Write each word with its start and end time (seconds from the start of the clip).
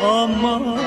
شد 0.00 0.77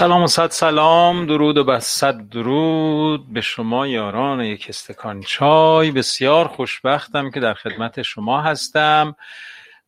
سلام 0.00 0.22
و 0.22 0.26
صد 0.26 0.50
سلام. 0.50 1.26
درود 1.26 1.58
و 1.58 1.64
بس 1.64 1.86
صد 1.86 2.28
درود 2.28 3.32
به 3.32 3.40
شما 3.40 3.86
یاران 3.86 4.40
یک 4.40 4.66
استکان 4.68 5.20
چای. 5.20 5.90
بسیار 5.90 6.48
خوشبختم 6.48 7.30
که 7.30 7.40
در 7.40 7.54
خدمت 7.54 8.02
شما 8.02 8.40
هستم. 8.40 9.16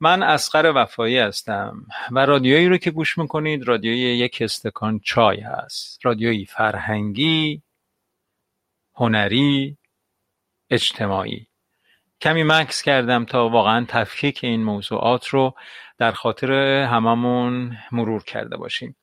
من 0.00 0.23
اسقر 0.23 0.73
وفایی 0.75 1.19
هستم 1.19 1.87
و 2.11 2.26
رادیویی 2.26 2.69
رو 2.69 2.76
که 2.76 2.91
گوش 2.91 3.19
می‌کنید 3.19 3.69
رادیوی 3.69 3.99
یک 3.99 4.38
استکان 4.41 5.00
چای 5.05 5.41
هست. 5.41 6.06
رادیویی 6.06 6.47
فرهنگی 6.47 7.62
هنری 8.94 9.76
اجتماعی. 10.70 11.47
کمی 12.20 12.43
مکس 12.43 12.82
کردم 12.82 13.25
تا 13.25 13.49
واقعا 13.49 13.85
تفکیک 13.88 14.44
این 14.44 14.65
موضوعات 14.65 15.29
رو 15.29 15.55
در 15.99 16.12
خاطر 16.12 16.53
هممون 16.82 17.76
مرور 17.93 18.23
کرده 18.23 18.56
باشیم. 18.56 18.97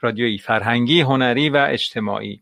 رادیویی 0.00 0.38
فرهنگی 0.38 1.00
هنری 1.00 1.48
و 1.48 1.66
اجتماعی. 1.70 2.40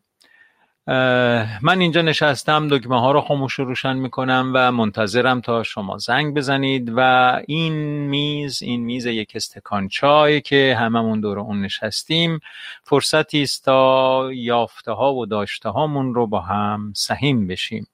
من 1.62 1.80
اینجا 1.80 2.02
نشستم 2.02 2.68
دکمه 2.68 3.00
ها 3.00 3.12
رو 3.12 3.20
خاموش 3.20 3.54
روشن 3.54 3.96
می‌کنم 3.96 4.52
و 4.54 4.72
منتظرم 4.72 5.40
تا 5.40 5.62
شما 5.62 5.98
زنگ 5.98 6.34
بزنید 6.34 6.92
و 6.96 7.00
این 7.46 7.72
میز 8.08 8.62
این 8.62 8.84
میز 8.84 9.06
یک 9.06 9.32
استکان 9.34 9.88
چای 9.88 10.40
که 10.40 10.76
هممون 10.78 11.20
دور 11.20 11.38
اون 11.38 11.62
نشستیم 11.62 12.40
فرصتی 12.82 13.42
است 13.42 13.64
تا 13.64 14.30
یافته 14.32 14.92
ها 14.92 15.14
و 15.14 15.26
داشته 15.26 15.68
هامون 15.68 16.14
رو 16.14 16.26
با 16.26 16.40
هم 16.40 16.92
سهیم 16.96 17.46
بشیم. 17.46 17.86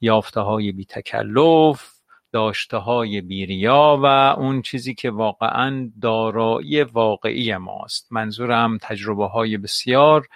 یافته 0.00 0.40
های 0.40 0.72
بی 0.72 0.84
تکلف 0.84 1.97
داشته 2.32 2.76
های 2.76 3.20
بیریا 3.20 4.00
و 4.02 4.06
اون 4.38 4.62
چیزی 4.62 4.94
که 4.94 5.10
واقعا 5.10 5.90
دارایی 6.02 6.82
واقعی 6.82 7.56
ماست. 7.56 8.12
منظورم 8.12 8.78
تجربه 8.82 9.26
های 9.26 9.56
بسیار 9.56 10.28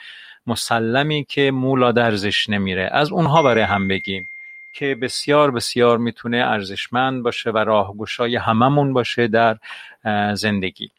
مسلمی 0.46 1.24
که 1.24 1.50
مولا 1.50 1.92
درزش 1.92 2.48
نمیره. 2.48 2.90
از 2.92 3.12
اونها 3.12 3.42
برای 3.42 3.64
هم 3.64 3.88
بگیم 3.88 4.28
که 4.72 4.94
بسیار 4.94 5.50
بسیار 5.50 5.98
می‌تونه 5.98 6.36
ارزشمند 6.36 7.22
باشه 7.22 7.50
و 7.50 7.58
راهگشای 7.58 8.36
هممون 8.36 8.92
باشه 8.92 9.28
در 9.28 9.58
زندگی. 10.34 10.90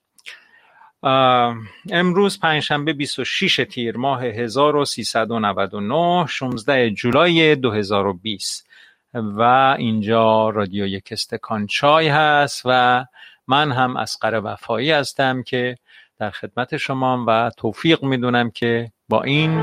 امروز 1.92 2.40
پنجشنبه 2.40 2.94
26 2.94 3.62
تیر 3.70 3.98
ماه 3.98 4.24
1399 4.24 6.26
16 6.28 6.90
جولای 6.90 7.56
2020 7.56 8.68
و 9.14 9.42
اینجا 9.78 10.50
رادیو 10.50 10.86
یک 10.86 11.10
استکان 11.12 11.68
چای 11.68 12.08
هست 12.08 12.62
و 12.66 13.06
من 13.48 13.72
هم 13.72 13.98
اسقر 13.98 14.42
وفایی 14.44 14.92
هستم 14.92 15.44
که 15.44 15.76
در 16.20 16.30
خدمت 16.30 16.78
شما 16.78 17.26
و 17.28 17.52
توفیق 17.58 18.04
می‌دونم 18.04 18.52
که 18.52 18.92
با 19.10 19.24
این 19.24 19.58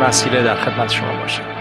وسیله 0.00 0.42
در 0.42 0.54
خدمت 0.54 0.92
شما 0.92 1.16
باشم. 1.16 1.55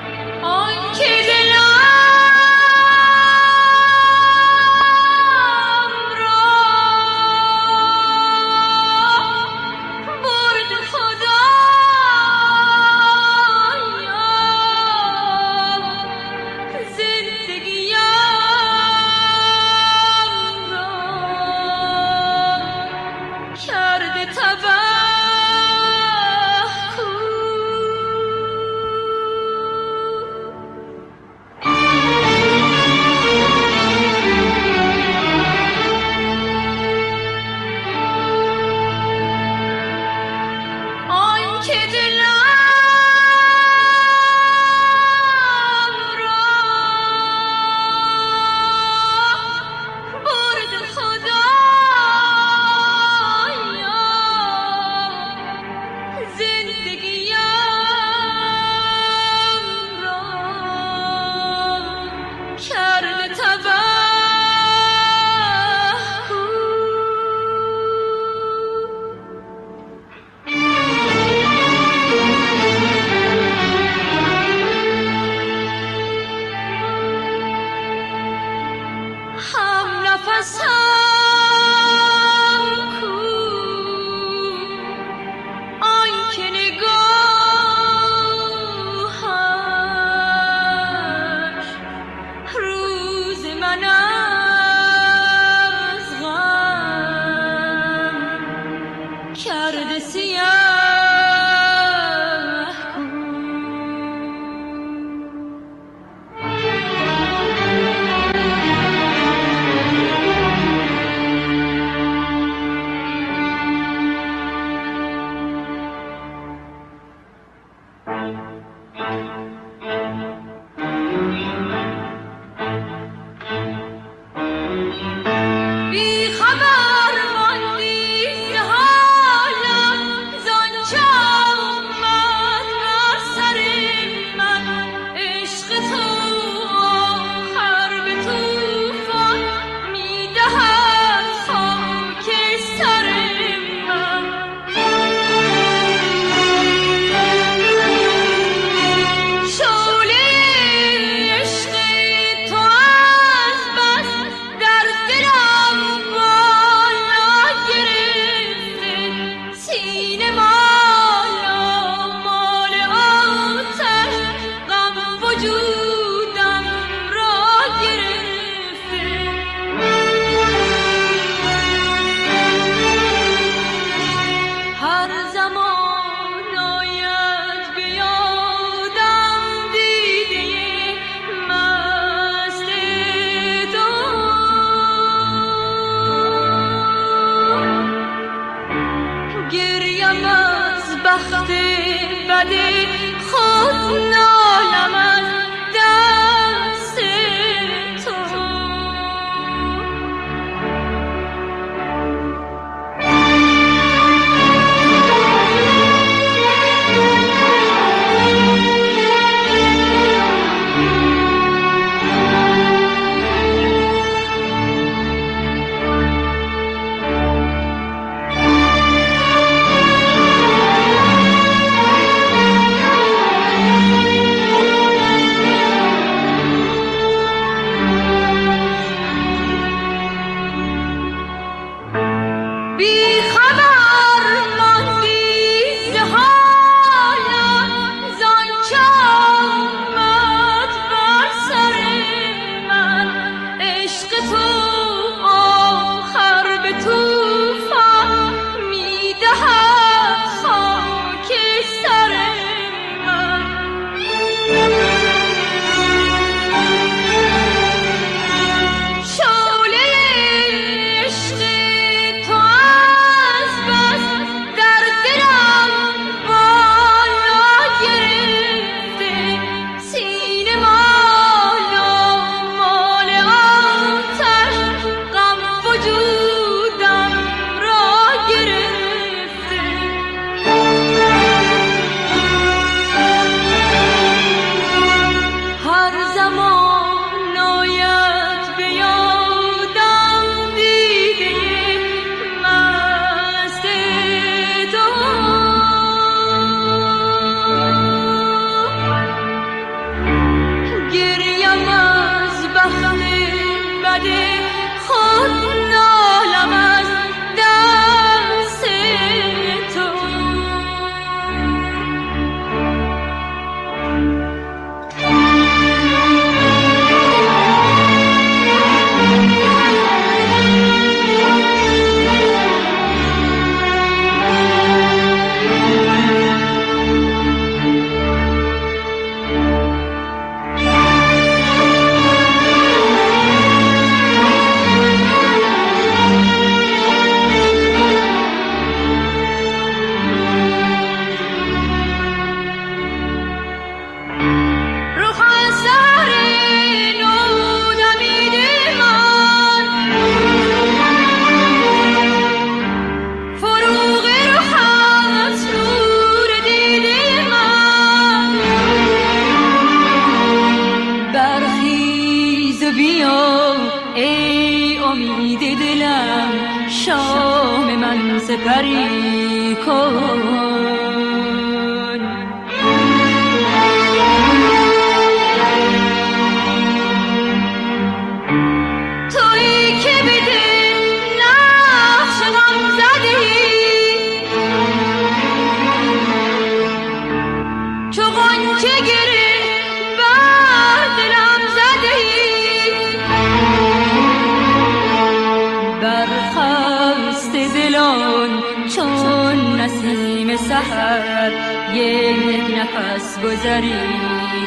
دلان 397.53 398.29
چون 398.75 399.61
نسیم 399.61 400.35
سحر 400.37 401.31
یک 401.73 402.57
نفس 402.57 403.19
گذری 403.19 403.73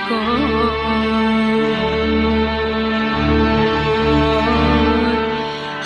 کن. 0.09 0.52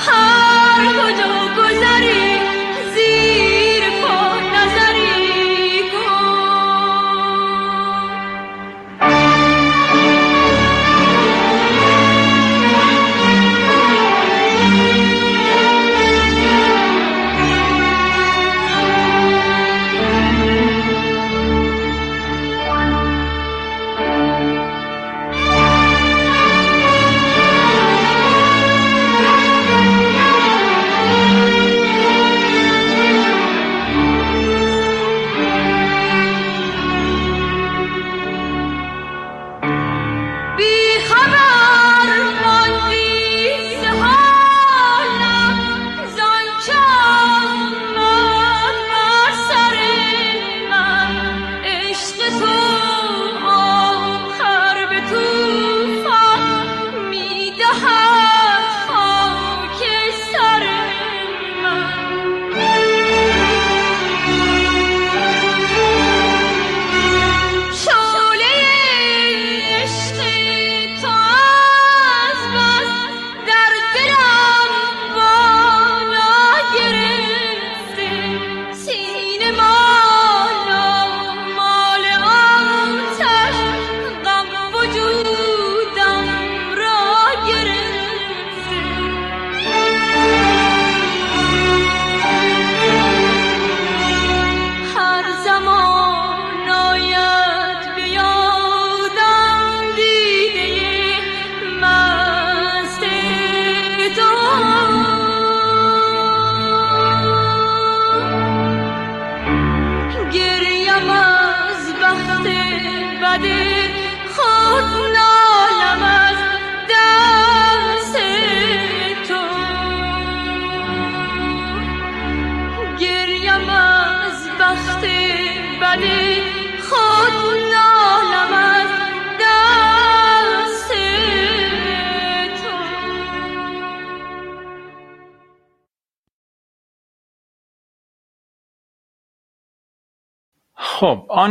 هر 0.07 0.87
کجا 0.87 1.35
گذری 1.59 2.22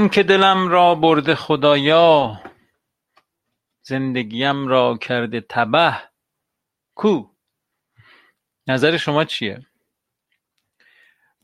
آن 0.01 0.10
که 0.10 0.24
دلم 0.24 0.67
را 0.67 0.96
برده 0.96 1.36
خدایا 1.36 2.41
زندگیم 3.81 4.67
را 4.67 4.98
کرده 4.98 5.41
تبه. 5.41 6.01
کو؟ 6.96 7.24
نظر 8.67 8.98
شما 8.98 9.25
چیه؟ 9.25 9.65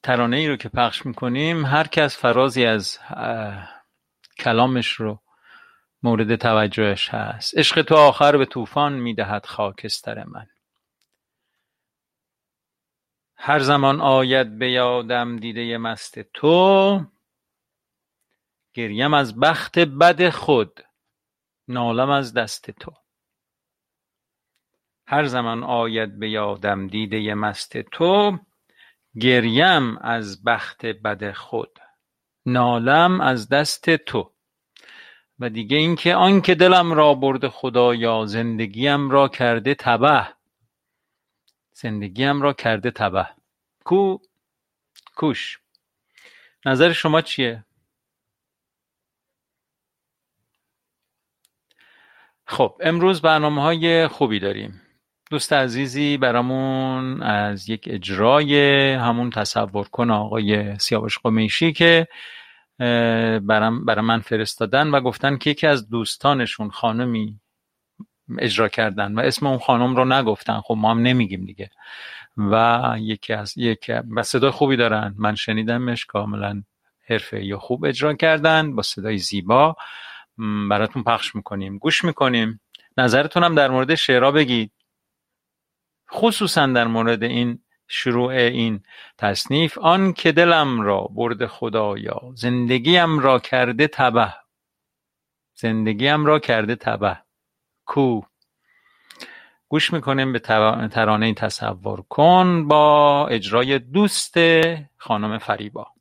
ترانه 0.04 0.38
ای 0.38 0.48
رو 0.48 0.56
که 0.56 0.70
پخش 0.70 1.06
می‌کنیم 1.06 1.66
هر 1.66 1.88
کس 1.88 2.18
فرازی 2.18 2.66
از 2.66 3.00
کلامش 4.40 4.88
رو 4.88 5.22
مورد 6.04 6.36
توجهش 6.36 7.10
هست. 7.10 7.58
عشق 7.58 7.82
تو 7.82 7.96
آخر 7.96 8.38
به 8.38 8.46
طوفان 8.46 8.94
می‌دهد 8.94 9.46
خاکستر 9.46 10.24
من. 10.24 10.48
هر 13.36 13.60
زمان 13.60 14.02
آید 14.02 14.60
به 14.60 14.72
یادم 14.72 15.38
دیده 15.38 15.78
مست 15.78 16.20
تو 16.20 17.06
گریم 18.78 19.14
از 19.14 19.40
بخت 19.40 19.80
بد 19.80 20.30
خود 20.30 20.80
نالم 21.68 22.10
از 22.10 22.34
دست 22.34 22.72
تو. 22.72 22.92
هر 25.08 25.26
زمان 25.26 25.64
آید 25.64 26.20
به 26.20 26.30
یادم 26.30 26.88
دیده 26.88 27.34
مست 27.34 27.78
تو 27.78 28.40
گریم 29.20 29.98
از 29.98 30.44
بخت 30.44 30.86
بد 30.86 31.32
خود 31.32 31.80
نالم 32.46 33.22
از 33.22 33.50
دست 33.50 33.96
تو. 33.96 34.34
و 35.40 35.50
دیگه 35.50 35.78
اینکه 35.78 36.16
آنکه 36.16 36.56
دلم 36.56 36.94
را 36.94 37.14
برده 37.14 37.50
خدایا 37.50 38.26
زندگیم 38.26 39.10
را 39.10 39.28
کرده 39.28 39.76
تبه 39.76 40.28
زندگیم 41.74 42.42
را 42.42 42.54
کرده 42.54 42.92
تبه. 42.92 43.30
کو؟ 43.84 44.18
کوش. 45.16 45.60
نظر 46.66 46.92
شما 46.92 47.22
چیه؟ 47.22 47.64
خب 52.50 52.76
امروز 52.80 53.22
برنامه 53.22 53.62
های 53.62 54.08
خوبی 54.08 54.40
داریم. 54.40 54.82
دوست 55.32 55.54
عزیزی 55.54 56.18
برامون 56.18 57.24
از 57.24 57.70
یک 57.70 57.88
اجرای 57.92 58.92
همون 58.94 59.30
تصور 59.30 59.88
کن 59.88 60.12
آقای 60.12 60.80
سیاوش 60.80 61.20
قمیشی 61.20 61.74
که 61.74 62.08
برام 63.42 63.86
برای 63.86 64.06
من 64.06 64.20
فرستادن 64.20 64.88
و 64.88 65.02
گفتن 65.02 65.38
که 65.38 65.50
یکی 65.50 65.68
از 65.68 65.90
دوستانشون 65.90 66.70
خانمی 66.70 67.40
اجرا 68.40 68.68
کردن 68.68 69.16
و 69.16 69.20
اسم 69.20 69.48
اون 69.48 69.58
خانم 69.58 69.96
رو 69.96 70.06
نگفتن. 70.06 70.62
خب 70.62 70.76
ما 70.78 70.92
هم 70.92 71.00
نمیگیم 71.00 71.46
دیگه. 71.46 71.70
و 72.38 72.96
یکی 73.00 73.34
از 73.34 73.58
یک 73.58 73.92
و 74.16 74.24
صدای 74.24 74.52
خوبی 74.52 74.76
دارن. 74.76 75.16
من 75.18 75.36
شنیدمش 75.36 76.06
کاملا 76.06 76.64
حرفه 77.10 77.46
یا 77.46 77.60
خوب 77.60 77.86
اجرا 77.86 78.14
کردن 78.14 78.76
با 78.76 78.82
صدای 78.82 79.18
زیبا. 79.18 79.76
براتون 80.70 81.04
پخش 81.04 81.36
می‌کنیم. 81.36 81.78
گوش 81.78 82.04
می‌کنیم. 82.04 82.62
نظرتونم 82.98 83.56
در 83.56 83.70
مورد 83.70 83.96
شعرها 83.96 84.32
بگید. 84.32 84.72
خصوصا 86.12 86.68
در 86.68 86.88
مورد 86.88 87.24
این 87.24 87.60
شروع 87.88 88.32
این 88.32 88.84
تصنیف 89.18 89.78
آن 89.78 90.14
که 90.14 90.32
دلم 90.32 90.82
را 90.82 91.02
برد 91.02 91.46
خدایا 91.46 92.22
زندگیم 92.36 93.20
را 93.20 93.40
کرده 93.40 93.88
تبه. 93.88 94.34
زندگیم 95.54 96.26
را 96.26 96.40
کرده 96.40 96.76
تبه. 96.76 97.18
کو. 97.86 98.22
گوش 99.70 99.94
می‌کنیم 99.94 100.34
به 100.34 100.40
ترانه 100.90 101.34
تصور 101.34 102.02
کن 102.02 102.68
با 102.68 103.28
اجرای 103.28 103.80
دوست 103.80 104.36
خانم 104.98 105.38
فریبا. 105.38 105.97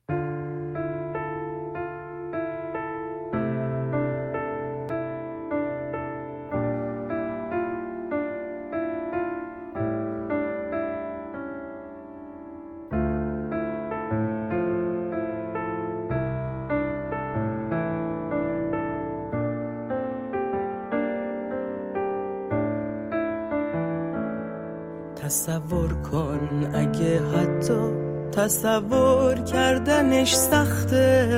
تصور 28.47 29.35
کردنش 29.35 30.35
سخته. 30.35 31.29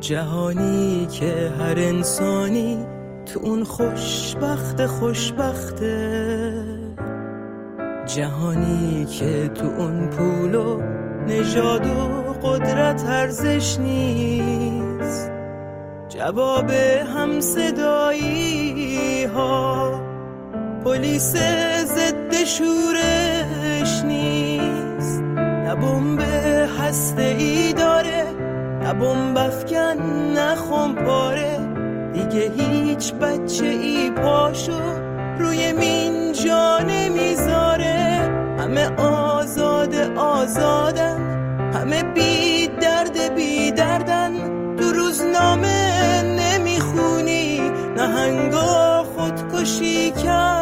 جهانی 0.00 1.06
که 1.06 1.52
هر 1.58 1.78
انسانی 1.78 2.78
تو 3.26 3.40
اون 3.42 3.64
خوشبخت 3.64 4.86
خوشبخته. 4.86 6.52
جهانی 8.06 9.04
که 9.04 9.48
تو 9.48 9.66
اون 9.66 10.10
پول 10.10 10.54
و 10.54 10.80
نژاد 11.26 11.86
و 11.86 12.32
قدرت 12.48 13.04
ارزش 13.06 13.78
نیست. 13.78 15.30
جواب 16.08 16.70
همصدایی 17.16 18.44
ها 19.24 20.00
پلیس 20.84 21.36
ضد 21.84 22.44
شورش 22.44 24.04
نیست. 24.04 24.51
بمب 25.82 26.20
هسته 26.80 27.22
ای 27.22 27.72
داره 27.72 28.24
نه 28.82 28.92
بمب 28.92 29.38
افکن 29.38 30.02
نه 30.34 30.54
پاره. 31.04 31.58
دیگه 32.12 32.52
هیچ 32.58 33.14
بچه 33.14 33.64
ای 33.66 34.10
پاشو 34.10 34.80
روی 35.38 35.72
مین 35.72 36.32
جا 36.32 36.78
نمی‌ذاره. 36.78 38.30
همه 38.58 38.96
آزاد 38.96 39.94
آزادن 40.16 41.18
همه 41.74 42.02
بی 42.02 42.68
درد 42.80 43.34
بی 43.34 43.70
دردن. 43.70 44.32
دو 44.76 44.92
روزنامه 44.92 46.22
نمی‌خونی 46.22 47.60
نهنگا 47.96 49.04
خودکشی 49.16 50.10
کردن 50.10 50.61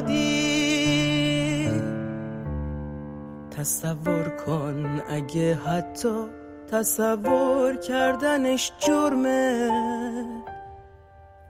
آبادی 0.00 1.70
تصور 3.50 4.28
کن 4.46 5.02
اگه 5.08 5.54
حتی 5.54 6.24
تصور 6.72 7.76
کردنش 7.76 8.72
جرمه. 8.78 9.70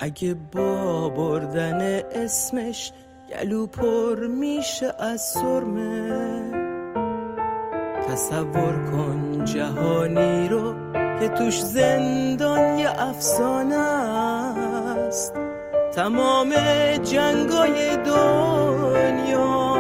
اگه 0.01 0.37
با 0.53 1.09
بردن 1.09 2.01
اسمش 2.13 2.93
گلو 3.31 3.67
پر 3.67 4.27
میشه 4.27 4.93
از 4.99 5.21
سرمه. 5.21 6.61
تصور 8.09 8.91
کن 8.91 9.45
جهانی 9.45 10.49
رو 10.49 10.75
که 11.21 11.29
توش 11.29 11.61
زندان 11.63 12.79
یه 12.79 12.91
افسانه 13.03 13.77
است. 13.77 15.50
تمام 15.95 16.55
جنگای 17.03 17.97
دنیا 17.97 19.77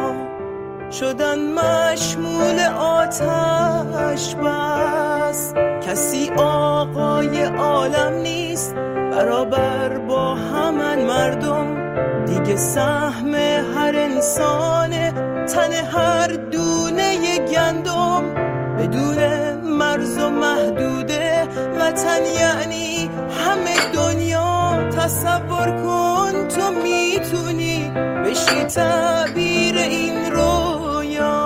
شدن 0.91 1.39
مشمول 1.39 2.61
آتش 2.79 4.35
بس. 4.35 5.55
کسی 5.89 6.31
آقای 6.37 7.43
عالم 7.43 8.15
نیست 8.23 8.75
برابر 9.13 9.99
با 9.99 10.35
همن 10.35 11.05
مردم. 11.05 11.67
دیگه 12.25 12.57
سهم 12.57 13.35
هر 13.75 13.97
انسان 13.97 14.91
تن 15.47 15.73
هر 15.73 16.27
دونه 16.27 17.39
گندم. 17.39 18.35
بدون 18.79 19.19
مرز 19.55 20.19
و 20.19 20.31
محدوده 20.31 21.49
وطن 21.79 22.25
یعنی 22.41 22.90
تصور 25.01 25.71
کن 25.83 26.49
تو 26.49 26.71
می‌تونی 26.71 27.91
بشی 28.25 28.65
تعبیر 28.65 29.77
این 29.77 30.33
رویا. 30.33 31.41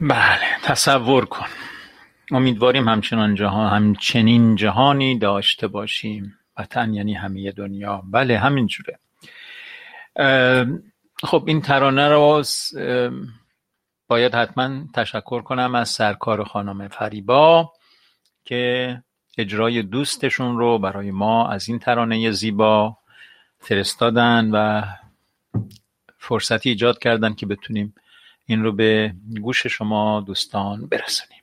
بله 0.00 0.58
تصور 0.62 1.24
کن. 1.24 1.46
امیدواریم 2.30 2.88
همچنان 2.88 3.34
جهان 3.34 3.70
همچنین 3.72 4.56
جهانی 4.56 5.18
داشته 5.18 5.68
باشیم. 5.68 6.34
وطن 6.58 6.94
یعنی 6.94 7.14
همه 7.14 7.52
دنیا. 7.52 8.02
بله 8.10 8.38
همینجوره 8.38 8.98
خب 11.22 11.44
این 11.46 11.60
ترانه 11.62 12.08
رو 12.08 12.42
باید 14.08 14.34
حتما 14.34 14.70
تشکر 14.94 15.42
کنم 15.42 15.74
از 15.74 15.88
سرکار 15.88 16.44
خانم 16.44 16.88
فریبا. 16.88 17.72
که 18.48 19.02
اجرای 19.38 19.82
دوستشون 19.82 20.58
رو 20.58 20.78
برای 20.78 21.10
ما 21.10 21.48
از 21.48 21.68
این 21.68 21.78
ترانه 21.78 22.30
زیبا 22.30 22.96
فرستادن 23.58 24.50
و 24.50 24.82
فرصتی 26.18 26.68
ایجاد 26.68 26.98
کردن 26.98 27.34
که 27.34 27.46
بتونیم 27.46 27.94
این 28.46 28.62
رو 28.62 28.72
به 28.72 29.14
گوش 29.40 29.66
شما 29.66 30.20
دوستان 30.20 30.86
برسونیم. 30.86 31.42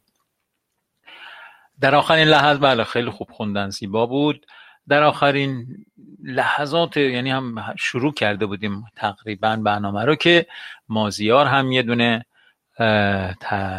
در 1.79 1.95
آخرین 1.95 2.27
لحظه 2.27 2.59
بله 2.59 2.83
خیلی 2.83 3.09
خوب 3.09 3.31
خوندن 3.31 3.69
زیبا 3.69 4.05
بود. 4.05 4.45
در 4.87 5.03
آخرین 5.03 5.85
لحظات 6.23 6.97
یعنی 6.97 7.31
هم 7.31 7.75
شروع 7.77 8.13
کرده 8.13 8.45
بودیم 8.45 8.85
تقریبا 8.95 9.55
برنامه 9.55 10.05
رو 10.05 10.15
که 10.15 10.47
مازیار 10.89 11.45
هم 11.45 11.71
یه 11.71 11.81
دونه 11.81 12.25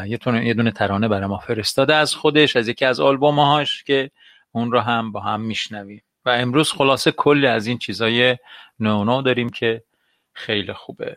یه 0.06 0.54
دونه 0.54 0.70
ترانه 0.70 1.08
برای 1.08 1.26
ما 1.26 1.38
فرستاده 1.38 1.94
از 1.94 2.14
خودش 2.14 2.56
از 2.56 2.68
یکی 2.68 2.84
از 2.84 3.00
آلبومهاش 3.00 3.84
که 3.84 4.10
اون 4.52 4.72
رو 4.72 4.80
هم 4.80 5.12
با 5.12 5.20
هم 5.20 5.40
میشنویم. 5.40 6.02
و 6.24 6.30
امروز 6.30 6.72
خلاصه 6.72 7.12
کلی 7.12 7.46
از 7.46 7.66
این 7.66 7.78
چیزای 7.78 8.36
نو 8.80 9.22
داریم 9.22 9.48
که 9.50 9.82
خیلی 10.32 10.72
خوبه. 10.72 11.16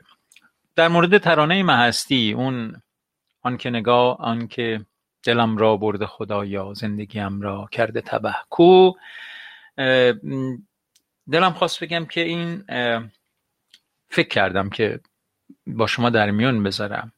در 0.75 0.87
مورد 0.87 1.17
ترانه 1.17 1.63
محستی 1.63 2.33
اون 2.33 2.81
آن 3.41 3.57
که 3.57 3.69
نگاه 3.69 4.21
آن 4.21 4.47
که 4.47 4.85
دلم 5.23 5.57
را 5.57 5.77
برده 5.77 6.05
خدایا 6.05 6.73
زندگیم 6.73 7.41
را 7.41 7.69
کرده 7.71 8.01
تبه 8.01 8.35
کو 8.49 8.91
دلم 11.31 11.53
خواست 11.53 11.83
بگم 11.83 12.05
که 12.05 12.21
این 12.21 12.63
فکر 14.09 14.27
کردم 14.27 14.69
که 14.69 14.99
با 15.67 15.87
شما 15.87 16.09
در 16.09 16.31
میون 16.31 16.63
بذارم. 16.63 17.11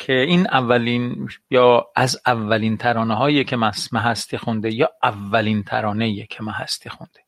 که 0.00 0.12
این 0.12 0.46
اولین 0.46 1.28
یا 1.50 1.86
از 1.96 2.20
اولین 2.26 2.76
ترانه 2.76 3.14
هایی 3.14 3.44
که 3.44 3.56
محستی 3.92 4.36
خونده 4.36 4.74
یا 4.74 4.90
اولین 5.02 5.62
ترانه 5.62 6.26
که 6.26 6.42
محستی 6.42 6.90
خونده. 6.90 7.20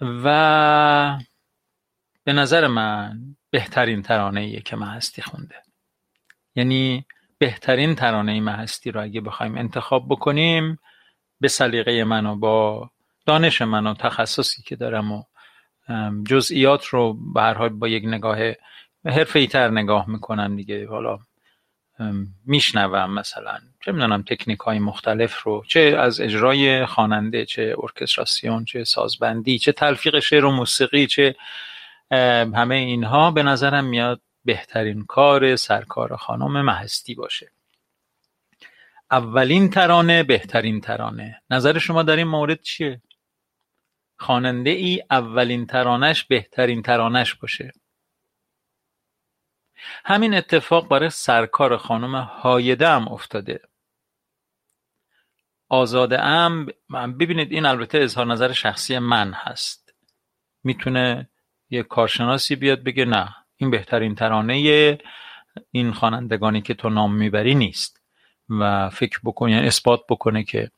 و 0.00 1.18
به 2.24 2.32
نظر 2.32 2.66
من 2.66 3.18
بهترین 3.50 4.02
ترانه 4.02 4.60
که 4.60 4.76
محستی 4.76 5.22
خونده. 5.22 5.54
یعنی 6.54 7.04
بهترین 7.38 7.94
ترانه 7.94 8.40
محستی 8.40 8.90
رو 8.90 9.02
اگه 9.02 9.20
بخوایم 9.20 9.56
انتخاب 9.56 10.06
بکنیم 10.08 10.78
به 11.40 11.48
سلیقه 11.48 12.04
من 12.04 12.26
و 12.26 12.36
با 12.36 12.90
دانش 13.26 13.62
من 13.62 13.86
و 13.86 13.94
تخصصی 13.94 14.62
که 14.62 14.76
دارم 14.76 15.12
و 15.12 15.22
جزئیات 16.28 16.84
رو 16.86 17.32
به 17.32 17.40
هر 17.40 17.54
حال 17.54 17.68
با 17.68 17.88
یک 17.88 18.04
نگاه 18.04 18.38
حرفه‌ای 19.04 19.46
تر 19.46 19.70
نگاه 19.70 20.10
می‌کنم 20.10 20.56
دیگه. 20.56 20.88
حالا 20.88 21.18
میشنوم 22.46 23.14
مثلا. 23.14 23.58
چه 23.84 23.92
می‌دونم 23.92 24.22
تکنیک 24.22 24.58
های 24.58 24.78
مختلف 24.78 25.42
رو 25.42 25.64
چه 25.68 25.80
از 25.80 26.20
اجرای 26.20 26.86
خواننده 26.86 27.44
چه 27.44 27.74
ارکستراسیون 27.78 28.64
چه 28.64 28.84
سازبندی 28.84 29.58
چه 29.58 29.72
تلفیق 29.72 30.18
شعر 30.18 30.44
و 30.44 30.50
موسیقی 30.50 31.06
چه 31.06 31.36
همه 32.54 32.74
اینها 32.74 33.30
به 33.30 33.42
نظرم 33.42 33.84
میاد 33.84 34.20
بهترین 34.44 35.04
کار 35.04 35.56
سرکار 35.56 36.16
خانم 36.16 36.64
مهستی 36.64 37.14
باشه. 37.14 37.50
اولین 39.10 39.70
ترانه 39.70 40.22
بهترین 40.22 40.80
ترانه. 40.80 41.42
نظر 41.50 41.78
شما 41.78 42.02
در 42.02 42.16
این 42.16 42.28
مورد 42.28 42.62
چیه؟ 42.62 43.00
خواننده 44.18 44.70
ای 44.70 45.02
اولین 45.10 45.66
ترانش 45.66 46.24
بهترین 46.24 46.82
ترانش 46.82 47.34
باشه. 47.34 47.72
همین 50.04 50.34
اتفاق 50.34 50.88
برای 50.88 51.10
سرکار 51.10 51.76
خانم 51.76 52.14
هایده 52.14 52.88
هم 52.88 53.08
افتاده. 53.08 53.60
آزاده 55.68 56.20
ام 56.20 56.66
ببینید 57.18 57.52
این 57.52 57.66
البته 57.66 57.98
اظهار 57.98 58.26
نظر 58.26 58.52
شخصی 58.52 58.98
من 58.98 59.32
هست. 59.32 59.94
می‌تونه 60.64 61.28
یه 61.70 61.82
کارشناسی 61.82 62.56
بیاد 62.56 62.82
بگه 62.82 63.04
نه 63.04 63.34
این 63.56 63.70
بهترین 63.70 64.14
ترانه 64.14 64.98
این 65.70 65.92
خوانندگانی 65.92 66.62
که 66.62 66.74
تو 66.74 66.90
نام 66.90 67.14
می‌بری 67.14 67.54
نیست. 67.54 68.00
و 68.48 68.90
فکر 68.90 69.20
بکنه 69.24 69.52
یعنی 69.52 69.66
اثبات 69.66 70.00
بکنه 70.08 70.44
که 70.44 70.70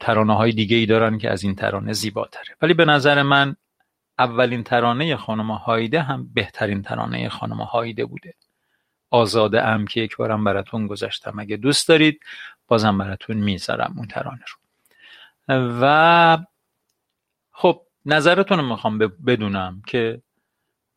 ترانه 0.00 0.36
های 0.36 0.52
دیگه 0.52 0.76
ای 0.76 0.86
دارن 0.86 1.18
که 1.18 1.30
از 1.30 1.42
این 1.42 1.54
ترانه 1.54 1.92
زیباتره. 1.92 2.56
ولی 2.62 2.74
به 2.74 2.84
نظر 2.84 3.22
من 3.22 3.56
اولین 4.18 4.62
ترانه 4.62 5.16
خانم 5.16 5.50
هایده 5.50 6.02
هم 6.02 6.30
بهترین 6.34 6.82
ترانه 6.82 7.28
خانم 7.28 7.60
هایده 7.60 8.04
بوده. 8.04 8.34
آزاده 9.10 9.62
ام 9.62 9.86
که 9.86 10.00
یک 10.00 10.16
بارم 10.16 10.44
براتون 10.44 10.86
گذاشتم. 10.86 11.38
اگه 11.38 11.56
دوست 11.56 11.88
دارید 11.88 12.20
بازم 12.68 12.98
براتون 12.98 13.36
می‌ذارم 13.36 13.94
اون 13.96 14.06
ترانه 14.06 14.44
رو. 14.46 14.58
و 15.82 16.38
خب 17.50 17.82
نظرتون 18.06 18.58
رو 18.58 18.64
می‌خوام 18.64 18.98
بدونم 18.98 19.82
که 19.86 20.22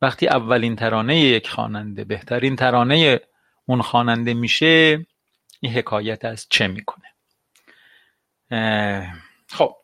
وقتی 0.01 0.27
اولین 0.27 0.75
ترانه 0.75 1.19
یک 1.19 1.49
خواننده 1.49 2.03
بهترین 2.03 2.55
ترانه 2.55 3.21
اون 3.65 3.81
خواننده 3.81 4.33
میشه 4.33 5.05
این 5.59 5.71
حکایت 5.73 6.25
از 6.25 6.47
چه 6.49 6.67
می‌کنه؟ 6.67 7.07
خب 9.49 9.75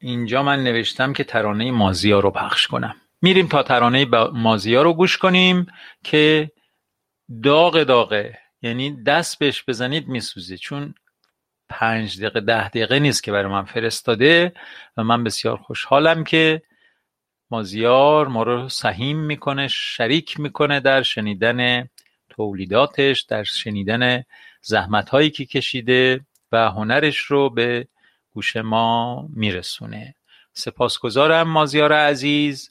اینجا 0.00 0.42
من 0.42 0.64
نوشتم 0.64 1.12
که 1.12 1.24
ترانه 1.24 1.70
مازیا 1.70 2.20
رو 2.20 2.30
پخش 2.30 2.66
کنم. 2.66 2.96
میریم 3.22 3.46
تا 3.48 3.62
ترانه 3.62 4.04
مازیا 4.32 4.82
رو 4.82 4.94
گوش 4.94 5.18
کنیم 5.18 5.66
که 6.04 6.50
داغ 7.42 7.82
داغه 7.82 8.38
یعنی 8.62 9.02
دست 9.02 9.38
بهش 9.38 9.64
بزنید 9.68 10.08
میسوزه. 10.08 10.56
چون 10.56 10.94
پنج 11.68 12.18
دقیقه 12.18 12.40
ده 12.40 12.68
دقیقه 12.68 12.98
نیست 12.98 13.22
که 13.22 13.32
برای 13.32 13.52
من 13.52 13.64
فرستاده 13.64 14.52
و 14.96 15.04
من 15.04 15.24
بسیار 15.24 15.56
خوشحالم 15.56 16.24
که 16.24 16.62
مازیار 17.50 18.28
ما 18.28 18.42
رو 18.42 18.68
سهیم 18.68 19.18
می‌کنه 19.18 19.68
شریک 19.68 20.40
می‌کنه 20.40 20.80
در 20.80 21.02
شنیدن 21.02 21.88
تولیداتش 22.30 23.22
در 23.22 23.44
شنیدن 23.44 24.24
زحمت 24.62 25.08
هایی 25.10 25.30
که 25.30 25.44
کشیده 25.44 26.20
و 26.52 26.70
هنرش 26.70 27.18
رو 27.18 27.50
به 27.50 27.88
گوش 28.38 28.56
ما 28.56 29.28
میرسونه. 29.34 30.14
سپاسگزارم 30.52 31.48
مازیار 31.48 31.92
عزیز. 31.92 32.70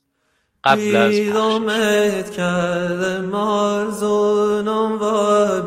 قبل 0.63 0.95
از 0.95 2.31
کرده 2.31 3.21
مارزونم 3.21 5.01
و 5.01 5.61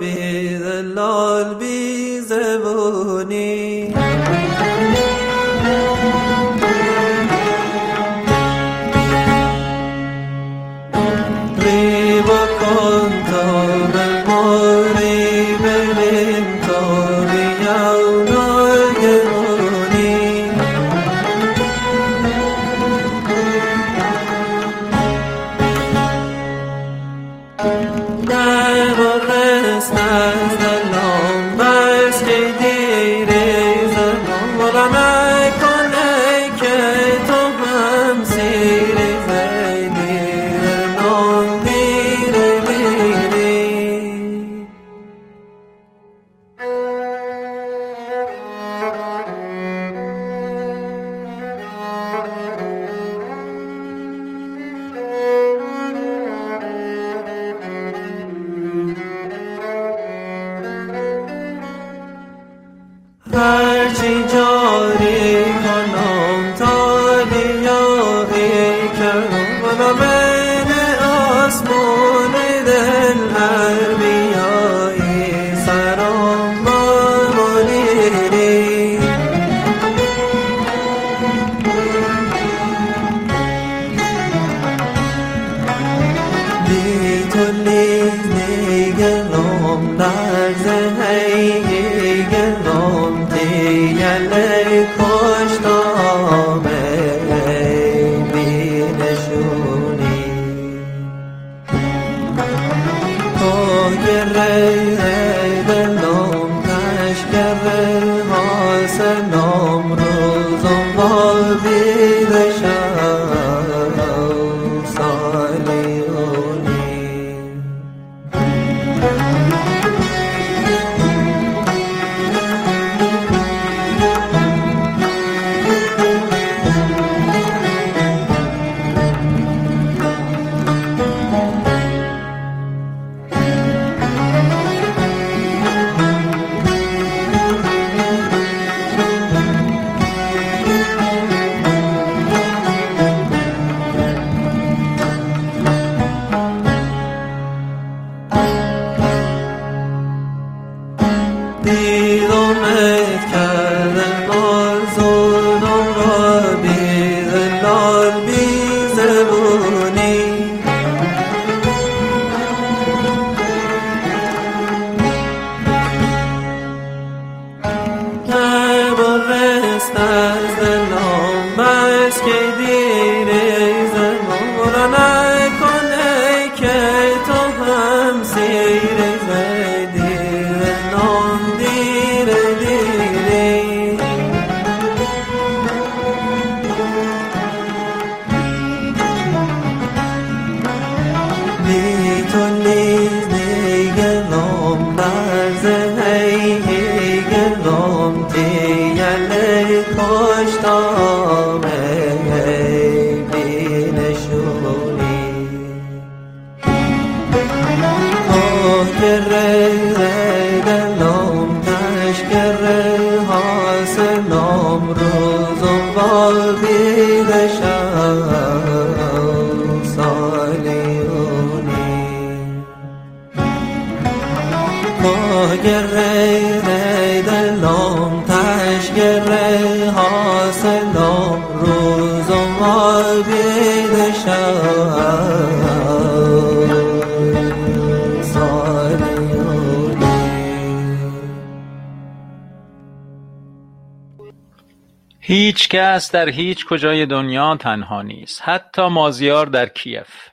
در 246.12 246.28
هیچ 246.28 246.66
کجای 246.66 247.06
دنیا 247.06 247.56
تنها 247.56 248.02
نیست. 248.02 248.42
حتی 248.44 248.88
مازیار 248.88 249.46
در 249.46 249.66
کیف. 249.66 250.28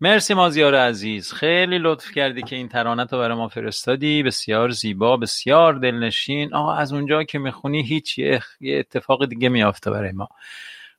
مرسی 0.00 0.34
مازیار 0.34 0.74
عزیز. 0.74 1.32
خیلی 1.32 1.78
لطف 1.78 2.10
کردی 2.10 2.42
که 2.42 2.56
این 2.56 2.68
ترانت 2.68 3.12
رو 3.12 3.18
برای 3.18 3.36
ما 3.36 3.48
فرستادی. 3.48 4.22
بسیار 4.22 4.70
زیبا 4.70 5.16
بسیار 5.16 5.74
دلنشین. 5.74 6.54
آقا 6.54 6.74
از 6.74 6.92
اونجا 6.92 7.22
که 7.22 7.38
می‌خونی 7.38 7.82
هیچ 7.82 8.18
یه 8.18 8.40
اتفاق 8.62 9.26
دیگه 9.26 9.48
میافته 9.48 9.90
برای 9.90 10.12
ما. 10.12 10.28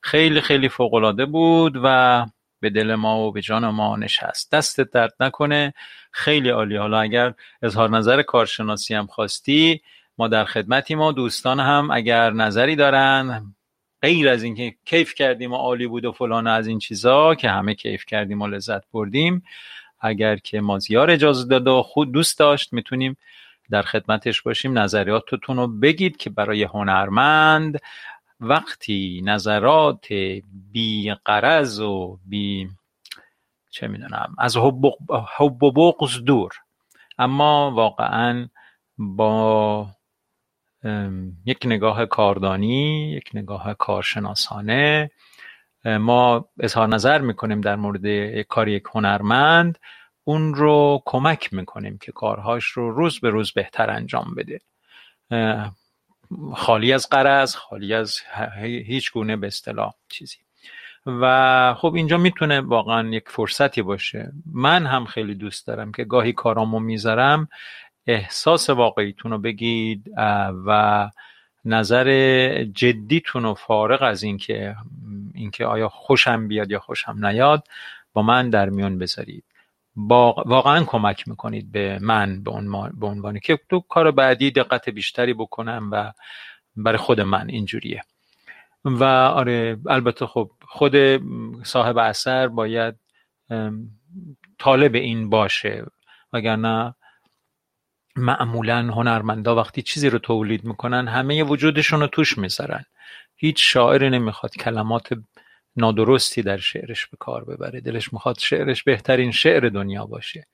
خیلی 0.00 0.40
خیلی 0.40 0.68
فوقالعاده 0.68 1.26
بود 1.26 1.80
و 1.84 2.26
به 2.60 2.70
دل 2.70 2.94
ما 2.94 3.18
و 3.20 3.32
به 3.32 3.40
جان 3.40 3.68
ما 3.68 3.96
نشست. 3.96 4.52
دستت 4.52 4.90
درد 4.90 5.14
نکنه. 5.20 5.74
خیلی 6.12 6.48
عالی. 6.48 6.76
حالا 6.76 7.00
اگر 7.00 7.34
اظهار 7.62 7.90
نظر 7.90 8.22
کارشناسی 8.22 8.94
هم 8.94 9.06
خواستی 9.06 9.80
ما 10.18 10.28
در 10.28 10.44
خدمتی 10.44 10.94
ما 10.94 11.12
دوستان 11.12 11.60
هم 11.60 11.90
اگر 11.90 12.30
نظری 12.30 12.76
دارن 12.76 13.54
غیر 14.04 14.28
از 14.28 14.42
اینکه 14.42 14.74
کیف 14.84 15.14
کردیم 15.14 15.52
و 15.52 15.56
عالی 15.56 15.86
بود 15.86 16.04
و 16.04 16.12
فلان 16.12 16.46
از 16.46 16.66
این 16.66 16.78
چیزا 16.78 17.34
که 17.34 17.50
همه 17.50 17.74
کیف 17.74 18.04
کردیم 18.06 18.42
و 18.42 18.46
لذت 18.46 18.82
بردیم 18.92 19.42
اگر 20.00 20.36
که 20.36 20.60
مازیار 20.60 21.10
اجازه 21.10 21.48
داد 21.48 21.68
و 21.68 21.82
خود 21.82 22.12
دوست 22.12 22.38
داشت 22.38 22.72
می‌تونیم 22.72 23.16
در 23.70 23.82
خدمتش 23.82 24.42
باشیم. 24.42 24.78
نظریاتتون 24.78 25.56
رو 25.56 25.66
بگید 25.68 26.16
که 26.16 26.30
برای 26.30 26.62
هنرمند 26.62 27.80
وقتی 28.40 29.22
نظرات 29.24 30.06
بی 30.72 31.14
قرض 31.24 31.80
و 31.80 32.18
بی 32.26 32.68
چه 33.70 33.88
می‌دونم 33.88 34.34
از 34.38 34.56
حب 35.36 35.62
و 35.62 35.72
بغض 35.72 36.18
دور. 36.18 36.52
اما 37.18 37.70
واقعا 37.70 38.48
با 38.98 39.86
یک 41.46 41.58
نگاه 41.64 42.06
کاردانی 42.06 43.12
یک 43.12 43.30
نگاه 43.34 43.74
کارشناسانه. 43.74 45.10
ما 45.84 46.48
اظهار 46.60 46.88
نظر 46.88 47.20
می‌کنیم 47.20 47.60
در 47.60 47.76
مورد 47.76 48.40
کار 48.42 48.68
یک 48.68 48.84
هنرمند. 48.94 49.78
اون 50.24 50.54
رو 50.54 51.02
کمک 51.06 51.52
می‌کنیم 51.52 51.98
که 51.98 52.12
کارهاش 52.12 52.64
رو 52.64 52.90
روز 52.90 53.20
به 53.20 53.30
روز 53.30 53.52
بهتر 53.52 53.90
انجام 53.90 54.34
بده. 54.34 54.60
خالی 56.54 56.92
از 56.92 57.08
قرض 57.08 57.56
خالی 57.56 57.94
از 57.94 58.18
هیچ 58.62 59.12
گونه 59.12 59.36
به 59.36 59.46
اصطلاح 59.46 59.94
چیزی. 60.08 60.36
و 61.06 61.74
خب 61.74 61.94
اینجا 61.94 62.18
می‌تونه 62.18 62.60
واقعا 62.60 63.08
یک 63.08 63.28
فرصتی 63.28 63.82
باشه. 63.82 64.32
من 64.52 64.86
هم 64.86 65.04
خیلی 65.04 65.34
دوست 65.34 65.66
دارم 65.66 65.92
که 65.92 66.04
گاهی 66.04 66.32
کارامو 66.32 66.80
می‌ذارم. 66.80 67.48
احساس 68.06 68.70
واقعیتون 68.70 69.30
رو 69.30 69.38
بگید 69.38 70.10
و 70.66 71.10
نظر 71.64 72.64
جدیتون 72.64 73.42
رو 73.42 73.54
فارغ 73.54 74.02
از 74.02 74.22
اینکه 74.22 74.76
اینکه 75.34 75.66
آیا 75.66 75.88
خوشم 75.88 76.48
بیاد 76.48 76.70
یا 76.70 76.78
خوشم 76.78 77.26
نیاد 77.26 77.64
با 78.12 78.22
من 78.22 78.50
در 78.50 78.68
میون 78.68 78.98
بذارید. 78.98 79.44
واقعا 79.96 80.84
کمک 80.84 81.28
می‌کنید 81.28 81.72
به 81.72 81.98
من 82.02 82.42
به 83.00 83.06
عنوان 83.06 83.38
که 83.38 83.58
تو 83.70 83.80
کار 83.80 84.10
بعدی 84.10 84.50
دقت 84.50 84.88
بیشتری 84.88 85.34
بکنم 85.34 85.88
و 85.92 86.12
برای 86.76 86.98
خود 86.98 87.20
من 87.20 87.48
اینجوریه. 87.48 88.02
و 88.84 89.04
آره 89.04 89.78
البته 89.86 90.26
خب 90.26 90.50
خود 90.68 90.96
صاحب 91.62 91.98
اثر 91.98 92.48
باید 92.48 92.94
طالب 94.58 94.94
این 94.94 95.30
باشه 95.30 95.86
وگرنه 96.32 96.94
معمولا 98.16 98.78
هنرمندا 98.78 99.56
وقتی 99.56 99.82
چیزی 99.82 100.10
رو 100.10 100.18
تولید 100.18 100.64
می‌کنن 100.64 101.08
همه 101.08 101.42
وجودشون 101.42 102.00
رو 102.00 102.06
توش 102.06 102.38
می‌ذارن. 102.38 102.84
هیچ 103.36 103.72
شاعری 103.72 104.10
نمی‌خواد 104.10 104.56
کلمات 104.56 105.08
نادرستی 105.76 106.42
در 106.42 106.56
شعرش 106.56 107.06
به 107.06 107.16
کار 107.16 107.44
ببره. 107.44 107.80
دلش 107.80 108.12
می‌خواد 108.12 108.38
شعرش 108.38 108.82
بهترین 108.82 109.30
شعر 109.30 109.68
دنیا 109.68 110.06
باشه. 110.06 110.46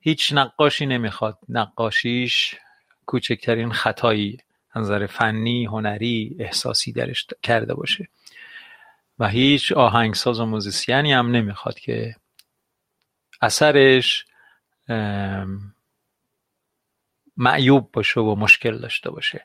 هیچ 0.00 0.32
نقاشی 0.32 0.86
نمی‌خواد. 0.86 1.38
نقاشیش 1.48 2.54
کوچکترین 3.06 3.72
خطایی 3.72 4.38
نظر 4.76 5.06
فنی 5.06 5.64
هنری 5.64 6.36
احساسی 6.38 6.92
درش 6.92 7.26
کرده 7.42 7.74
باشه. 7.74 8.08
و 9.18 9.28
هیچ 9.28 9.72
آهنگساز 9.72 10.40
و 10.40 10.46
موزیسیانی 10.46 11.12
هم 11.12 11.30
نمی‌خواد 11.30 11.78
که 11.78 12.16
اثرش 13.42 14.26
معیوب 17.36 17.92
باشه 17.92 18.20
و 18.20 18.34
مشکل 18.34 18.78
داشته 18.78 19.10
باشه. 19.10 19.44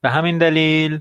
به 0.00 0.10
همین 0.10 0.38
دلیل 0.38 1.00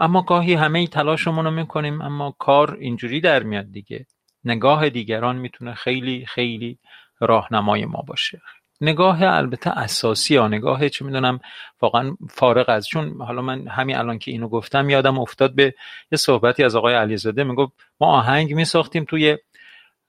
اما 0.00 0.22
گاهی 0.22 0.54
همه 0.54 0.86
تلاشمون 0.86 1.44
رو 1.44 1.50
می‌کنیم 1.50 2.02
اما 2.02 2.36
کار 2.38 2.76
اینجوری 2.80 3.20
در 3.20 3.42
میاد 3.42 3.72
دیگه. 3.72 4.06
نگاه 4.44 4.90
دیگران 4.90 5.36
می‌تونه 5.36 5.74
خیلی 5.74 6.26
خیلی 6.26 6.78
راهنمای 7.20 7.84
ما 7.84 8.04
باشه. 8.06 8.40
نگاه 8.80 9.22
البته 9.22 9.70
اساسی 9.78 10.36
ها 10.36 10.48
نگاه 10.48 10.88
چه 10.88 11.04
می‌دونم 11.04 11.40
واقعا 11.80 12.16
فارغ 12.30 12.68
از 12.68 12.86
چون 12.86 13.22
حالا 13.22 13.42
من 13.42 13.68
همین 13.68 13.96
الان 13.96 14.18
که 14.18 14.30
اینو 14.30 14.48
گفتم 14.48 14.90
یادم 14.90 15.18
افتاد 15.18 15.54
به 15.54 15.74
یه 16.12 16.18
صحبتی 16.18 16.64
از 16.64 16.76
آقای 16.76 16.94
علیزاده 16.94 17.44
می‌گفت 17.44 17.72
ما 18.00 18.06
آهنگ 18.06 18.54
میساختیم 18.54 19.04
توی 19.04 19.38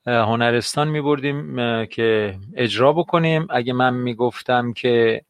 هنرستان 0.06 0.88
میبردیم 0.88 1.56
که 1.86 2.36
اجرا 2.56 2.94
بکنیم. 2.94 3.48
اگه 3.50 3.74
من 3.74 3.94
می‌گفتم 3.94 4.74
که 4.74 5.22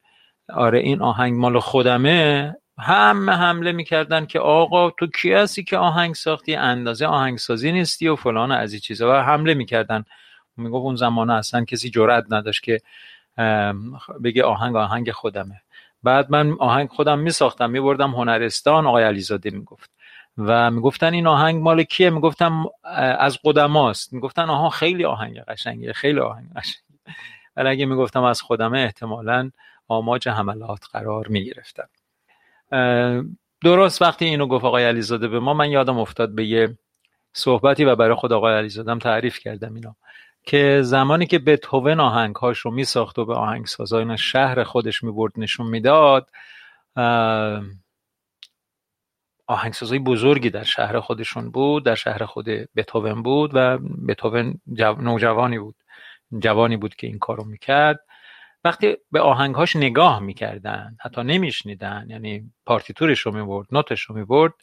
آره 0.54 0.80
این 0.80 1.02
آهنگ 1.02 1.34
مال 1.34 1.60
خودمه 1.60 2.56
همه 2.80 3.32
حمله 3.32 3.72
می‌کردن 3.72 4.26
که 4.26 4.40
آقا 4.40 4.90
تو 4.90 5.08
کی 5.08 5.34
هستی 5.34 5.64
که 5.64 5.78
آهنگ 5.78 6.16
ساختی؟ 6.16 6.56
اندازه 6.56 7.06
آهنگسازی 7.06 7.72
نیستی 7.72 8.08
و 8.08 8.16
فلان 8.16 8.52
از 8.52 8.74
این 8.74 8.80
چیزا. 8.80 9.12
و 9.12 9.14
حمله 9.14 9.54
می‌کردن. 9.54 10.04
می‌گفت 10.58 10.86
اون 10.86 10.96
زمانه 10.96 11.34
اصلا 11.34 11.66
کسی 11.66 11.90
جرأت 11.90 12.26
نداشت 12.30 12.64
که 12.64 12.82
بگه 14.24 14.44
آهنگ 14.44 14.76
آهنگ 14.76 15.12
خودمه. 15.12 15.62
بعد 16.04 16.32
من 16.32 16.56
آهنگ 16.60 16.90
خودم 16.90 17.20
میساختم 17.20 17.70
میبردم 17.70 18.12
هنرستان. 18.12 18.88
آقای 18.88 19.04
علیزاده 19.04 19.50
می‌گفت. 19.50 19.90
و 20.38 20.72
می‌گفتن 20.72 21.14
این 21.14 21.28
آهنگ 21.28 21.64
مال 21.64 21.84
کیه؟ 21.84 22.10
می‌گفتم 22.10 22.66
از 23.20 23.40
قدماست. 23.44 24.14
می‌گفتن 24.14 24.50
آها 24.50 24.70
خیلی 24.70 25.06
آهنگ 25.06 25.40
قشنگه 25.40 25.94
خیلی 25.94 26.20
آهنگ 26.20 26.54
قشنگه. 26.56 27.00
ولی 27.56 27.70
اگه 27.70 27.86
می‌گفتم 27.86 28.24
از 28.24 28.42
خودمه 28.42 28.80
احتمالا 28.80 29.52
آماج 29.88 30.28
حملات 30.28 30.86
قرار 30.92 31.28
می‌گرفتم 31.28 31.90
درست 33.64 34.02
وقتی 34.02 34.26
اینو 34.26 34.48
گفت 34.48 34.66
آقای 34.66 34.86
علیزاده 34.86 35.28
به 35.28 35.40
ما 35.40 35.54
من 35.54 35.72
یادم 35.72 35.98
افتاد 35.98 36.36
به 36.36 36.46
یه 36.46 36.78
صحبتی 37.34 37.86
و 37.86 37.96
برای 37.96 38.16
خود 38.16 38.34
آقای 38.34 38.54
علیزاده 38.54 39.00
تعریف 39.00 39.40
کردم 39.40 39.74
اینا 39.74 39.96
که 40.44 40.80
زمانی 40.84 41.26
که 41.26 41.40
بتهوون 41.40 42.00
آهنگهاش 42.00 42.60
رو 42.60 42.72
میساخت 42.72 43.20
و 43.20 43.26
به 43.26 43.36
آهنگسازان 43.36 44.16
شهر 44.16 44.64
خودش 44.64 45.04
می‌برد 45.04 45.34
نشون 45.38 45.68
می‌داد 45.68 46.30
آهنگسازای 49.52 50.00
بزرگی 50.00 50.50
در 50.50 50.64
شهر 50.64 51.00
خودشون 51.00 51.52
بود 51.52 51.86
در 51.86 51.96
شهر 51.96 52.26
خود 52.26 52.46
بتوون 52.76 53.24
بود 53.24 53.52
و 53.54 53.78
بتوون 54.08 54.62
نوجوانی 55.00 55.60
بود. 55.60 55.76
جوانی 56.40 56.78
بود 56.78 56.96
که 56.96 57.08
این 57.08 57.20
کارو 57.20 57.44
می‌کرد. 57.44 58.00
وقتی 58.64 58.98
به 59.12 59.22
آهنگهاش 59.22 59.76
نگاه 59.76 60.20
می‌کردن 60.20 60.98
حتی 61.02 61.24
نمیشنیدن 61.24 62.06
یعنی 62.10 62.52
پارتیتورش 62.66 63.20
رو 63.20 63.32
می‌برد 63.32 63.68
نوتش 63.72 64.02
رو 64.02 64.16
می‌برد 64.16 64.54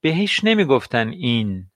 بهش 0.00 0.44
نمی‌گفتن 0.44 1.08
این 1.08 1.70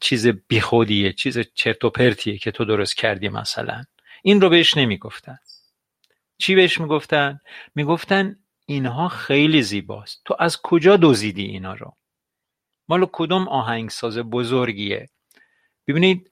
چیز 0.00 0.26
بیخودیه 0.26 1.12
چیز 1.12 1.38
چرت 1.54 1.84
و 1.84 1.90
پرتیه 1.90 2.38
که 2.38 2.50
تو 2.50 2.64
درست 2.64 2.96
کردی 2.96 3.28
مثلا. 3.28 3.84
این 4.22 4.40
رو 4.40 4.48
بهش 4.48 4.76
نمی‌گفتن. 4.76 5.38
چی 6.38 6.54
بهش 6.54 6.80
می‌گفتن؟ 6.80 7.40
می‌گفتن 7.74 8.36
اینها 8.66 9.08
خیلی 9.08 9.62
زیباست. 9.62 10.22
تو 10.24 10.36
از 10.38 10.62
کجا 10.62 10.96
دزدیدی 10.96 11.44
اینا 11.44 11.74
رو؟ 11.74 11.92
مال 12.88 13.06
کدوم 13.12 13.48
آهنگساز 13.48 14.18
بزرگیه؟ 14.18 15.08
ببینید 15.86 16.30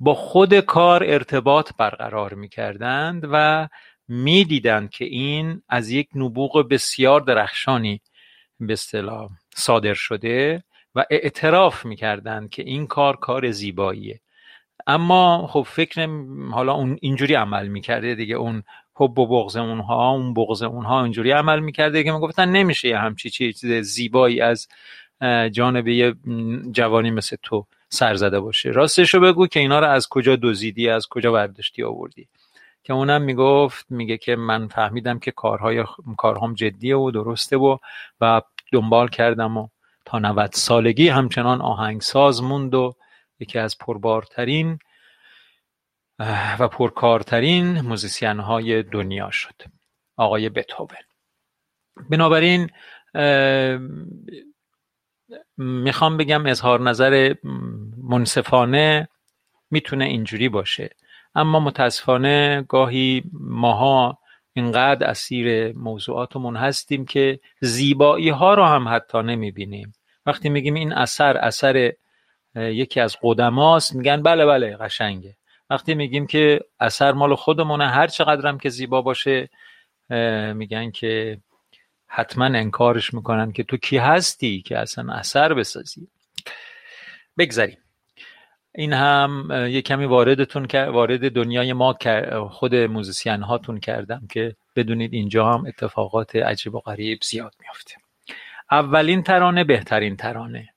با 0.00 0.14
خود 0.14 0.60
کار 0.60 1.04
ارتباط 1.04 1.72
برقرار 1.78 2.34
می‌کردند 2.34 3.28
و 3.32 3.68
می‌دیدند 4.08 4.90
که 4.90 5.04
این 5.04 5.62
از 5.68 5.90
یک 5.90 6.08
نبوغ 6.14 6.68
بسیار 6.70 7.20
درخشانی 7.20 8.00
به 8.60 8.72
اصطلاح 8.72 9.30
صادر 9.54 9.94
شده 9.94 10.64
و 10.94 11.04
اعتراف 11.10 11.84
می‌کردند 11.84 12.50
که 12.50 12.62
این 12.62 12.86
کار 12.86 13.16
کار 13.16 13.50
زیباییه. 13.50 14.20
اما 14.86 15.46
خب 15.46 15.62
فکر 15.62 16.06
حالا 16.50 16.72
اون 16.72 16.98
اینجوری 17.00 17.34
عمل 17.34 17.68
می‌کرده 17.68 18.14
دیگه 18.14 18.34
اون 18.34 18.62
حب 18.98 19.18
و 19.18 19.26
بغض 19.26 19.56
اونها 19.56 20.10
اون 20.10 20.34
بغض 20.34 20.62
اونها 20.62 21.02
اینجوری 21.02 21.30
عمل 21.30 21.60
می‌کرده 21.60 22.04
که 22.04 22.12
می‌گفتن 22.12 22.48
نمیشه 22.48 22.88
یه 22.88 22.98
همچی 22.98 23.30
چیز 23.30 23.66
زیبایی 23.66 24.40
از 24.40 24.68
جانب 25.52 25.88
یه 25.88 26.14
جوانی 26.72 27.10
مثل 27.10 27.36
تو 27.42 27.66
سر 27.88 28.14
زده 28.14 28.40
باشه. 28.40 28.70
راستش 28.70 29.14
رو 29.14 29.20
بگو 29.20 29.46
که 29.46 29.60
اینا 29.60 29.80
رو 29.80 29.86
از 29.86 30.08
کجا 30.08 30.36
دزدیدی 30.42 30.88
از 30.88 31.06
کجا 31.08 31.32
برداشتی 31.32 31.82
آوردی؟ 31.82 32.28
که 32.84 32.92
اونم 32.92 33.22
می‌گفت 33.22 33.86
میگه 33.90 34.16
که 34.16 34.36
من 34.36 34.68
فهمیدم 34.68 35.18
که 35.18 35.30
کارهای 35.30 35.84
کارهام 36.16 36.54
جدیه 36.54 36.96
و 36.96 37.10
درسته 37.10 37.56
و 37.56 37.78
و 38.20 38.42
دنبال 38.72 39.08
کردم 39.08 39.56
و 39.56 39.68
تا 40.04 40.18
90 40.18 40.50
سالگی 40.52 41.08
همچنان 41.08 41.60
آهنگساز 41.60 42.42
موند 42.42 42.74
و 42.74 42.94
یکی 43.40 43.58
از 43.58 43.78
پربارترین 43.78 44.78
و 46.58 46.68
پرکارترین 46.68 47.80
موزیسین 47.80 48.40
های 48.40 48.82
دنیا 48.82 49.30
شد. 49.30 49.62
آقای 50.16 50.48
بتوون 50.48 50.88
بنابراین 52.10 52.70
می‌خوام 55.56 56.16
بگم 56.16 56.46
اظهار 56.46 56.80
نظر 56.80 57.34
منصفانه 58.02 59.08
می‌تونه 59.70 60.04
اینجوری 60.04 60.48
باشه. 60.48 60.90
اما 61.34 61.60
متاسفانه 61.60 62.64
گاهی 62.68 63.22
ماها 63.32 64.18
اینقدر 64.52 65.06
اسیر 65.06 65.76
موضوعاتمون 65.76 66.56
هستیم 66.56 67.04
که 67.04 67.40
زیبایی 67.60 68.28
ها 68.28 68.54
رو 68.54 68.64
هم 68.64 68.88
حتی 68.88 69.22
نمی‌بینیم. 69.22 69.92
وقتی 70.26 70.48
میگیم 70.48 70.74
این 70.74 70.92
اثر 70.92 71.36
اثر 71.36 71.92
یکی 72.54 73.00
از 73.00 73.16
قدماست 73.22 73.94
میگن 73.94 74.22
بله 74.22 74.46
بله 74.46 74.76
قشنگه. 74.76 75.36
وقتی 75.70 75.94
میگیم 75.94 76.26
که 76.26 76.60
اثر 76.80 77.12
مال 77.12 77.34
خودمونه 77.34 77.88
هر 77.88 78.06
چقدرم 78.06 78.58
که 78.58 78.68
زیبا 78.68 79.02
باشه 79.02 79.48
میگن 80.54 80.90
که 80.90 81.38
حتما 82.06 82.44
انکارش 82.44 83.14
می‌کنن 83.14 83.52
که 83.52 83.62
تو 83.62 83.76
کی 83.76 83.98
هستی 83.98 84.62
که 84.62 84.78
اصلا 84.78 85.12
اثر 85.12 85.54
بسازی. 85.54 86.08
بگذاریم 87.38 87.78
این 88.74 88.92
هم 88.92 89.48
یه 89.70 89.82
کمی 89.82 90.04
واردتون 90.04 90.66
وارد 90.74 91.32
دنیای 91.32 91.72
ما 91.72 91.96
خود 92.50 92.74
موزیسین 92.74 93.42
هاتون 93.42 93.80
کردم 93.80 94.26
که 94.30 94.56
بدونید 94.76 95.14
اینجا 95.14 95.52
هم 95.52 95.66
اتفاقات 95.66 96.36
عجیب 96.36 96.74
و 96.74 96.80
غریب 96.80 97.18
زیاد 97.22 97.54
میافته. 97.60 97.94
اولین 98.70 99.22
ترانه 99.22 99.64
بهترین 99.64 100.16
ترانه. 100.16 100.68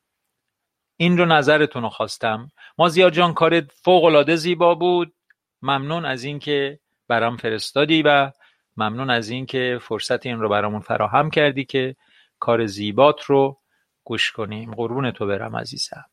این 1.01 1.17
رو 1.17 1.25
نظرتون 1.25 1.83
رو 1.83 1.89
خواستم. 1.89 2.51
مازیار 2.77 3.09
جان 3.09 3.33
کار 3.33 3.61
فوق 3.83 4.03
العاده 4.03 4.35
زیبا 4.35 4.75
بود. 4.75 5.13
ممنون 5.61 6.05
از 6.05 6.23
اینکه 6.23 6.79
برام 7.07 7.37
فرستادی 7.37 8.01
و 8.01 8.31
ممنون 8.77 9.09
از 9.09 9.29
اینکه 9.29 9.79
فرصت 9.81 10.25
این 10.25 10.39
رو 10.39 10.49
برامون 10.49 10.79
فراهم 10.81 11.29
کردی 11.29 11.65
که 11.65 11.95
کار 12.39 12.65
زیبات 12.65 13.23
رو 13.23 13.57
گوش 14.03 14.31
کنیم. 14.31 14.73
قربون 14.73 15.11
تو 15.11 15.25
برم 15.25 15.55
عزیزم. 15.55 16.05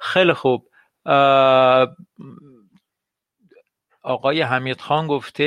خیلی 0.00 0.32
خوب. 0.32 0.68
آقای 4.02 4.42
حمید 4.42 4.80
خان 4.80 5.06
گفته 5.06 5.44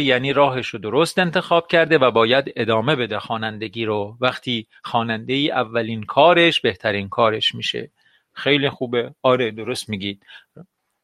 یعنی 0.00 0.32
راهش 0.32 0.68
رو 0.68 0.78
درست 0.78 1.18
انتخاب 1.18 1.66
کرده 1.66 1.98
و 1.98 2.10
باید 2.10 2.52
ادامه 2.56 2.96
بده 2.96 3.18
خوانندگی 3.18 3.84
رو. 3.84 4.16
وقتی 4.20 4.66
خواننده 4.84 5.32
ای 5.32 5.50
اولین 5.50 6.02
کارش 6.02 6.60
بهترین 6.60 7.08
کارش 7.08 7.54
میشه. 7.54 7.90
خیلی 8.32 8.70
خوبه. 8.70 9.14
آره 9.22 9.50
درست 9.50 9.88
میگید. 9.88 10.26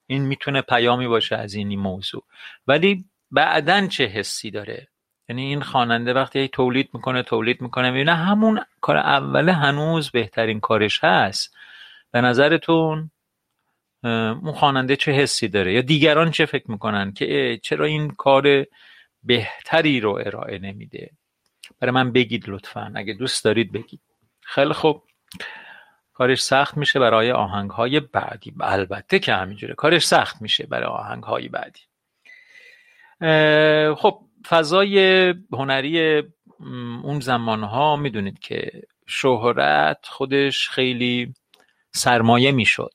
این 0.07 0.23
می‌تونه 0.23 0.63
پیامی 0.63 1.09
باشه 1.09 1.37
از 1.37 1.55
این 1.55 1.79
موضوع. 1.79 2.25
ولی 2.67 3.05
بعدا 3.31 3.87
چه 3.87 4.07
حسی 4.07 4.51
داره؟ 4.51 4.89
یعنی 5.29 5.43
این 5.43 5.63
خواننده 5.63 6.13
وقتی 6.13 6.49
تولید 6.49 6.91
می‌کنه 6.93 7.23
تولید 7.23 7.61
می‌کنه 7.61 7.91
می‌بینه 7.91 8.15
همون 8.15 8.61
کار 8.81 8.97
اوله 8.97 9.53
هنوز 9.53 10.11
بهترین 10.11 10.61
کارش 10.61 11.05
هست. 11.05 11.57
به 12.11 12.21
نظرتون 12.21 13.11
اون 14.05 14.53
خواننده 14.53 14.97
چه 14.97 15.13
حسی 15.13 15.49
داره؟ 15.49 15.73
یا 15.73 15.81
دیگران 15.81 16.31
چه 16.31 16.47
فکر 16.47 16.71
می‌کنن 16.71 17.13
که 17.13 17.61
چرا 17.63 17.85
این 17.85 18.11
کار 18.11 18.67
بهتری 19.23 20.01
رو 20.01 20.13
ارائه 20.13 20.59
نمیده؟ 20.59 21.11
برای 21.81 21.95
من 21.95 22.13
بگید 22.13 22.49
لطفا. 22.49 22.93
اگه 22.97 23.13
دوست 23.13 23.45
دارید 23.45 23.73
بگید. 23.73 24.01
خیلی 24.41 24.73
خوب. 24.73 25.03
کارش 26.19 26.43
سخت 26.43 26.77
میشه 26.77 26.99
برای 26.99 27.33
آهنگ 27.33 27.71
های 27.71 28.01
بعدی. 28.01 28.55
البته 28.61 29.19
که 29.19 29.35
همینجوره 29.35 29.75
کارش 29.75 30.07
سخت 30.07 30.43
میشه 30.43 30.67
برای 30.67 30.87
آهنگ 30.87 31.23
های 31.23 31.49
بعدی 31.49 31.81
خب 33.95 34.21
فضای 34.49 35.35
هنری 35.53 36.23
اون 37.03 37.21
زمان 37.21 37.63
ها 37.63 37.97
می‌دونید 37.97 38.39
که 38.39 38.83
شهرت 39.07 39.99
خودش 40.03 40.69
خیلی 40.69 41.35
سرمایه 41.95 42.53
می‌شد. 42.53 42.95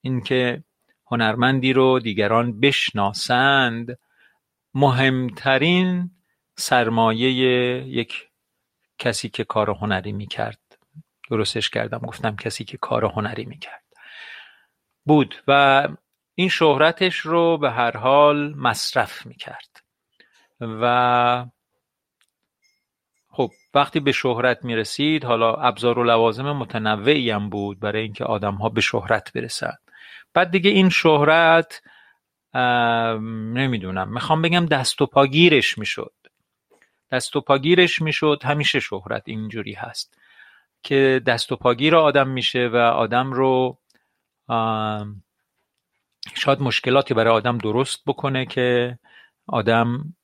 اینکه 0.00 0.64
هنرمندی 1.06 1.72
رو 1.72 1.98
دیگران 1.98 2.60
بشناسند 2.60 3.98
مهمترین 4.74 6.10
سرمایه 6.56 7.30
یک 7.86 8.28
کسی 8.98 9.28
که 9.28 9.44
کار 9.44 9.70
هنری 9.70 10.12
می‌کرد. 10.12 10.59
درستش 11.30 11.70
کردم 11.70 11.98
گفتم 11.98 12.36
کسی 12.36 12.64
که 12.64 12.76
کار 12.78 13.04
هنری 13.04 13.44
می‌کرد. 13.44 13.84
بود 15.04 15.42
و 15.48 15.88
این 16.34 16.48
شهرتش 16.48 17.16
رو 17.16 17.58
به 17.58 17.70
هر 17.70 17.96
حال 17.96 18.54
مصرف 18.54 19.26
می‌کرد. 19.26 19.82
و 20.60 21.46
خب 23.28 23.50
وقتی 23.74 24.00
به 24.00 24.12
شهرت 24.12 24.64
می‌رسید 24.64 25.24
حالا 25.24 25.54
ابزار 25.54 25.98
و 25.98 26.04
لوازم 26.04 26.52
متنوعی 26.52 27.30
هم 27.30 27.50
بود 27.50 27.80
برای 27.80 28.02
اینکه 28.02 28.24
آدم 28.24 28.54
ها 28.54 28.68
به 28.68 28.80
شهرت 28.80 29.32
برسند 29.32 29.78
بعد 30.34 30.50
دیگه 30.50 30.70
این 30.70 30.88
شهرت 30.88 31.82
نمی‌دونم 33.54 34.12
می‌خوام 34.12 34.42
بگم 34.42 34.66
دست 34.66 35.02
و 35.02 35.06
پاگیرش 35.06 35.78
می‌شد. 35.78 36.12
دست 37.12 37.36
و 37.36 37.40
پاگیرش 37.40 38.02
می‌شد 38.02 38.42
همیشه 38.44 38.80
شهرت 38.80 39.22
اینجوری 39.26 39.72
هست. 39.72 40.19
که 40.82 41.22
دست 41.26 41.52
و 41.52 41.56
پاگیر 41.56 41.96
آدم 41.96 42.28
میشه 42.28 42.68
و 42.72 42.76
آدم 42.76 43.32
رو 43.32 43.78
شاید 46.34 46.60
مشکلاتی 46.60 47.14
برای 47.14 47.34
آدم 47.34 47.58
درست 47.58 48.00
بکنه 48.06 48.46
که 48.46 48.98
آدم 49.46 50.14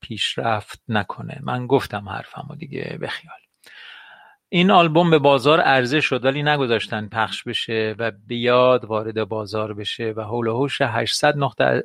پیشرفت 0.00 0.82
نکنه. 0.88 1.38
من 1.42 1.66
گفتم 1.66 2.08
حرفم 2.08 2.46
و 2.50 2.54
دیگه 2.54 2.98
بخیال 3.02 3.36
این 4.48 4.70
آلبوم 4.70 5.10
به 5.10 5.18
بازار 5.18 5.60
عرضه 5.60 6.00
شد 6.00 6.24
ولی 6.24 6.42
نگذاشتن 6.42 7.08
پخش 7.08 7.44
بشه 7.44 7.94
و 7.98 8.10
بیاد 8.26 8.84
وارد 8.84 9.24
بازار 9.24 9.74
بشه 9.74 10.12
و 10.16 10.20
حول 10.20 10.46
و 10.46 10.56
حوش 10.56 10.80
800 10.80 11.34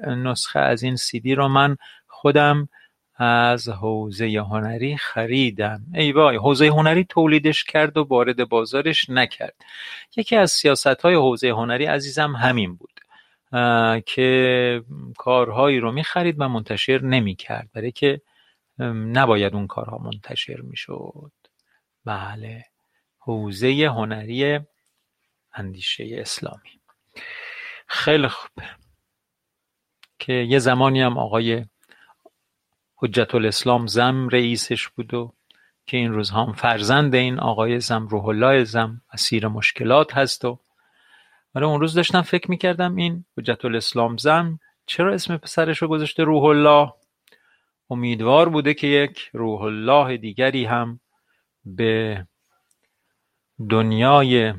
نسخه 0.07 0.59
از 0.59 0.83
این 0.83 0.95
سیدی 0.95 1.35
رو 1.35 1.47
من 1.47 1.77
خودم 2.07 2.69
از 3.17 3.69
حوزه 3.69 4.25
هنری 4.25 4.97
خریدم. 4.97 5.85
ای 5.93 6.11
وای 6.11 6.37
حوزه 6.37 6.67
هنری 6.67 7.05
تولیدش 7.05 7.63
کرد 7.63 7.97
و 7.97 8.03
وارد 8.03 8.49
بازارش 8.49 9.09
نکرد. 9.09 9.55
یکی 10.15 10.35
از 10.35 10.51
سیاست 10.51 11.01
های 11.01 11.15
حوزه 11.15 11.49
هنری 11.49 11.85
عزیزم 11.85 12.35
همین 12.35 12.75
بود 12.75 13.01
که 14.05 14.83
کارهایی 15.17 15.79
رو 15.79 15.91
می‌خرید 15.91 16.35
و 16.39 16.49
منتشر 16.49 17.01
نمی‌کرد. 17.01 17.69
برای 17.73 17.91
که 17.91 18.21
نباید 18.93 19.53
اون 19.53 19.67
کارها 19.67 19.97
منتشر 19.97 20.61
می‌شد. 20.61 21.31
بله 22.05 22.65
حوزه 23.19 23.91
هنری 23.95 24.59
اندیشه 25.53 26.07
اسلامی. 26.11 26.79
خیلی 27.87 28.27
خوب. 28.27 28.51
که 30.19 30.33
یه 30.33 30.59
زمانی 30.59 31.01
هم 31.01 31.17
آقای 31.17 31.65
حجت 32.97 33.35
الاسلام 33.35 33.87
زم 33.87 34.27
رئیسش 34.27 34.87
بود 34.87 35.13
و 35.13 35.33
که 35.85 35.97
این 35.97 36.13
روزها 36.13 36.45
هم 36.45 36.53
فرزند 36.53 37.15
این 37.15 37.39
آقای 37.39 37.79
زم 37.79 38.07
روح 38.07 38.25
الله 38.25 38.63
زم 38.63 39.01
اسیر 39.13 39.47
مشکلات 39.47 40.17
هست 40.17 40.45
و 40.45 40.59
برای 41.53 41.69
اون 41.69 41.79
روز 41.79 41.93
داشتم 41.93 42.21
فکر 42.21 42.51
می‌کردم 42.51 42.95
این 42.95 43.25
حجت 43.37 43.65
الاسلام 43.65 44.17
زم 44.17 44.59
چرا 44.85 45.13
اسم 45.13 45.37
پسرش 45.37 45.77
رو 45.77 45.87
گذاشته 45.87 46.23
روح 46.23 46.43
الله 46.43 46.93
امیدوار 47.89 48.49
بوده 48.49 48.73
که 48.73 48.87
یک 48.87 49.29
روح 49.33 49.61
الله 49.61 50.17
دیگری 50.17 50.65
هم 50.65 50.99
به 51.65 52.25
دنیای 53.69 54.53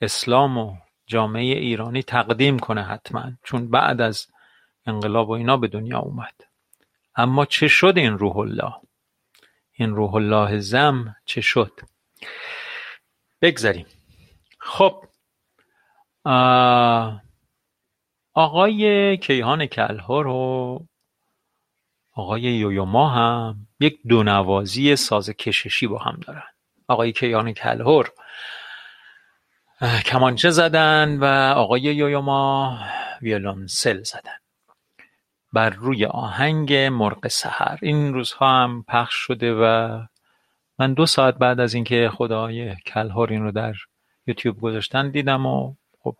اسلام 0.00 0.58
و 0.58 0.76
جامعه 1.06 1.58
ایرانی 1.58 2.02
تقدیم 2.02 2.58
کنه 2.58 2.82
حتما 2.82 3.32
چون 3.44 3.70
بعد 3.70 4.00
از 4.00 4.26
انقلاب 4.86 5.28
و 5.28 5.32
اینا 5.32 5.56
به 5.56 5.68
دنیا 5.68 5.98
اومد. 5.98 6.34
اما 7.16 7.44
چه 7.44 7.68
شد 7.68 7.92
این 7.96 8.18
روح 8.18 8.36
الله؟ 8.36 8.72
این 9.72 9.94
روح 9.94 10.14
الله 10.14 10.60
زم 10.60 11.16
چه 11.24 11.40
شد؟ 11.40 11.80
بگذاریم. 13.42 13.86
خب 14.58 15.04
آقای 18.34 19.16
کیهان 19.16 19.66
کلهر 19.66 20.26
و 20.26 20.86
آقای 22.12 22.42
یویوما 22.42 23.08
هم 23.08 23.66
یک 23.80 23.98
دونوازی 24.08 24.96
ساز 24.96 25.30
کششی 25.30 25.86
با 25.86 25.98
هم 25.98 26.20
دارن. 26.26 26.42
آقای 26.88 27.12
کیهان 27.12 27.52
کلهر 27.52 28.10
کمانچه 30.04 30.50
زدن 30.50 31.18
و 31.18 31.54
آقای 31.58 31.80
یویوما 31.80 32.78
ویولونسل 33.22 34.02
زدن. 34.02 34.38
بر 35.52 35.70
روی 35.70 36.04
آهنگ 36.04 36.74
مرغ 36.74 37.28
سحر. 37.28 37.78
این 37.82 38.14
روزها 38.14 38.62
هم 38.62 38.84
پخش 38.88 39.14
شده 39.14 39.54
و 39.54 39.98
من 40.78 40.94
دو 40.94 41.06
ساعت 41.06 41.34
بعد 41.34 41.60
از 41.60 41.74
اینکه 41.74 42.10
خدای 42.14 42.76
کلهر 42.76 43.26
این 43.30 43.42
رو 43.42 43.52
در 43.52 43.74
یوتیوب 44.26 44.60
گذاشتن 44.60 45.10
دیدم 45.10 45.46
و 45.46 45.74
خب 46.00 46.16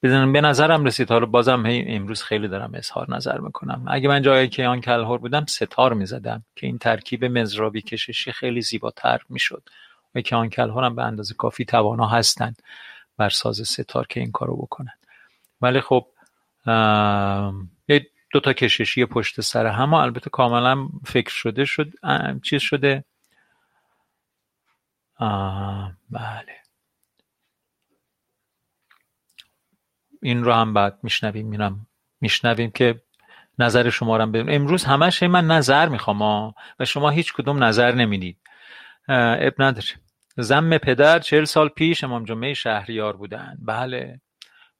به 0.00 0.40
نظرم 0.40 0.84
رسید. 0.84 1.10
حالا 1.10 1.26
بازم 1.26 1.64
امروز 1.66 2.22
خیلی 2.22 2.48
دارم 2.48 2.70
اظهار 2.74 3.14
نظر 3.14 3.38
می‌کنم. 3.38 3.84
اگه 3.88 4.08
من 4.08 4.22
جای 4.22 4.48
کیان 4.48 4.80
کلهر 4.80 5.18
بودم 5.18 5.46
ستار 5.46 5.94
می‌زدم 5.94 6.44
که 6.56 6.66
این 6.66 6.78
ترکیب 6.78 7.24
مزرابی 7.24 7.82
کششی 7.82 8.32
خیلی 8.32 8.60
زیباتر 8.60 9.20
می‌شد. 9.28 9.68
و 10.14 10.20
کیان 10.20 10.50
کلهر 10.50 10.84
هم 10.84 10.96
به 10.96 11.02
اندازه 11.02 11.34
کافی 11.34 11.64
توانا 11.64 12.06
هستند 12.06 12.62
بر 13.16 13.28
ساز 13.28 13.56
ستار 13.56 14.06
که 14.06 14.20
این 14.20 14.32
کارو 14.32 14.56
بکنن. 14.56 14.94
ولی 15.60 15.80
خب 15.80 16.06
دو 17.88 18.00
تا 18.40 18.52
کششی 18.52 19.04
پشت 19.04 19.40
سر 19.40 19.66
هم 19.66 19.94
البته 19.94 20.30
کاملا 20.30 20.88
فکر 21.06 21.30
شده 21.30 21.64
شد 21.64 21.92
چیز 22.42 22.62
شده. 22.62 23.04
بله. 26.10 26.56
این 30.22 30.44
رو 30.44 30.52
هم 30.52 30.74
بعد 30.74 30.98
میشنویم 31.02 31.46
میرم 31.46 31.86
میشنویم 32.20 32.70
که 32.70 33.02
نظر 33.58 33.90
شما 33.90 34.16
رو 34.16 34.26
بدون 34.26 34.54
امروز 34.54 34.84
همش 34.84 35.22
من 35.22 35.46
نظر 35.46 35.88
می‌خوام 35.88 36.22
و 36.22 36.84
شما 36.84 37.10
هیچ 37.10 37.32
کدوم 37.32 37.64
نظر 37.64 37.94
نمی‌دید. 37.94 38.38
اب 39.08 39.54
نداره. 39.58 39.88
زم 40.36 40.78
پدر 40.78 41.18
چهل 41.18 41.44
سال 41.44 41.68
پیش 41.68 42.04
امام 42.04 42.24
جمعه 42.24 42.54
شهریار 42.54 43.16
بودن. 43.16 43.58
بله. 43.58 44.20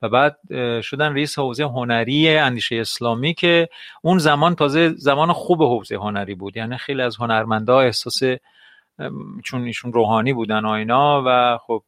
و 0.02 0.08
بعد 0.08 0.38
شدن 0.80 1.14
رئیس 1.14 1.38
حوزه 1.38 1.64
هنری 1.64 2.36
اندیشه 2.36 2.76
اسلامی 2.76 3.34
که 3.34 3.68
اون 4.02 4.18
زمان 4.18 4.54
تازه 4.54 4.88
زمان 4.88 5.32
خوب 5.32 5.62
حوزه 5.62 5.96
هنری 5.96 6.34
بود. 6.34 6.56
یعنی 6.56 6.76
خیلی 6.76 7.02
از 7.02 7.16
هنرمندا 7.16 7.80
احساس 7.80 8.20
چون 9.44 9.64
ایشون 9.64 9.92
روحانی 9.92 10.32
بودن 10.32 10.64
و 10.64 10.68
اینا 10.68 11.22
و 11.26 11.58
خب 11.58 11.82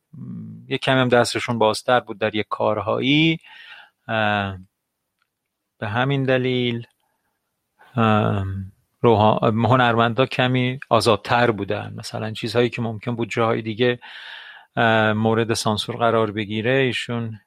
یه 0.69 0.79
کمی 0.79 1.01
هم 1.01 1.09
دستشون 1.09 1.59
بازتر 1.59 2.01
بود 2.01 2.19
در 2.19 2.35
یک 2.35 2.47
کارهایی. 2.49 3.39
به 5.79 5.89
همین 5.89 6.23
دلیل 6.23 6.87
هنرمندا 9.03 10.27
کمی 10.27 10.81
آزادتر 10.89 11.51
بودن. 11.51 11.95
مثلا 11.97 12.33
چیزهایی 12.33 12.71
که 12.71 12.83
ممکن 12.83 13.17
بود 13.17 13.31
جاهای 13.31 13.63
دیگه 13.63 13.99
مورد 15.17 15.55
سانسور 15.55 15.97
قرار 15.97 16.31
بگیره 16.31 16.73
ایشون 16.73 17.41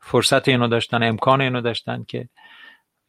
فرصت 0.00 0.48
اینو 0.48 0.68
داشتن 0.68 1.02
امکان 1.02 1.40
اینو 1.40 1.60
داشتن 1.60 2.04
که 2.04 2.28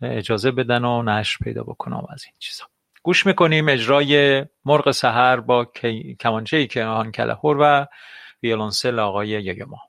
اجازه 0.02 0.52
بدن 0.52 0.86
و 0.86 1.04
نشر 1.04 1.38
پیدا 1.44 1.64
بکنم 1.64 2.06
از 2.10 2.24
این 2.26 2.36
چیزا. 2.40 2.66
گوش 3.04 3.26
می‌کنیم 3.26 3.70
اجرای 3.70 4.46
مرغ 4.66 4.92
سحر 4.92 5.40
با 5.40 5.66
کمانچه 6.20 6.68
که 6.68 6.84
آن 6.84 7.12
کلهور 7.12 7.58
و 7.60 7.88
ویولونسل 8.44 9.00
آقای 9.00 9.28
یگما 9.28 9.82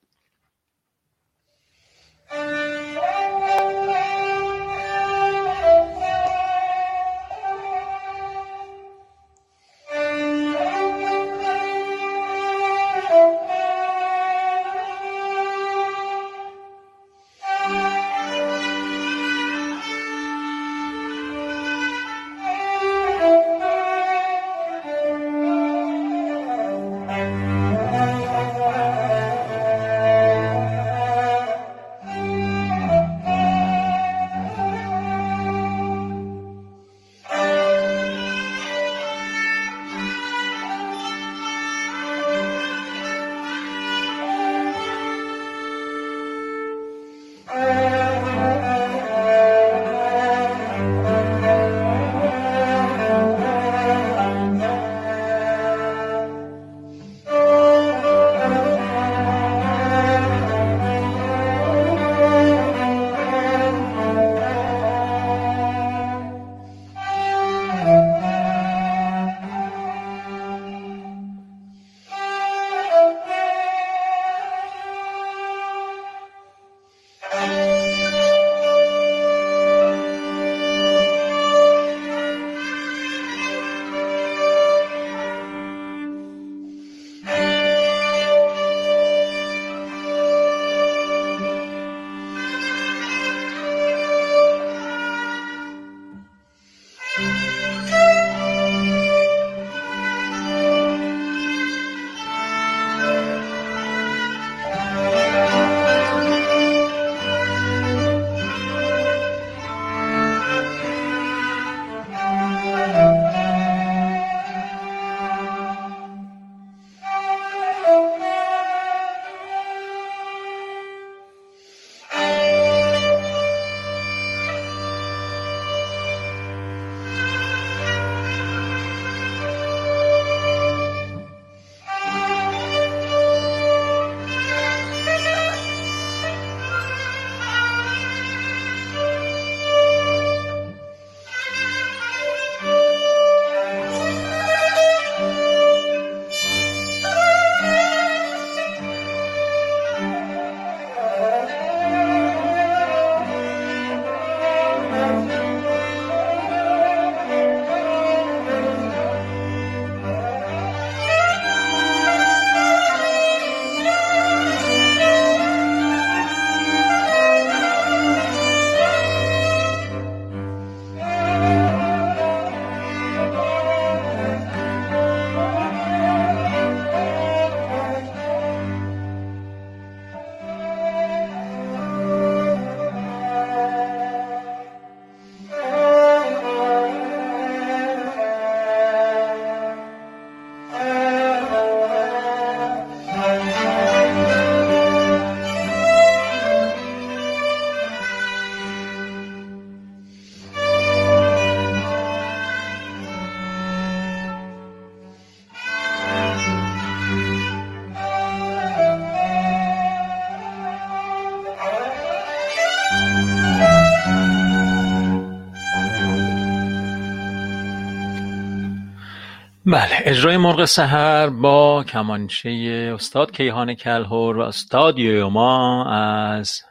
بله 219.75 219.97
اجرای 220.05 220.37
مرغ 220.37 220.65
سهر 220.65 221.29
با 221.29 221.85
کمانچه 221.85 222.51
استاد 222.95 223.37
کیهان 223.37 223.75
کلهور 223.75 224.37
و 224.37 224.41
استاد 224.41 224.99
یوما 224.99 225.85
از 225.91 226.63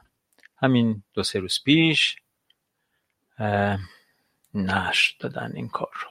همین 0.58 1.04
دو 1.14 1.24
سه 1.24 1.40
روز 1.40 1.60
پیش 1.66 2.16
نشر 4.54 5.16
دادن 5.20 5.52
این 5.56 5.70
کار 5.70 5.92
رو. 5.94 6.10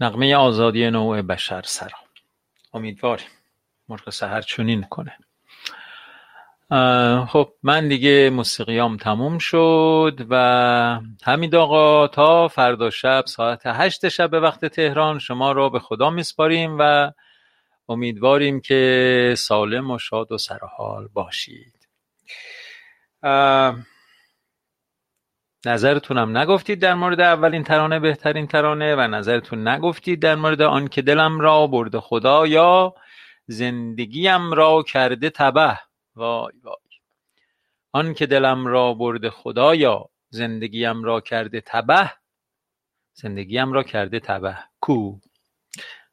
نقمه 0.00 0.34
آزادی 0.34 0.90
نوع 0.90 1.22
بشر 1.22 1.62
سرا. 1.62 1.98
امیدواریم 2.74 3.28
مرغ 3.88 4.10
سهر 4.10 4.40
چنین 4.40 4.82
کنه. 4.82 5.18
خب 7.28 7.48
من 7.62 7.88
دیگه 7.88 8.30
موسیقیام 8.30 8.96
تموم 8.96 9.38
شد 9.38 10.26
و 10.30 10.36
همین 11.24 11.56
آقا 11.56 12.08
تا 12.08 12.48
فردا 12.48 12.90
شب 12.90 13.24
ساعت 13.26 13.62
هشت 13.64 14.08
شب 14.08 14.30
به 14.30 14.40
وقت 14.40 14.64
تهران 14.64 15.18
شما 15.18 15.52
را 15.52 15.68
به 15.68 15.78
خدا 15.78 16.10
میسپاریم 16.10 16.76
و 16.78 17.10
امیدواریم 17.88 18.60
که 18.60 19.34
سالم 19.38 19.90
و 19.90 19.98
شاد 19.98 20.32
و 20.32 20.38
سرحال 20.38 21.08
باشید. 21.14 21.88
نظرتونم 25.66 26.38
نگفتید 26.38 26.80
در 26.80 26.94
مورد 26.94 27.20
اولین 27.20 27.64
ترانه 27.64 28.00
بهترین 28.00 28.46
ترانه 28.46 28.94
و 28.94 29.00
نظرتون 29.00 29.68
نگفتید 29.68 30.22
در 30.22 30.34
مورد 30.34 30.62
آن 30.62 30.88
که 30.88 31.02
دلم 31.02 31.40
را 31.40 31.66
برده 31.66 32.00
خدا 32.00 32.46
یا 32.46 32.94
زندگیم 33.46 34.52
را 34.52 34.82
کرده 34.82 35.30
تبه؟ 35.30 35.78
وای 36.16 36.52
وای. 36.62 36.76
آن 37.92 38.14
که 38.14 38.26
دلم 38.26 38.66
را 38.66 38.94
برده 38.94 39.30
خدایا 39.30 40.08
زندگیم 40.28 41.04
را 41.04 41.20
کرده 41.20 41.60
تبه. 41.60 42.12
زندگیم 43.14 43.72
را 43.72 43.82
کرده 43.82 44.20
تبه. 44.20 44.58
کو؟ 44.80 45.18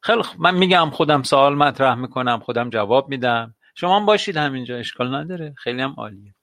خیلی 0.00 0.22
من 0.38 0.54
میگم 0.54 0.90
خودم 0.90 1.22
سوال 1.22 1.54
مطرح 1.54 1.94
می‌کنم 1.94 2.40
خودم 2.40 2.70
جواب 2.70 3.08
میدم. 3.08 3.54
شما 3.74 4.00
باشید 4.00 4.36
همینجا 4.36 4.76
اشکال 4.76 5.14
نداره. 5.14 5.54
خیلی 5.58 5.82
هم 5.82 5.94
عالیه. 5.98 6.34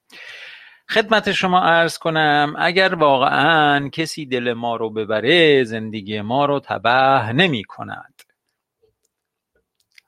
خدمت 0.89 1.32
شما 1.32 1.59
عرض 1.59 1.97
کنم 1.97 2.55
اگر 2.57 2.95
واقعا 2.95 3.89
کسی 3.89 4.26
دل 4.26 4.53
ما 4.53 4.76
رو 4.76 4.89
ببره 4.89 5.64
زندگی 5.64 6.22
ما 6.22 6.45
رو 6.45 6.59
تبه 6.59 7.34
نمی 7.34 7.64
کند 7.64 8.22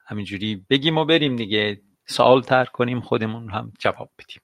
همینجوری 0.06 0.66
بگیم 0.70 0.98
و 0.98 1.06
بریم 1.06 1.36
دیگه. 1.36 1.82
سوال 2.06 2.42
تر 2.42 2.66
کنیم 2.66 3.02
خودمون 3.02 3.50
هم 3.50 3.74
جواب 3.80 4.10
بدیم. 4.20 4.42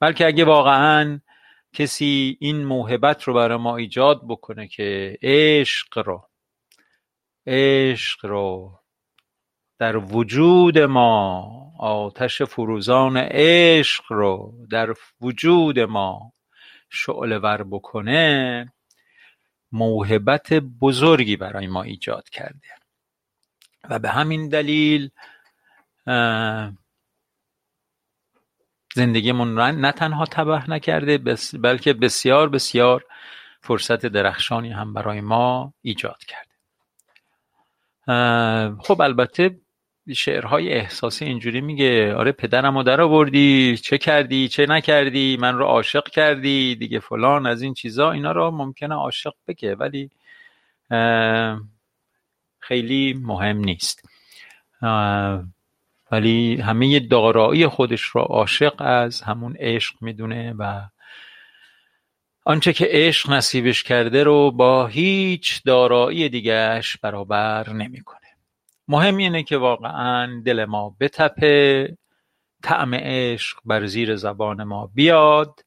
بلکه 0.00 0.26
اگه 0.26 0.44
واقعا 0.44 1.20
کسی 1.72 2.36
این 2.40 2.64
موهبت 2.64 3.22
رو 3.22 3.34
برای 3.34 3.58
ما 3.58 3.76
ایجاد 3.76 4.20
بکنه 4.28 4.68
که 4.68 5.18
عشق 5.22 5.98
رو 5.98 6.28
عشق 7.46 8.26
رو 8.26 8.80
در 9.78 9.96
وجود 9.96 10.78
ما 10.78 11.52
آتش 11.78 12.42
فروزان 12.42 13.16
عشق 13.16 14.04
رو 14.08 14.66
در 14.70 14.94
وجود 15.20 15.78
ما 15.78 16.32
شعله 16.90 17.38
ور 17.38 17.62
بکنه 17.62 18.72
موهبت 19.72 20.52
بزرگی 20.52 21.36
برای 21.36 21.66
ما 21.66 21.82
ایجاد 21.82 22.28
کرده. 22.28 22.68
و 23.90 23.98
به 23.98 24.08
همین 24.08 24.48
دلیل 24.48 25.10
زندگیمون 28.96 29.56
را 29.56 29.70
نه 29.70 29.92
تنها 29.92 30.24
تباه 30.24 30.70
نکرده 30.70 31.18
بلکه 31.62 31.92
بسیار 31.92 32.48
بسیار 32.48 33.04
فرصت 33.60 34.06
درخشانی 34.06 34.72
هم 34.72 34.94
برای 34.94 35.20
ما 35.20 35.74
ایجاد 35.82 36.24
کرده. 36.24 36.50
خب 38.82 39.00
البته 39.00 39.60
شعرهای 40.16 40.72
احساسی 40.72 41.24
اینجوری 41.24 41.60
میگه 41.60 42.14
آره 42.14 42.32
پدرم 42.32 42.76
رو 42.76 42.82
در 42.82 43.00
آوردی 43.00 43.76
چه 43.76 43.98
کردی 43.98 44.48
چه 44.48 44.66
نکردی 44.66 45.36
من 45.40 45.54
رو 45.58 45.64
عاشق 45.64 46.08
کردی 46.08 46.74
دیگه 46.74 47.00
فلان 47.00 47.46
از 47.46 47.62
این 47.62 47.74
چیزا 47.74 48.10
اینا 48.10 48.32
رو 48.32 48.50
ممکنه 48.50 48.94
عاشق 48.94 49.34
بگه 49.48 49.74
ولی 49.74 50.10
خیلی 52.58 53.14
مهم 53.22 53.56
نیست. 53.56 54.08
ولی 56.10 56.56
همه 56.60 57.00
دارایی 57.00 57.66
خودش 57.66 58.16
را 58.16 58.22
عاشق 58.22 58.74
از 58.78 59.20
همون 59.20 59.56
عشق 59.56 59.94
می‌دونه 60.00 60.54
و 60.58 60.88
آنچه 62.44 62.72
که 62.72 62.86
عشق 62.90 63.30
نصیبش 63.30 63.82
کرده 63.82 64.24
رو 64.24 64.50
با 64.50 64.86
هیچ 64.86 65.62
دارایی 65.64 66.28
دیگهش 66.28 66.96
برابر 66.96 67.70
نمی‌کنه. 67.70 68.20
مهم 68.88 69.16
اینه 69.16 69.42
که 69.42 69.56
واقعا 69.56 70.42
دل 70.44 70.64
ما 70.64 70.96
بتپه 71.00 71.96
طعم 72.62 72.94
عشق 72.94 73.58
بر 73.64 73.86
زیر 73.86 74.16
زبان 74.16 74.64
ما 74.64 74.90
بیاد. 74.94 75.60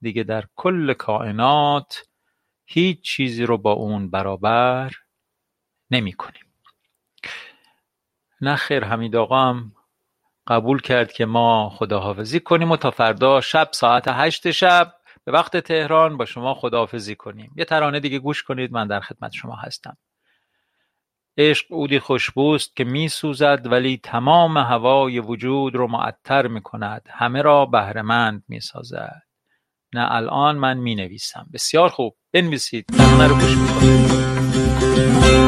دیگه 0.00 0.22
در 0.22 0.44
کل 0.56 0.92
کائنات 0.92 2.04
هیچ 2.66 3.00
چیزی 3.00 3.46
رو 3.46 3.58
با 3.58 3.72
اون 3.72 4.10
برابر 4.10 4.92
نمی 5.90 6.12
کنیم 6.12 6.44
نه 8.40 8.56
خیر 8.56 8.84
حمید 8.84 9.16
آقا 9.16 9.48
هم 9.48 9.72
قبول 10.46 10.80
کرد 10.80 11.12
که 11.12 11.26
ما 11.26 11.70
خداحافظی 11.70 12.40
کنیم 12.40 12.70
و 12.70 12.76
تا 12.76 12.90
فردا 12.90 13.40
شب 13.40 13.68
ساعت 13.72 14.04
هشت 14.08 14.50
شب 14.50 14.94
به 15.24 15.32
وقت 15.32 15.56
تهران 15.56 16.16
با 16.16 16.24
شما 16.24 16.54
خداحافظی 16.54 17.14
کنیم. 17.14 17.52
یه 17.56 17.64
ترانه 17.64 18.00
دیگه 18.00 18.18
گوش 18.18 18.42
کنید 18.42 18.72
من 18.72 18.86
در 18.86 19.00
خدمت 19.00 19.32
شما 19.32 19.56
هستم. 19.56 19.96
عشق 21.38 21.66
عودی 21.72 21.98
خوشبوست 21.98 22.76
که 22.76 22.84
می 22.84 23.08
سوزد 23.08 23.66
ولی 23.66 24.00
تمام 24.02 24.58
هوای 24.58 25.18
وجود 25.18 25.74
رو 25.74 25.86
معطر 25.86 26.46
می 26.46 26.62
کند. 26.62 27.08
همه 27.10 27.42
را 27.42 27.66
بهرهمند 27.66 28.44
می 28.48 28.60
سازد. 28.60 29.22
نه 29.92 30.12
الان 30.12 30.56
من 30.58 30.76
می 30.76 30.94
نویسم. 30.94 31.46
بسیار 31.52 31.88
خوب. 31.88 32.16
بنویسید. 32.32 32.86
ترانه 32.86 33.26
رو 33.26 33.34
گوش 33.34 33.56
کنید. 33.56 35.43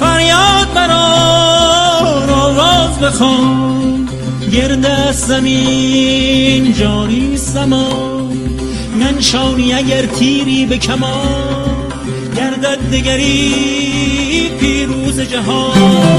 فریاد 0.00 0.74
برار 0.74 2.30
آواز 2.30 2.98
بخوان. 2.98 4.08
گرد 4.52 5.12
زمین 5.12 6.72
جاری 6.72 7.36
زمان 7.36 8.38
ننشانی 8.98 9.72
اگر 9.72 10.06
تیری 10.06 10.66
به 10.66 10.78
کمان 10.78 11.74
گردد 12.36 12.78
دگری 12.92 14.50
پیروز 14.60 15.20
جهان. 15.20 16.14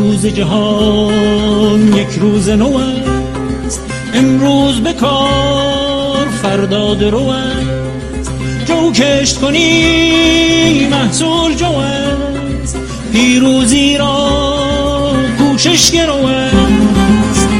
روز 0.00 0.26
جهان 0.26 1.92
یک 1.96 2.08
روز 2.20 2.48
نو 2.48 2.76
است. 2.76 3.82
امروز 4.14 4.80
به 4.80 4.92
کار 4.92 6.26
فردا 6.42 6.94
درو 6.94 7.28
است. 7.28 8.32
جو 8.66 8.92
کشت 8.92 9.40
کنی 9.40 10.86
محصول 10.90 11.54
جو 11.54 11.72
است. 11.72 12.78
پیروزی 13.12 13.96
را 13.96 15.12
کوشش 15.38 15.90
گرو 15.90 16.26
است. 16.26 17.50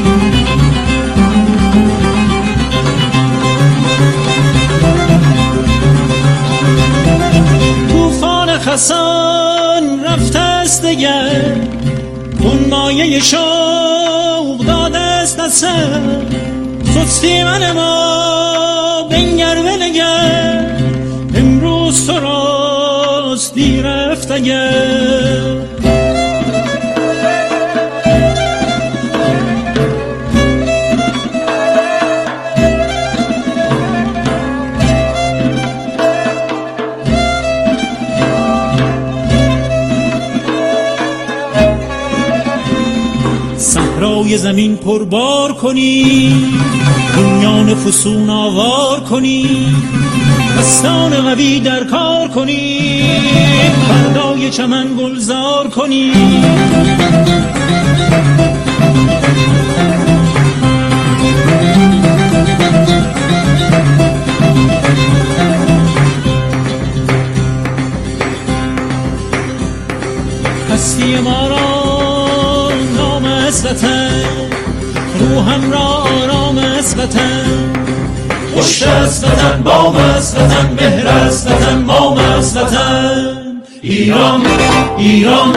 خسان 8.65 10.03
رفته 10.03 10.39
است 10.39 10.85
دگر. 10.85 11.80
مایه 12.71 13.19
شوق 13.19 14.65
داده 14.67 14.97
است 14.97 15.37
دستم 15.37 16.25
سستی 16.95 17.43
من 17.43 17.71
ما 17.71 19.07
بنگر 19.11 19.57
و 19.65 19.83
نگر 19.83 20.81
دوست 21.61 22.09
راست 22.09 23.57
رفت 23.83 24.31
زمین 44.37 44.75
پربار 44.75 45.53
کنی 45.53 46.35
دنیان 47.15 47.75
فسون 47.75 48.29
آوار 48.29 48.99
کنی 48.99 49.75
دستان 50.59 51.21
قوی 51.21 51.59
در 51.59 51.83
کار 51.83 52.27
کنی 52.27 53.01
بردای 53.89 54.49
چمن 54.49 54.87
گلزار 54.99 55.67
کنی. 55.67 56.11
هستی 70.73 71.15
ما 71.15 71.47
را 71.47 72.71
نام 72.97 73.25
از 73.25 73.63
روحم 75.31 75.71
را 75.71 75.79
آرام 75.79 76.57
از 76.57 76.95
خوش 78.53 78.83
است 78.83 79.27
وطن 79.27 79.63
بام 79.63 79.95
است 79.95 80.37
وطن 80.37 80.73
مهر 80.73 81.07
است 81.07 81.51
وطن 81.51 81.81
مام 81.81 82.17
است 82.17 82.57
وطن. 82.57 83.61
ایران 83.81 84.45
ایران 84.97 85.55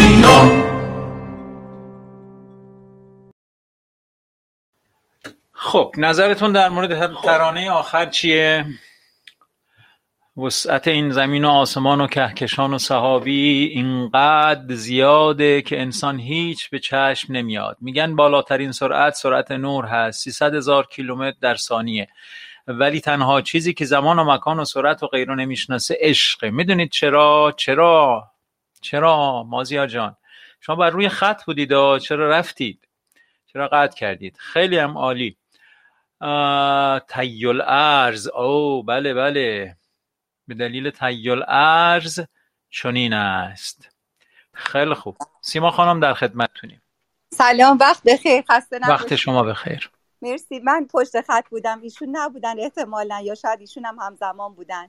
ایران. 0.00 0.60
خب 5.52 5.92
نظرتون 5.96 6.52
در 6.52 6.68
مورد 6.68 7.14
ترانه 7.22 7.70
آخر 7.70 8.06
چیه؟ 8.06 8.64
وسعت 10.40 10.88
این 10.88 11.10
زمین 11.10 11.44
و 11.44 11.48
آسمان 11.48 12.00
و 12.00 12.06
کهکشان 12.06 12.74
و 12.74 12.78
صحابی 12.78 13.64
اینقدر 13.64 14.74
زیاده 14.74 15.62
که 15.62 15.80
انسان 15.80 16.18
هیچ 16.18 16.70
به 16.70 16.78
چشم 16.78 17.32
نمیاد. 17.32 17.76
میگن 17.80 18.16
بالاترین 18.16 18.72
سرعت 18.72 19.14
سرعت 19.14 19.50
نور 19.50 19.84
هست 19.84 20.20
300 20.20 20.54
هزار 20.54 20.86
کیلومتر 20.86 21.36
در 21.40 21.54
ثانیه. 21.54 22.08
ولی 22.66 23.00
تنها 23.00 23.40
چیزی 23.40 23.74
که 23.74 23.84
زمان 23.84 24.18
و 24.18 24.24
مکان 24.24 24.60
و 24.60 24.64
سرعت 24.64 25.02
و 25.02 25.06
غیره 25.06 25.34
نمی‌شناسه 25.34 25.96
عشقه. 26.00 26.50
می‌دونید 26.50 26.90
چرا؟ 26.90 27.54
چرا؟ 27.56 28.30
چرا 28.80 29.42
مازیار 29.42 29.86
جان؟ 29.86 30.16
شما 30.60 30.76
بر 30.76 30.90
روی 30.90 31.08
خط 31.08 31.44
بودید 31.44 31.98
چرا 31.98 32.30
رفتید؟ 32.30 32.88
چرا 33.52 33.68
قطع 33.68 33.96
کردید؟ 33.96 34.36
خیلی 34.38 34.78
هم 34.78 34.98
عالی. 34.98 35.36
تیل 37.08 37.60
ارز 37.66 38.28
او 38.28 38.82
بله 38.82 39.14
بله. 39.14 39.76
به 40.50 40.56
دلیل 40.56 40.90
تیل 40.90 41.42
ارز 41.48 42.20
چنین 42.70 43.12
است. 43.12 43.88
خیلی 44.54 44.94
خوب. 44.94 45.16
سیما 45.42 45.70
خانم 45.70 46.00
در 46.00 46.14
خدمتتونیم. 46.14 46.82
سلام 47.34 47.78
وقت 47.80 48.02
بخیر. 48.02 48.44
خسته 48.50 48.80
وقت 48.88 49.16
شما 49.16 49.42
بخیر. 49.42 49.90
مرسی. 50.22 50.58
من 50.58 50.86
پشت 50.92 51.20
خط 51.20 51.48
بودم. 51.50 51.80
ایشون 51.82 52.08
نبودن 52.12 52.60
احتمالا 52.60 53.20
یا 53.20 53.34
شاید 53.34 53.60
ایشون 53.60 53.84
هم 53.84 53.98
همزمان 54.00 54.54
بودن. 54.54 54.88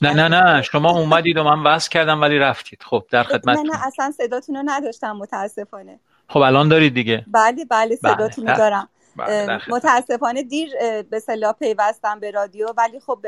نه 0.00 0.12
نه 0.12 0.28
نه. 0.28 0.62
شما 0.62 0.90
اومدید 0.90 1.36
و 1.36 1.44
من 1.44 1.62
وصل 1.62 1.90
کردم 1.90 2.20
ولی 2.20 2.38
رفتید. 2.38 2.82
خب 2.82 3.04
در 3.10 3.22
خدمت 3.22 3.58
نه 3.58 3.62
نه. 3.62 3.86
اصلا 3.86 4.10
صداتون 4.10 4.56
رو 4.56 4.62
نداشتم 4.64 5.16
متاسفانه. 5.16 6.00
خب 6.28 6.38
الان 6.38 6.68
دارید 6.68 6.94
دیگه. 6.94 7.24
بله 7.26 7.64
بله. 7.64 7.96
صداتون 7.96 8.46
رو 8.46 8.56
دارم. 8.56 8.88
بله 9.16 9.60
متاسفانه 9.68 10.42
دیر 10.42 10.70
به 11.02 11.20
صلاح 11.20 11.52
پیوستم 11.52 12.20
به 12.20 12.30
رادیو. 12.30 12.66
ولی 12.76 13.00
خب 13.00 13.26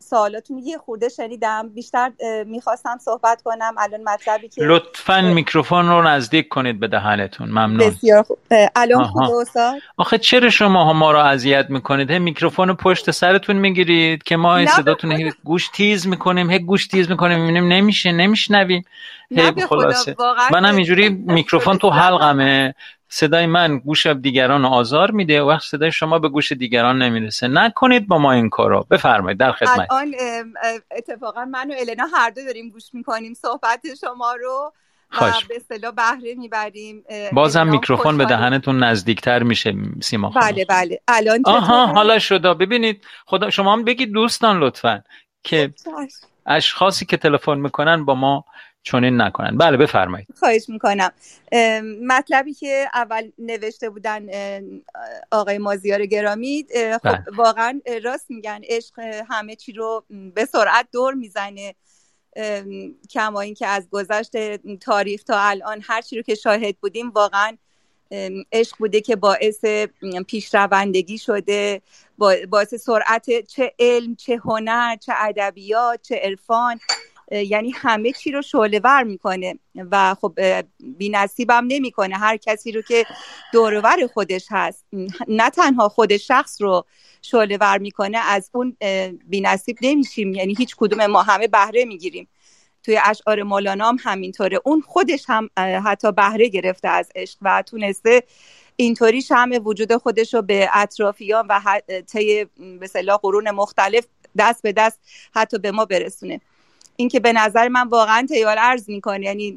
سوالاتون 0.00 0.58
یه 0.58 0.78
خورده 0.78 1.08
شنیدم. 1.08 1.68
بیشتر 1.74 2.12
می‌خواستم 2.46 2.98
صحبت 3.04 3.42
کنم. 3.42 3.74
الان 3.78 4.00
مطلبی 4.04 4.48
که 4.48 4.62
لطفا 4.64 5.20
میکروفون 5.20 5.88
رو 5.88 6.02
نزدیک 6.02 6.48
کنید 6.48 6.80
به 6.80 6.88
دهنتون. 6.88 7.48
ممنون. 7.48 7.78
بسیار 7.78 8.22
خوب. 8.22 8.38
الان 8.76 9.04
خوبه 9.04 9.36
استاد؟ 9.40 9.74
آخه 9.96 10.18
چرا 10.18 10.50
شما 10.50 10.92
ما 10.92 11.12
رو 11.12 11.18
اذیت 11.18 11.66
می‌کنید؟ 11.68 12.10
هم 12.10 12.22
میکروفون 12.22 12.74
پشت 12.74 13.10
سرتون 13.10 13.56
می‌گیرید 13.56 14.22
که 14.22 14.36
ما 14.36 14.66
صداتون 14.66 15.32
گوش 15.44 15.68
تیز 15.68 16.06
می‌کنیم. 16.06 16.50
هی 16.50 16.58
گوش 16.58 16.86
تیز 16.86 17.10
می‌کنیم. 17.10 17.40
می‌بینیم 17.40 17.72
نمیشه 17.72 18.12
نمیشنویم. 18.12 18.84
هی 19.30 19.66
خلاصه. 19.68 20.16
منم 20.52 20.76
اینجوری 20.76 21.08
میکروفون 21.08 21.78
تو 21.78 21.90
حلقمه. 21.90 22.74
صدای 23.08 23.46
من 23.46 23.78
گوش 23.78 24.06
دیگران 24.06 24.64
آزار 24.64 25.10
میده 25.10 25.42
و 25.42 25.48
وقت 25.48 25.62
صدای 25.62 25.92
شما 25.92 26.18
به 26.18 26.28
گوش 26.28 26.52
دیگران 26.52 27.02
نمی‌رسه. 27.02 27.48
نکنید 27.48 28.08
با 28.08 28.18
ما 28.18 28.32
این 28.32 28.48
کارو. 28.48 28.86
بفرمایید 28.90 29.38
در 29.38 29.52
خدمت. 29.52 29.92
الان 29.92 30.14
اتفاقا 30.96 31.44
من 31.44 31.70
و 31.70 31.74
النا 31.78 32.06
هر 32.14 32.30
دو 32.30 32.44
داریم 32.44 32.70
گوش 32.70 32.84
می‌کنیم 32.92 33.34
صحبت 33.34 33.80
شما 34.00 34.34
رو 34.34 34.72
و 35.20 35.32
به 35.48 35.56
اصطلاح 35.56 35.92
بهره 35.92 36.34
می‌بریم. 36.34 37.04
بازم 37.32 37.66
میکروفون 37.66 38.18
به 38.18 38.24
دهنتون 38.24 38.82
نزدیکتر 38.82 39.42
میشه 39.42 39.74
سیما 40.02 40.30
خانم. 40.30 40.46
بله 40.46 40.64
بله. 40.64 41.00
الان 41.08 41.42
آها 41.44 41.86
حالا 41.86 42.18
شده. 42.18 42.54
ببینید 42.54 43.04
خدا 43.26 43.50
شما 43.50 43.72
هم 43.72 43.84
بگید 43.84 44.12
دوستان 44.12 44.58
لطفا. 44.58 45.02
که 45.44 45.70
اشخاصی 46.46 47.06
که 47.06 47.16
تلفن 47.16 47.58
می‌کنن 47.58 48.04
با 48.04 48.14
ما 48.14 48.44
چنین 48.92 49.20
نکنن. 49.20 49.56
بله 49.56 49.76
بفرمایید. 49.76 50.28
خواهش 50.38 50.68
می‌کنم. 50.68 51.10
مطلبی 52.06 52.54
که 52.54 52.88
اول 52.94 53.30
نوشته 53.38 53.90
بودن 53.90 54.28
آقای 55.30 55.58
مازیار 55.58 56.06
گرامی 56.06 56.66
خب 56.72 56.98
بله. 57.02 57.24
واقعا 57.36 57.80
راست 58.04 58.30
میگن. 58.30 58.60
عشق 58.64 58.98
همه 59.28 59.56
چی 59.56 59.72
رو 59.72 60.04
به 60.34 60.44
سرعت 60.44 60.86
دور 60.92 61.14
می‌زنه. 61.14 61.74
کما 63.10 63.40
اینکه 63.40 63.66
از 63.66 63.88
گذشت 63.90 64.56
تاریخ 64.76 65.22
تا 65.22 65.40
الان 65.40 65.80
هر 65.82 66.00
چی 66.00 66.16
رو 66.16 66.22
که 66.22 66.34
شاهد 66.34 66.76
بودیم 66.76 67.10
واقعا 67.10 67.56
عشق 68.52 68.76
بوده 68.78 69.00
که 69.00 69.16
باعث 69.16 69.64
پیشروندگی 70.26 71.18
شده 71.18 71.82
باعث 72.48 72.74
سرعت 72.74 73.46
چه 73.46 73.74
علم 73.78 74.16
چه 74.16 74.36
هنر 74.36 74.96
چه 74.96 75.12
ادبیات 75.16 76.02
چه 76.02 76.16
عرفان. 76.16 76.80
یعنی 77.32 77.70
همه 77.70 78.12
چی 78.12 78.32
رو 78.32 78.42
شعله 78.42 78.80
ور 78.84 79.02
می‌کنه. 79.02 79.58
و 79.74 80.14
خب 80.20 80.38
بی 80.80 81.08
نصیبم 81.08 81.64
نمی‌کنه. 81.68 82.16
هر 82.16 82.36
کسی 82.36 82.72
رو 82.72 82.82
که 82.82 83.04
دورور 83.52 84.06
خودش 84.14 84.46
هست. 84.50 84.84
نه 85.28 85.50
تنها 85.50 85.88
خود 85.88 86.16
شخص 86.16 86.62
رو 86.62 86.84
شعله 87.22 87.56
ور 87.60 87.78
می‌کنه 87.78 88.18
از 88.18 88.50
اون 88.54 88.76
بی 89.24 89.40
نصیب 89.40 89.78
نمیشیم. 89.82 90.34
یعنی 90.34 90.54
هیچ 90.58 90.76
کدوم 90.76 91.06
ما 91.06 91.22
همه 91.22 91.48
بهره 91.48 91.84
می‌گیریم. 91.84 92.28
توی 92.82 92.98
اشعار 93.04 93.42
مولانا 93.42 93.88
هم 93.88 93.96
همینطوره. 94.00 94.60
اون 94.64 94.80
خودش 94.80 95.24
هم 95.28 95.50
حتی 95.56 96.12
بهره 96.12 96.48
گرفته 96.48 96.88
از 96.88 97.10
عشق 97.14 97.38
و 97.42 97.62
تونسته 97.66 98.22
اینطوری 98.76 99.22
شم 99.22 99.50
وجود 99.64 99.96
خودش 99.96 100.34
رو 100.34 100.42
به 100.42 100.68
اطرافیان 100.72 101.46
و 101.46 101.80
طی 102.12 102.46
به 102.80 102.88
قرون 103.22 103.50
مختلف 103.50 104.06
دست 104.38 104.62
به 104.62 104.72
دست 104.72 105.00
حتی 105.34 105.58
به 105.58 105.70
ما 105.70 105.84
برسونه. 105.84 106.40
اینکه 106.98 107.20
به 107.20 107.32
نظر 107.32 107.68
من 107.68 107.88
واقعا 107.88 108.26
تیار 108.28 108.56
ارز 108.58 108.90
می‌کنه. 108.90 109.26
یعنی 109.26 109.56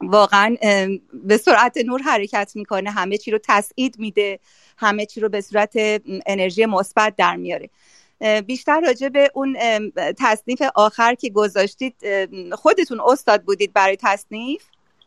واقعا 0.00 0.56
به 1.12 1.36
سرعت 1.36 1.76
نور 1.76 2.02
حرکت 2.02 2.52
می‌کنه. 2.54 2.90
همه 2.90 3.18
چی 3.18 3.30
رو 3.30 3.38
تسعید 3.42 3.98
میده. 3.98 4.38
همه 4.76 5.06
چی 5.06 5.20
رو 5.20 5.28
به 5.28 5.40
صورت 5.40 5.72
انرژی 6.26 6.66
مثبت 6.66 7.16
در 7.16 7.36
میاره. 7.36 7.70
بیشتر 8.46 8.80
راجع 8.80 9.08
به 9.08 9.30
اون 9.34 9.56
تصنیف 10.18 10.62
آخر 10.74 11.14
که 11.14 11.30
گذاشتید 11.30 11.94
خودتون 12.52 13.00
استاد 13.04 13.42
بودید 13.42 13.72
برای 13.72 13.96
تصنیف؟ 14.00 14.62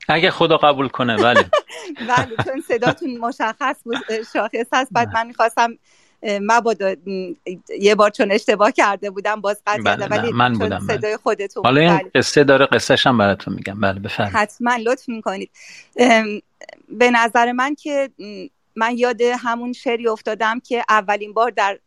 اگه 0.07 0.31
خدا 0.31 0.57
قبول 0.57 0.87
کنه 0.87 1.17
بله. 1.17 1.45
بله 2.09 2.35
چون 2.45 2.61
صداتون 2.67 3.17
مشخص 3.17 3.75
بود 3.83 3.97
شاخص 4.33 4.67
هست. 4.73 4.93
بعد 4.93 5.09
من 5.13 5.27
می‌خواستم 5.27 5.77
مبادا 6.25 6.95
یه 7.79 7.95
بار 7.95 8.09
چون 8.09 8.31
اشتباه 8.31 8.71
کرده 8.71 9.09
بودم 9.09 9.41
باز 9.41 9.61
قطع 9.67 9.81
بله 9.81 10.07
ولی 10.07 10.31
من 10.31 10.53
بودم 10.53 10.87
بله. 10.87 10.97
صدای 10.97 11.17
خودتون 11.17 11.63
حالا 11.65 11.81
این 11.81 11.97
بله. 11.97 12.11
قصه 12.15 12.43
داره 12.43 12.65
قصهش 12.65 13.07
هم 13.07 13.17
براتون 13.17 13.53
میگم. 13.53 13.79
بله 13.79 13.99
بفرمایید. 13.99 14.37
حتما 14.37 14.75
لطف 14.75 15.09
می‌کنید. 15.09 15.51
به 16.89 17.11
نظر 17.11 17.51
من 17.51 17.75
که 17.75 18.09
من 18.75 18.97
یاد 18.97 19.21
همون 19.21 19.73
شعری 19.73 20.07
افتادم 20.07 20.59
که 20.59 20.83
اولین 20.89 21.33
بار 21.33 21.51
در 21.51 21.79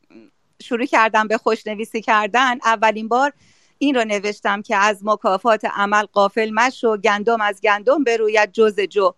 شروع 0.62 0.86
کردم 0.86 1.28
به 1.28 1.38
خوشنویسی 1.38 2.00
کردن. 2.00 2.58
اولین 2.64 3.08
بار 3.08 3.32
این 3.78 3.94
رو 3.94 4.04
نوشتم 4.04 4.62
که 4.62 4.76
از 4.76 5.00
مکافات 5.04 5.64
عمل 5.64 6.04
قافل 6.12 6.50
مشو 6.50 6.96
گندم 6.96 7.40
از 7.40 7.60
گندم 7.60 8.04
بروید 8.04 8.52
جز 8.52 8.80
جو. 8.80 9.10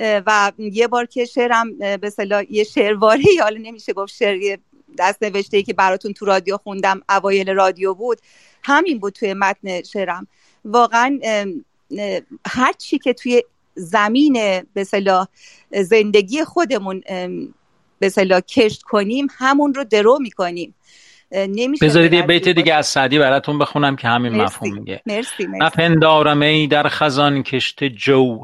و 0.00 0.52
یه 0.58 0.88
بار 0.88 1.06
که 1.06 1.24
شعرم 1.24 1.78
به 1.78 2.10
صلاح 2.10 2.52
یه 2.52 2.64
شعرواری 2.64 3.38
حالا 3.42 3.58
نمیشه 3.62 3.92
گفت 3.92 4.14
شعر 4.14 4.58
دست 4.98 5.22
نوشته 5.22 5.62
که 5.62 5.72
براتون 5.72 6.12
تو 6.12 6.24
رادیو 6.24 6.56
خوندم 6.56 7.00
اوایل 7.08 7.50
رادیو 7.50 7.94
بود. 7.94 8.18
همین 8.64 8.98
بود 8.98 9.12
توی 9.12 9.34
متن 9.34 9.82
شعرم. 9.82 10.26
واقعا 10.64 11.18
هر 12.46 12.72
چی 12.78 12.98
که 12.98 13.12
توی 13.12 13.42
زمین 13.74 14.62
به 14.74 14.86
زندگی 15.70 16.44
خودمون 16.44 17.02
به 17.98 18.10
کشت 18.48 18.82
کنیم 18.82 19.26
همون 19.38 19.74
رو 19.74 19.84
درو 19.84 20.18
می‌کنیم. 20.20 20.74
نمیشه 21.32 21.86
بذارید 21.86 22.12
یه 22.12 22.22
بیت 22.22 22.48
دیگه 22.48 22.74
از 22.74 22.86
سعدی 22.86 23.18
براتون 23.18 23.58
بخونم 23.58 23.96
که 23.96 24.08
همین 24.08 24.32
مرسی. 24.32 24.44
مفهوم 24.44 24.74
میگه. 24.74 25.02
مرسی, 25.06 25.46
مرسی. 25.46 25.64
نپندارم 25.64 26.42
ای 26.42 26.66
در 26.66 26.88
خزان 26.88 27.42
کشت 27.42 27.84
جو 27.84 28.38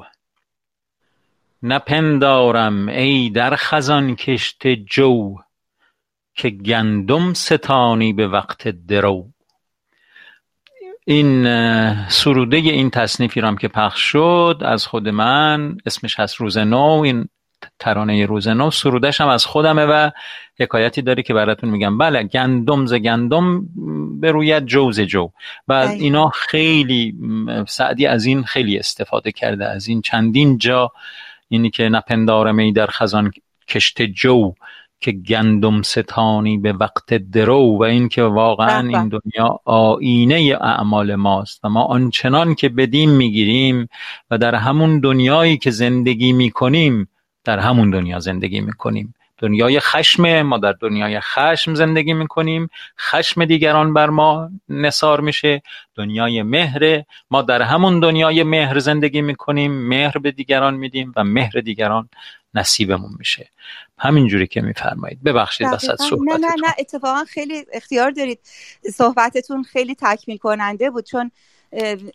نپندارم 1.63 2.89
ای 2.89 3.31
در 3.31 3.57
خزان 3.57 4.17
کشت 4.17 4.67
جو 4.67 5.35
که 6.35 6.51
گندم 6.51 7.33
ستانی 7.33 8.13
به 8.13 8.29
وقت 8.29 8.69
درو. 8.69 9.27
این 11.05 11.45
سروده 12.09 12.57
این 12.57 12.91
تصنیفی 12.91 13.41
رام 13.41 13.57
که 13.57 13.69
پخش 13.69 14.01
شد 14.01 14.63
از 14.65 14.87
خود 14.87 15.09
من 15.09 15.79
اسمش 15.87 16.21
هست 16.21 16.35
روز 16.35 16.59
نو 16.59 17.01
این 17.05 17.29
ترانه 17.79 18.27
روز 18.27 18.49
نو. 18.49 18.71
سرودش 18.71 19.21
هم 19.21 19.29
از 19.29 19.47
خودمه 19.47 19.85
و 19.85 20.11
حکایتی 20.61 21.03
داره 21.03 21.23
که 21.23 21.35
براتون 21.35 21.71
میگم. 21.71 21.99
بله 21.99 22.23
گندم 22.23 22.87
ز 22.87 22.95
گندم 22.95 23.69
بروید 24.21 24.67
جوز 24.67 25.01
جو 25.01 25.29
و 25.69 25.73
اینا 25.73 26.29
خیلی 26.29 27.15
سعدی 27.69 28.07
از 28.07 28.25
این 28.25 28.43
خیلی 28.45 28.79
استفاده 28.79 29.33
کرده 29.33 29.67
از 29.67 29.89
این 29.89 30.03
چندین 30.03 30.59
جا 30.59 30.93
اینی 31.49 31.71
که 31.71 31.89
نپندارم 31.89 32.59
ای 32.59 32.73
در 32.73 32.87
خزان 32.87 33.33
کشت 33.69 34.03
جو 34.03 34.53
که 35.01 35.13
گندم 35.13 35.83
ستانی 35.83 36.59
به 36.59 36.73
وقت 36.73 37.15
درو. 37.15 37.79
و 37.79 37.83
اینکه 37.83 38.23
واقعا 38.23 38.89
این 38.89 39.09
دنیا 39.09 39.61
آینه 39.65 40.59
اعمال 40.61 41.15
ماست. 41.15 41.65
و 41.65 41.69
ما 41.69 41.85
آنچنان 41.85 42.55
که 42.55 42.69
بدیم 42.69 43.11
می‌گیریم 43.11 43.89
و 44.31 44.39
در 44.39 44.55
همون 44.55 45.01
دنیایی 45.01 45.59
که 45.59 45.71
زندگی 45.71 46.33
می‌کنیم 46.33 47.09
در 47.45 47.59
همون 47.59 47.91
دنیا 47.91 48.19
زندگی 48.19 48.61
می‌کنیم. 48.61 49.15
دنیای 49.39 49.81
خشم 49.81 50.43
ما 50.43 50.59
در 50.59 50.73
دنیای 50.73 51.21
خشم 51.21 51.75
زندگی 51.75 52.13
می‌کنیم. 52.13 52.71
خشم 52.99 53.45
دیگران 53.45 53.95
بر 53.95 54.11
ما 54.11 54.51
نصار 54.69 55.21
میشه. 55.21 55.63
دنیای 55.95 56.43
مهر 56.43 57.03
ما 57.31 57.43
در 57.43 57.63
همون 57.63 58.01
دنیای 58.01 58.43
مهر 58.43 58.79
زندگی 58.79 59.21
می‌کنیم. 59.21 59.73
مهر 59.73 60.19
به 60.19 60.31
دیگران 60.31 60.75
میدیم 60.75 61.13
و 61.17 61.25
مهر 61.25 61.61
دیگران 61.61 62.09
نصیبمون 62.55 63.11
میشه. 63.19 63.51
همینجوری 63.99 64.47
که 64.47 64.61
میفرمایید. 64.61 65.23
ببخشید 65.23 65.67
وسط 65.73 65.97
صحبتتون. 65.97 66.29
نه 66.29 66.37
نه 66.37 66.55
نه. 66.67 66.75
اتفاقا 66.79 67.25
خیلی 67.25 67.65
اختیار 67.73 68.11
دارید. 68.11 68.41
صحبتتون 68.95 69.63
خیلی 69.63 69.95
تکمیل 69.95 70.37
کننده 70.37 70.91
بود 70.91 71.05
چون 71.05 71.31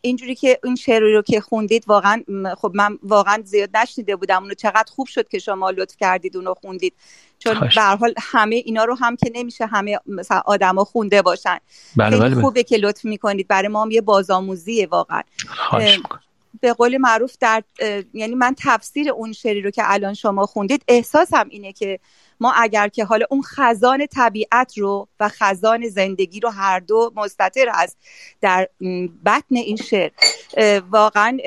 اینجوری 0.01 0.35
که 0.35 0.59
این 0.63 0.75
شعری 0.75 1.13
رو 1.13 1.21
که 1.21 1.41
خوندید 1.41 1.83
واقعا 1.87 2.23
خب 2.57 2.71
من 2.75 2.99
واقعا 3.03 3.41
زیاد 3.45 3.77
نشنیده 3.77 4.15
بودم. 4.15 4.43
اونو 4.43 4.53
چقدر 4.53 4.91
خوب 4.95 5.07
شد 5.07 5.27
که 5.27 5.39
شما 5.39 5.69
لطف 5.69 5.95
کردید 5.97 6.37
اونو 6.37 6.53
خوندید. 6.53 6.93
چون 7.39 7.59
به 7.75 7.81
حال 7.81 8.13
همه 8.17 8.55
اینا 8.55 8.83
رو 8.83 8.95
هم 8.95 9.15
که 9.15 9.31
نمیشه 9.35 9.65
همه 9.65 9.99
مثلا 10.05 10.41
آدما 10.45 10.83
خونده 10.83 11.21
باشن. 11.21 11.57
بله 11.95 12.09
خیلی 12.09 12.21
بله, 12.21 12.35
بله. 12.35 12.41
خوبه 12.41 12.63
که 12.63 12.77
لطف 12.77 13.05
می‌کنید. 13.05 13.47
برای 13.47 13.67
ما 13.67 13.81
هم 13.81 13.91
یه 13.91 14.01
بازآموزیه 14.01 14.87
واقعا. 14.87 15.21
به 16.59 16.73
قول 16.73 16.97
معروف 16.97 17.35
در 17.39 17.63
یعنی 18.13 18.35
من 18.35 18.55
تفسیر 18.57 19.11
اون 19.11 19.33
شعری 19.33 19.61
رو 19.61 19.71
که 19.71 19.81
الان 19.85 20.13
شما 20.13 20.45
خوندید 20.45 20.83
احساسم 20.87 21.47
اینه 21.49 21.73
که 21.73 21.99
ما 22.39 22.51
اگر 22.51 22.87
که 22.87 23.05
حالا 23.05 23.25
اون 23.29 23.41
خزان 23.41 24.05
طبیعت 24.05 24.77
رو 24.77 25.07
و 25.19 25.29
خزان 25.29 25.87
زندگی 25.87 26.39
رو 26.39 26.49
هر 26.49 26.79
دو 26.79 27.11
مستطر 27.15 27.69
است 27.73 27.97
در 28.41 28.67
بطن 29.25 29.55
این 29.55 29.75
شعر 29.75 30.11
واقعا 30.89 31.37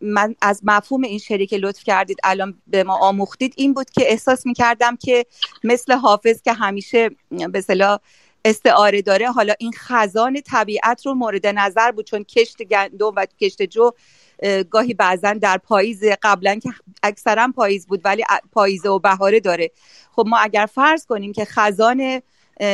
من 0.00 0.34
از 0.42 0.60
مفهوم 0.64 1.02
این 1.02 1.18
شعری 1.18 1.46
که 1.46 1.56
لطف 1.56 1.84
کردید 1.84 2.18
الان 2.24 2.54
به 2.66 2.84
ما 2.84 2.98
آموختید 2.98 3.54
این 3.56 3.74
بود 3.74 3.90
که 3.90 4.10
احساس 4.10 4.46
می‌کردم 4.46 4.96
که 4.96 5.26
مثل 5.64 5.92
حافظ 5.92 6.42
که 6.42 6.52
همیشه 6.52 7.10
به 7.52 7.60
صلاح 7.60 7.98
استعاره 8.44 9.02
داره 9.02 9.30
حالا 9.30 9.54
این 9.58 9.72
خزان 9.76 10.40
طبیعت 10.40 11.06
رو 11.06 11.14
مورد 11.14 11.46
نظر 11.46 11.90
بود 11.90 12.04
چون 12.04 12.24
کشت 12.24 12.62
گندم 12.62 13.12
و 13.16 13.26
کشت 13.40 13.62
جو 13.62 13.90
گاهی 14.70 14.94
بعضا 14.94 15.32
در 15.32 15.58
پاییز 15.58 16.04
قبلا 16.22 16.58
که 16.58 16.70
اکثرا 17.02 17.52
پاییز 17.56 17.86
بود 17.86 18.00
ولی 18.04 18.24
پاییزه 18.52 18.88
و 18.88 18.98
بهاره 18.98 19.40
داره. 19.40 19.70
خب 20.12 20.24
ما 20.26 20.38
اگر 20.38 20.68
فرض 20.74 21.06
کنیم 21.06 21.32
که 21.32 21.44
خزان 21.44 22.22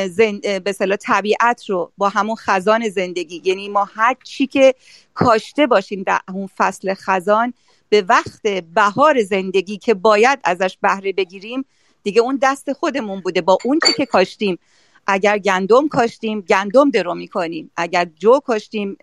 زند... 0.09 0.63
به 0.63 0.97
طبیعت 1.01 1.69
رو 1.69 1.91
با 1.97 2.09
همون 2.09 2.35
خزان 2.35 2.89
زندگی 2.89 3.41
یعنی 3.45 3.69
ما 3.69 3.89
هر 3.93 4.15
چی 4.23 4.47
که 4.47 4.75
کاشته 5.13 5.67
باشیم 5.67 6.03
در 6.03 6.19
اون 6.33 6.47
فصل 6.57 6.93
خزان 6.93 7.53
به 7.89 8.01
وقت 8.01 8.47
بهار 8.73 9.23
زندگی 9.23 9.77
که 9.77 9.93
باید 9.93 10.39
ازش 10.43 10.77
بهره 10.81 11.13
بگیریم 11.13 11.65
دیگه 12.03 12.21
اون 12.21 12.39
دست 12.41 12.73
خودمون 12.73 13.21
بوده. 13.21 13.41
با 13.41 13.57
اون 13.65 13.79
چی 13.87 13.93
که 13.93 14.05
کاشتیم 14.05 14.59
اگر 15.07 15.37
گندم 15.37 15.87
کاشتیم 15.87 16.41
گندم 16.41 16.89
درو 16.89 17.15
می‌کنیم. 17.15 17.71
اگر 17.75 18.07
جو 18.19 18.39
کاشتیم 18.39 18.97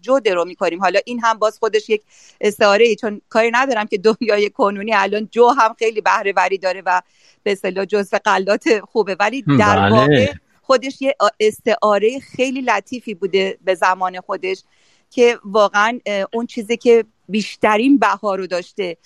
جو 0.00 0.20
درو 0.20 0.44
می‌کنیم. 0.44 0.80
حالا 0.80 1.00
این 1.04 1.20
هم 1.20 1.38
باز 1.38 1.58
خودش 1.58 1.90
یک 1.90 2.02
استعاره 2.40 2.86
ای 2.86 2.96
چون 2.96 3.20
کاری 3.28 3.50
ندارم 3.52 3.86
که 3.86 3.98
دنیای 3.98 4.50
کنونی 4.50 4.94
الان 4.94 5.28
جو 5.30 5.48
هم 5.48 5.74
خیلی 5.78 6.00
بهره 6.00 6.32
وری 6.36 6.58
داره 6.58 6.82
و 6.86 7.02
به 7.42 7.52
اصطلاح 7.52 7.84
جزو 7.84 8.18
قلات 8.24 8.80
خوبه. 8.80 9.16
ولی 9.20 9.42
در 9.42 9.76
بله. 9.76 9.90
واقع 9.90 10.32
خودش 10.62 11.02
یه 11.02 11.16
استعاره 11.40 12.18
خیلی 12.18 12.60
لطیفی 12.60 13.14
بوده 13.14 13.58
به 13.64 13.74
زمان 13.74 14.20
خودش 14.20 14.62
که 15.10 15.38
واقعا 15.44 15.98
اون 16.32 16.46
چیزی 16.46 16.76
که 16.76 17.04
بیشترین 17.30 17.98
بها 17.98 18.34
رو 18.34 18.46
داشته. 18.46 18.96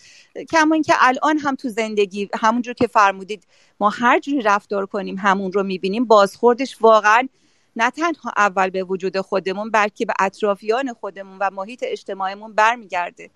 کما 0.50 0.74
اینکه 0.74 0.94
الان 0.98 1.38
هم 1.38 1.54
تو 1.54 1.68
زندگی 1.68 2.28
همونجور 2.40 2.74
که 2.74 2.86
فرمودید 2.86 3.46
ما 3.80 3.90
هر 3.90 4.20
جوری 4.20 4.40
رفتار 4.40 4.86
کنیم 4.86 5.16
همون 5.18 5.52
رو 5.52 5.62
می‌بینیم. 5.62 6.04
بازخوردش 6.04 6.76
واقعا 6.80 7.28
نه 7.76 7.90
تنها 7.90 8.32
اول 8.36 8.70
به 8.70 8.84
وجود 8.84 9.20
خودمون 9.20 9.70
بلکه 9.70 10.06
به 10.06 10.14
اطرافیان 10.20 10.92
خودمون 10.92 11.38
و 11.40 11.50
محیط 11.52 11.84
اجتماعیمون 11.86 12.52
برمیگرده. 12.52 13.30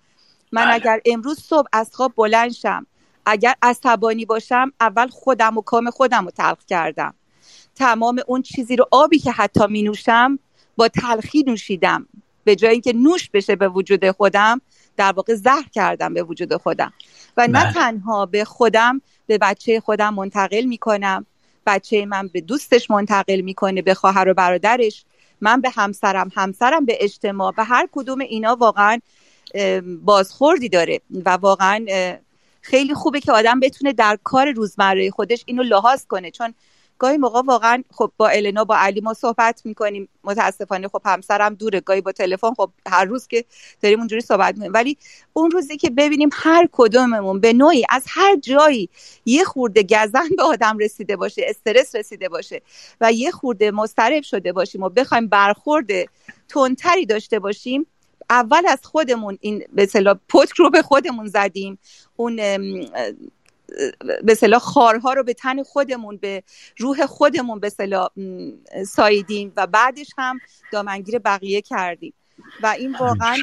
من 0.51 0.65
بله. 0.65 0.73
اگر 0.73 1.01
امروز 1.05 1.39
صبح 1.39 1.67
از 1.73 1.89
خواب 1.93 2.13
بلند 2.15 2.51
شم 2.51 2.85
اگر 3.25 3.55
عصبانی 3.61 4.25
باشم 4.25 4.71
اول 4.81 5.07
خودم 5.07 5.57
و 5.57 5.61
کام 5.61 5.89
خودم 5.89 6.25
رو 6.25 6.31
تلخ 6.31 6.65
کردم. 6.65 7.13
تمام 7.75 8.21
اون 8.27 8.41
چیزی 8.41 8.75
رو 8.75 8.87
آبی 8.91 9.19
که 9.19 9.31
حتی 9.31 9.67
می 9.67 9.83
نوشم 9.83 10.39
با 10.75 10.87
تلخی 10.87 11.43
نوشیدم. 11.43 12.07
به 12.43 12.55
جای 12.55 12.71
اینکه 12.71 12.93
نوش 12.93 13.29
بشه 13.29 13.55
به 13.55 13.69
وجود 13.69 14.11
خودم 14.11 14.61
در 14.99 15.11
واقع 15.11 15.35
زهر 15.35 15.65
کردم 15.73 16.13
به 16.13 16.23
وجود 16.23 16.57
خودم. 16.57 16.93
و 17.37 17.47
نه 17.47 17.63
بله. 17.63 17.73
تنها 17.73 18.25
به 18.25 18.45
خودم 18.45 19.01
به 19.27 19.37
بچه 19.37 19.79
خودم 19.79 20.13
منتقل 20.13 20.65
می‌کنم. 20.65 21.25
بچه 21.65 22.05
من 22.05 22.27
به 22.27 22.41
دوستش 22.41 22.91
منتقل 22.91 23.41
می‌کنه 23.41 23.81
به 23.81 23.93
خواهر 23.93 24.29
و 24.29 24.33
برادرش. 24.33 25.05
من 25.41 25.61
به 25.61 25.69
همسرم 25.69 26.31
همسرم 26.35 26.85
به 26.85 26.97
اجتماع 26.99 27.53
و 27.57 27.65
هر 27.65 27.87
کدوم 27.91 28.19
اینا 28.19 28.55
واقعا 28.55 28.99
بازخوردی 30.03 30.69
داره. 30.69 31.01
و 31.25 31.29
واقعا 31.29 31.85
خیلی 32.61 32.93
خوبه 32.93 33.19
که 33.19 33.31
آدم 33.31 33.59
بتونه 33.59 33.93
در 33.93 34.17
کار 34.23 34.51
روزمره 34.51 35.11
خودش 35.11 35.43
اینو 35.45 35.63
لحاظ 35.63 36.05
کنه. 36.05 36.31
چون 36.31 36.53
گاهی 36.99 37.17
موقع 37.17 37.41
واقعا 37.41 37.83
خب 37.91 38.11
با 38.17 38.29
النا 38.29 38.63
با 38.63 38.77
علی 38.77 39.01
ما 39.01 39.13
صحبت 39.13 39.61
می‌کنیم. 39.65 40.09
متاسفانه 40.23 40.87
خب 40.87 41.01
همسرم 41.05 41.53
دوره. 41.53 41.81
گاهی 41.81 42.01
با 42.01 42.11
تلفن 42.11 42.53
خب 42.53 42.71
هر 42.87 43.05
روز 43.05 43.27
که 43.27 43.45
داریم 43.81 43.99
اونجوری 43.99 44.21
صحبت 44.21 44.53
می‌کنیم. 44.53 44.73
ولی 44.73 44.97
اون 45.33 45.51
روزی 45.51 45.77
که 45.77 45.89
ببینیم 45.89 46.29
هر 46.33 46.67
کدوممون 46.71 47.39
به 47.39 47.53
نوعی 47.53 47.85
از 47.89 48.03
هر 48.07 48.35
جایی 48.35 48.89
یه 49.25 49.43
خورده 49.43 49.83
گزن 49.83 50.29
به 50.37 50.43
آدم 50.43 50.77
رسیده 50.77 51.15
باشه 51.15 51.41
استرس 51.47 51.95
رسیده 51.95 52.29
باشه 52.29 52.61
و 53.01 53.11
یه 53.11 53.31
خورده 53.31 53.71
مضطرب 53.71 54.23
شده 54.23 54.51
باشیم 54.51 54.83
و 54.83 54.89
بخوایم 54.89 55.27
برخورد 55.27 55.87
تندتری 56.49 57.05
داشته 57.05 57.39
باشیم 57.39 57.87
اول 58.29 58.67
از 58.67 58.79
خودمون 58.83 59.37
این 59.41 59.63
به 59.73 59.85
پتک 60.29 60.55
رو 60.55 60.69
به 60.69 60.81
خودمون 60.81 61.27
زدیم. 61.27 61.79
اون 62.15 62.39
به 64.23 64.35
صلاح 64.35 64.59
خارها 64.59 65.13
رو 65.13 65.23
به 65.23 65.33
تن 65.33 65.63
خودمون 65.63 66.17
به 66.17 66.43
روح 66.77 67.05
خودمون 67.05 67.59
به 67.59 67.69
صلاح 67.69 68.09
ساییدیم 68.87 69.53
و 69.55 69.67
بعدش 69.67 70.09
هم 70.17 70.39
دامنگیر 70.71 71.19
بقیه 71.19 71.61
کردیم. 71.61 72.13
و 72.63 72.75
این 72.79 72.95
واقعا 72.99 73.37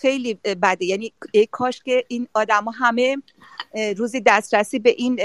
خیلی 0.00 0.34
بده. 0.62 0.84
یعنی 0.84 1.12
کاش 1.50 1.80
که 1.84 2.04
این 2.08 2.28
آدم 2.34 2.64
همه 2.78 3.16
روزی 3.96 4.20
دسترسی 4.20 4.78
به 4.78 4.90
این 4.90 5.16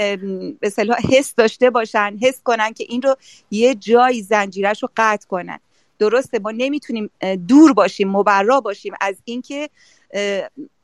به 0.60 0.70
صلاح 0.70 0.98
حس 1.00 1.34
داشته 1.34 1.70
باشن 1.70 2.18
حس 2.22 2.42
کنن 2.42 2.72
که 2.72 2.84
این 2.88 3.02
رو 3.02 3.16
یه 3.50 3.74
جایی 3.74 4.22
زنجیرش 4.22 4.82
رو 4.82 4.88
قطع 4.96 5.26
کنن. 5.26 5.58
درسته 5.98 6.38
ما 6.38 6.50
نمی‌تونیم 6.50 7.10
دور 7.48 7.72
باشیم 7.72 8.08
مبرا 8.08 8.60
باشیم 8.60 8.94
از 9.00 9.16
اینکه 9.24 9.70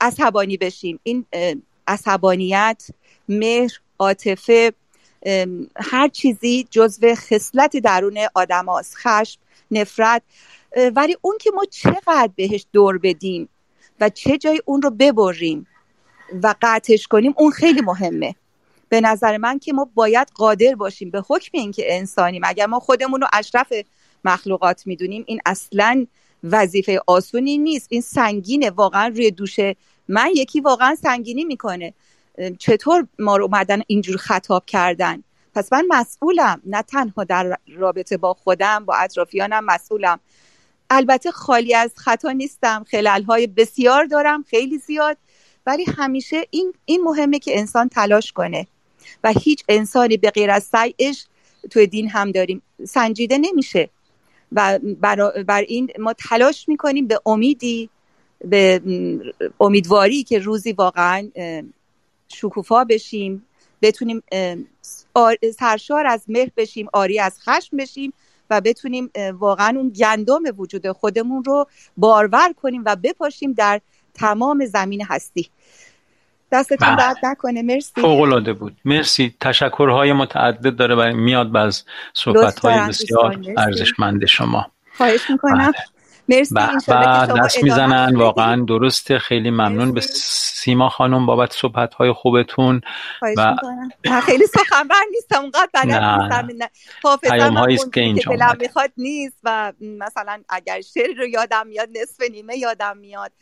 عصبانی 0.01 0.57
بشیم. 0.57 1.01
این 1.03 1.27
عصبانیت 1.89 2.87
مهر 3.29 3.81
عاطفه 3.99 4.73
هر 5.77 6.09
چیزی 6.09 6.66
جزو 6.70 7.14
خصلت 7.14 7.77
درون 7.77 8.18
آدم 8.35 8.66
هاست. 8.66 8.95
خشم 8.97 9.41
نفرت. 9.70 10.23
ولی 10.97 11.16
اون 11.20 11.39
که 11.41 11.51
ما 11.55 11.64
چقدر 11.70 12.31
بهش 12.37 12.66
دور 12.73 12.99
بدیم 12.99 13.49
و 14.01 14.09
چه 14.09 14.39
جای 14.39 14.62
اون 14.64 14.83
رو 14.83 14.91
ببریم 14.91 15.66
و 16.43 16.55
قطعش 16.62 17.07
کنیم 17.07 17.35
اون 17.37 17.51
خیلی 17.51 17.81
مهمه. 17.81 18.35
به 18.89 19.01
نظر 19.01 19.37
من 19.37 19.59
که 19.59 19.73
ما 19.73 19.91
باید 19.95 20.29
قادر 20.35 20.75
باشیم 20.75 21.11
به 21.11 21.23
حکم 21.29 21.51
اینکه 21.53 21.97
انسانیم. 21.97 22.43
اگر 22.45 22.66
ما 22.66 22.81
خودمون 22.81 23.20
رو 23.20 23.27
اشرف 23.33 23.73
مخلوقات 24.25 24.87
می‌دونیم 24.87 25.25
این 25.27 25.41
اصلا 25.47 26.07
وظیفه 26.45 27.01
آسونی 27.07 27.59
نیست. 27.59 27.87
این 27.91 28.01
سنگینه 28.01 28.70
واقعا 28.70 29.07
روی 29.07 29.31
دوشه 29.31 29.77
من 30.09 30.31
یکی 30.35 30.61
واقعا 30.61 30.95
سنگینی 30.95 31.45
می‌کنه. 31.45 31.95
چطور 32.59 33.07
ما 33.18 33.37
رو 33.37 33.45
اومدن 33.45 33.83
اینجور 33.87 34.16
خطاب 34.16 34.66
کردن؟ 34.66 35.22
پس 35.55 35.72
من 35.72 35.85
مسئولم 35.89 36.61
نه 36.66 36.83
تنها 36.83 37.24
در 37.24 37.59
رابطه 37.76 38.16
با 38.16 38.35
خودم 38.35 38.85
با 38.85 38.95
اطرافیانم 38.95 39.64
مسئولم. 39.64 40.20
البته 40.91 41.30
خالی 41.30 41.74
از 41.74 41.93
خطا 41.97 42.30
نیستم 42.30 42.85
خلال 42.91 43.22
های 43.22 43.47
بسیار 43.47 44.05
دارم 44.05 44.43
خیلی 44.43 44.78
زیاد. 44.78 45.16
ولی 45.66 45.85
همیشه 45.97 46.47
این, 46.51 46.72
این 46.85 47.01
مهمه 47.05 47.39
که 47.39 47.59
انسان 47.59 47.89
تلاش 47.89 48.33
کنه. 48.33 48.66
و 49.24 49.33
هیچ 49.33 49.64
انسانی 49.68 50.16
به 50.16 50.30
غیر 50.30 50.51
از 50.51 50.64
سعیش 50.64 51.26
توی 51.70 51.87
دین 51.87 52.09
هم 52.09 52.30
داریم. 52.30 52.62
سنجیده 52.85 53.39
نمیشه. 53.39 53.91
و 54.53 54.78
بر 55.47 55.61
این 55.68 55.89
ما 55.99 56.12
تلاش 56.12 56.68
می‌کنیم 56.68 57.07
به 57.07 57.20
امیدی 57.26 57.91
به 58.45 58.83
امیدواری 59.61 60.22
که 60.22 60.39
روزی 60.39 60.72
واقعا 60.72 61.28
شکوفا 62.35 62.85
بشیم 62.85 63.47
بتونیم 63.83 64.22
سرشار 65.59 66.07
از 66.07 66.24
مهر 66.28 66.49
بشیم 66.57 66.89
آری 66.93 67.20
از 67.20 67.39
خشم 67.41 67.76
بشیم 67.76 68.12
و 68.51 68.61
بتونیم 68.61 69.11
واقعا 69.33 69.74
اون 69.76 69.89
گندم 69.89 70.43
وجود 70.57 70.93
خودمون 70.93 71.45
رو 71.45 71.66
بارور 71.97 72.53
کنیم 72.62 72.83
و 72.87 72.97
بپاشیم 72.97 73.53
در 73.53 73.80
تمام 74.14 74.66
زمین 74.66 75.05
هستی. 75.05 75.49
دستتون 76.53 76.89
بله. 76.89 76.97
درد 76.97 77.16
نکنه. 77.22 77.62
مرسی. 77.62 78.01
فوق 78.01 78.59
بود. 78.59 78.76
مرسی. 78.85 79.35
تشکرهای 79.41 80.12
متعدد 80.12 80.76
داره 80.76 80.97
برای 80.97 81.14
میاد 81.14 81.57
از 81.57 81.85
صحبت 82.14 82.59
های 82.59 82.89
بسیار 82.89 83.45
ارزشمند 83.57 84.26
شما. 84.26 84.70
خواهش 84.97 85.30
می‌کنم. 85.30 85.72
بله. 85.72 85.91
مرسی 86.37 86.55
و 86.89 87.26
دست 87.26 87.62
می‌زنن. 87.62 88.16
واقعا 88.16 88.64
درسته. 88.64 89.18
خیلی 89.18 89.51
ممنون. 89.51 89.93
به 89.93 90.01
سیما 90.01 90.89
خانم 90.89 91.26
بابت 91.26 91.53
صحبت 91.53 91.95
های 91.95 92.12
خوبتون 92.12 92.80
و 93.37 93.57
خیلی 94.22 94.47
سخنور 94.47 95.05
نیستم. 95.12 95.41
اونقدر 95.41 95.68
بلد 95.72 96.03
نیستم. 96.51 96.68
حافظم 97.03 97.91
که 97.95 98.01
اینجا 98.01 98.33
می‌خواد 98.61 98.91
نیست 98.97 99.37
و 99.45 99.72
مثلا 99.80 100.39
اگر 100.49 100.80
شعر 100.80 101.16
رو 101.18 101.26
یادم 101.26 101.66
میاد 101.66 101.89
نصف 102.03 102.30
نیمه 102.30 102.57
یادم 102.57 102.97
میاد. 102.97 103.33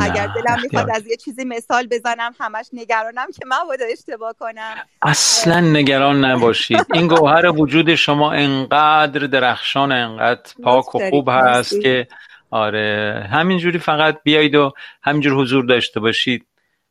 اگر 0.00 0.26
دلم 0.26 0.60
می‌خواد 0.62 0.90
از 0.94 1.06
یه 1.06 1.16
چیزی 1.16 1.44
مثال 1.44 1.86
بزنم 1.86 2.34
همش 2.40 2.66
نگرانم 2.72 3.26
که 3.38 3.46
من 3.46 3.56
باید 3.68 3.80
اشتباه 3.92 4.34
کنم. 4.40 4.74
اصلا 5.02 5.60
نگران 5.60 6.24
نباشید. 6.24 6.86
این 6.92 7.08
گوهر 7.08 7.46
وجود 7.46 7.94
شما 7.94 8.32
انقدر 8.32 9.26
درخشان 9.26 9.92
انقدر 9.92 10.50
پاک 10.64 10.94
و 10.94 11.10
خوب 11.10 11.28
هست 11.28 11.80
که 11.80 12.08
آره 12.50 13.28
همینجوری 13.32 13.78
فقط 13.78 14.18
بیایید 14.22 14.54
و 14.54 14.72
همینجور 15.02 15.32
حضور 15.32 15.64
داشته 15.64 16.00
باشید. 16.00 16.44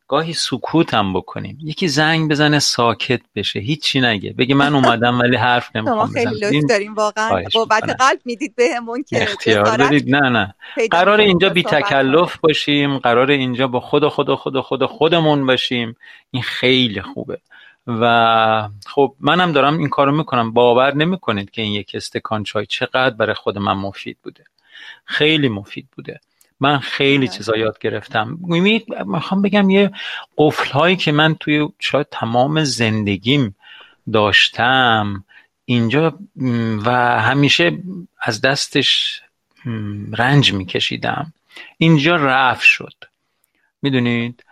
گاهی 0.10 0.34
سکوت 0.34 0.94
هم 0.94 1.14
بکنیم. 1.14 1.58
یکی 1.62 1.88
زنگ 1.88 2.32
بزنه 2.32 2.60
ساکت 2.60 3.22
بشه. 3.36 3.60
هیچی 3.60 4.02
نگه. 4.02 4.34
بگه 4.34 4.56
من 4.56 4.76
اومدم 4.76 5.20
ولی 5.20 5.36
حرف 5.36 5.76
نمی‌خوام 5.76 6.10
بزنم. 6.10 6.34
خیلی 6.34 6.60
لطف 6.60 6.70
داریم 6.70 6.94
واقعا. 6.94 7.44
بابت 7.54 7.96
قلب 8.00 8.20
می‌دید 8.26 8.56
بهمون 8.56 9.04
که 9.04 9.24
اختیار 9.24 9.78
دارید. 9.78 10.16
نه 10.16 10.30
نه. 10.30 10.56
قرار 10.92 11.20
اینجا 11.20 11.50
بی 11.50 11.64
تکلف 11.64 12.38
باشیم. 12.38 12.98
قرار 12.98 13.32
اینجا 13.32 13.68
با 13.68 13.80
خود 13.80 14.08
خود 14.08 14.36
خود 14.36 14.60
خود 14.60 14.86
خودمون 14.86 15.46
باشیم. 15.46 15.96
این 16.32 16.44
خیلی 16.44 17.02
خوبه. 17.02 17.40
و 17.88 18.70
خب 18.86 19.16
منم 19.20 19.52
دارم 19.52 19.78
این 19.78 19.90
کارو 19.90 20.12
می‌کنم. 20.12 20.54
باور 20.54 20.96
نمی‌کنید 20.96 21.52
که 21.52 21.62
این 21.62 21.74
یک 21.74 21.92
استکان 21.94 22.44
چای 22.44 22.66
چقدر 22.66 23.16
برای 23.16 23.36
خود 23.36 23.58
من 23.58 23.74
مفید 23.74 24.18
بوده. 24.24 24.44
خیلی 25.06 25.50
مفید 25.50 25.88
بوده. 25.96 26.20
من 26.60 26.80
خیلی 26.80 27.28
چیزا 27.28 27.58
یاد 27.58 27.80
گرفتم. 27.80 28.38
می‌خوام 29.06 29.42
بگم 29.42 29.70
یه 29.70 29.92
قفل 30.38 30.72
هایی 30.72 30.96
که 30.96 31.12
من 31.12 31.36
توی 31.36 31.68
شاید 31.80 32.08
تمام 32.12 32.64
زندگیم 32.64 33.56
داشتم 34.14 35.24
اینجا 35.66 36.20
و 36.86 36.92
همیشه 37.22 37.78
از 38.22 38.42
دستش 38.42 39.22
رنج 40.12 40.54
میکشیدم. 40.54 41.34
اینجا 41.78 42.16
رفت 42.16 42.64
شد. 42.64 42.94
می‌دونید؟ 43.82 44.44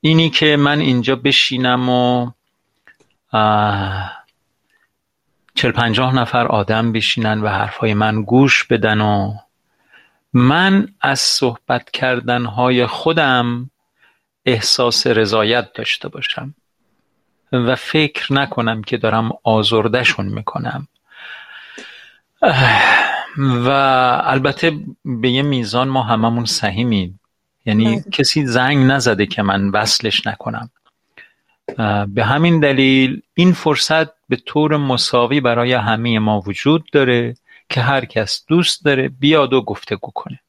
اینی 0.00 0.30
که 0.30 0.56
من 0.56 0.80
اینجا 0.80 1.16
بشینم 1.16 1.88
و 1.88 2.30
چل 5.56 5.70
پنجاه 5.70 6.14
نفر 6.14 6.46
آدم 6.46 6.92
بشینن 6.92 7.40
و 7.40 7.48
حرفهای 7.48 7.94
من 7.94 8.22
گوش 8.22 8.64
بدن 8.64 9.00
و 9.00 9.34
من 10.32 10.88
از 11.00 11.20
صحبت 11.20 11.90
کردنهای 11.90 12.86
خودم 12.86 13.70
احساس 14.46 15.06
رضایت 15.06 15.72
داشته 15.72 16.08
باشم 16.08 16.54
و 17.52 17.76
فکر 17.76 18.32
نکنم 18.32 18.82
که 18.82 18.96
دارم 18.96 19.32
آزردشون 19.42 20.26
می‌کنم. 20.26 20.88
و 23.38 23.68
البته 24.24 24.72
به 25.04 25.30
یه 25.30 25.42
میزان 25.42 25.88
ما 25.88 26.02
هممون 26.02 26.44
سهیمیم 26.44 27.20
یعنی 27.66 27.84
بله. 27.84 28.04
کسی 28.12 28.46
زنگ 28.46 28.90
نزده 28.90 29.26
که 29.26 29.42
من 29.42 29.68
وصلش 29.68 30.26
نکنم. 30.26 30.70
به 32.08 32.24
همین 32.24 32.60
دلیل 32.60 33.22
این 33.34 33.52
فرصت 33.52 34.06
به 34.28 34.36
طور 34.36 34.76
مساوی 34.76 35.40
برای 35.40 35.72
همه 35.72 36.18
ما 36.18 36.40
وجود 36.40 36.90
داره 36.92 37.34
که 37.68 37.80
هر 37.80 38.04
کس 38.04 38.44
دوست 38.48 38.84
داره 38.84 39.08
بیاد 39.08 39.52
و 39.52 39.62
گفتگو 39.62 40.10
کنه. 40.14 40.40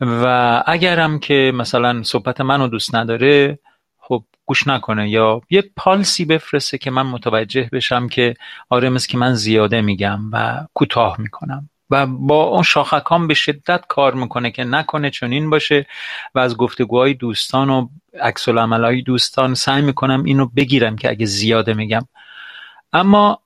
و 0.00 0.62
اگرم 0.66 1.18
که 1.18 1.52
مثلا 1.54 2.02
صحبت 2.02 2.40
منو 2.40 2.68
دوست 2.68 2.94
نداره 2.94 3.58
خب 3.98 4.24
گوش 4.46 4.66
نکنه 4.66 5.08
یا 5.08 5.40
یه 5.50 5.64
پالسی 5.76 6.24
بفرسته 6.24 6.78
که 6.78 6.90
من 6.90 7.06
متوجه 7.06 7.70
بشم 7.72 8.08
که 8.08 8.34
آره 8.68 8.88
مثل 8.88 9.08
که 9.08 9.18
من 9.18 9.34
زیاده 9.34 9.80
میگم 9.80 10.20
و 10.32 10.66
کوتاه 10.74 11.20
می‌کنم. 11.20 11.70
و 11.94 12.06
با 12.06 12.42
اون 12.42 12.62
شاخکان 12.62 13.26
به 13.26 13.34
شدت 13.34 13.84
کار 13.88 14.14
می‌کنه 14.14 14.50
که 14.50 14.64
نکنه 14.64 15.10
چنین 15.10 15.50
باشه 15.50 15.86
و 16.34 16.38
از 16.38 16.56
گفتگوهای 16.56 17.14
دوستان 17.14 17.70
و 17.70 17.88
عکس 18.20 18.48
های 18.48 19.02
دوستان 19.02 19.54
سعی 19.54 19.82
می‌کنم 19.82 20.24
اینو 20.24 20.46
بگیرم 20.46 20.96
که 20.96 21.10
اگه 21.10 21.26
زیاده 21.26 21.74
میگم. 21.74 22.08
اما 22.92 23.38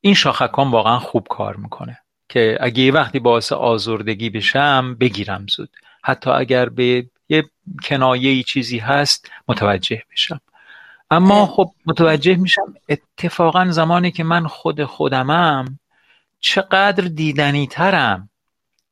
این 0.00 0.14
شاخکان 0.14 0.70
واقعا 0.70 0.98
خوب 0.98 1.26
کار 1.30 1.56
می‌کنه 1.56 1.98
که 2.28 2.58
اگه 2.60 2.82
یه 2.82 2.92
وقتی 2.92 3.18
باعث 3.18 3.52
آزردگی 3.52 4.30
بشم 4.30 4.94
بگیرم 4.94 5.46
زود. 5.56 5.70
حتی 6.02 6.30
اگر 6.30 6.68
به 6.68 7.06
یه 7.28 7.44
کنایه 7.82 8.42
چیزی 8.42 8.78
هست 8.78 9.30
متوجه 9.48 10.02
بشم. 10.12 10.40
اما 11.10 11.46
خب 11.46 11.70
متوجه 11.86 12.34
میشم 12.34 12.74
اتفاقا 12.88 13.70
زمانی 13.70 14.10
که 14.10 14.24
من 14.24 14.46
خود 14.46 14.84
خودمم 14.84 15.78
چقدر 16.40 17.04
دیدنی 17.04 17.66
ترم 17.66 18.30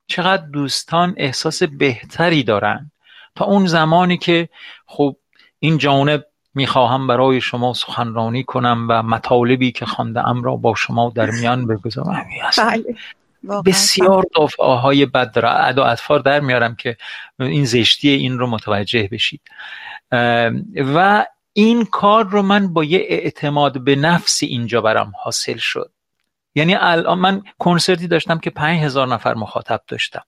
چقدر 0.06 0.46
دوستان 0.46 1.14
احساس 1.16 1.62
بهتری 1.62 2.42
دارن. 2.42 2.90
تا 3.34 3.44
اون 3.44 3.66
زمانی 3.66 4.18
که 4.18 4.48
خب 4.86 5.16
این 5.58 5.78
جانب 5.78 6.24
می‌خواهم 6.54 7.06
برای 7.06 7.40
شما 7.40 7.72
سخنرانی 7.72 8.44
کنم 8.44 8.86
و 8.90 9.02
مطالبی 9.02 9.72
که 9.72 9.86
خانده 9.86 10.28
ام 10.28 10.42
را 10.42 10.56
با 10.56 10.74
شما 10.74 11.12
در 11.14 11.30
میان 11.30 11.66
بگذارم. 11.66 12.26
بله. 12.58 13.62
بسیار 13.66 14.24
دفعه 14.36 14.66
های 14.66 15.06
بد 15.06 15.38
را 15.38 15.52
ادا 15.52 15.84
اطفار 15.84 16.20
در 16.20 16.40
میارم 16.40 16.74
که 16.74 16.96
این 17.40 17.64
زشتی 17.64 18.08
این 18.08 18.38
رو 18.38 18.46
متوجه 18.46 19.08
بشید. 19.12 19.40
و 20.76 21.26
این 21.52 21.84
کار 21.84 22.24
رو 22.28 22.42
من 22.42 22.72
با 22.72 22.84
یه 22.84 22.98
اعتماد 23.08 23.84
به 23.84 23.96
نفسی 23.96 24.46
اینجا 24.46 24.80
برام 24.80 25.12
حاصل 25.22 25.56
شد. 25.56 25.90
یعنی 26.58 26.74
الان 26.74 27.18
من 27.18 27.42
کنسرتی 27.58 28.08
داشتم 28.08 28.38
که 28.38 28.50
پنج 28.50 28.80
هزار 28.80 29.08
نفر 29.08 29.34
مخاطب 29.34 29.80
داشتم. 29.88 30.22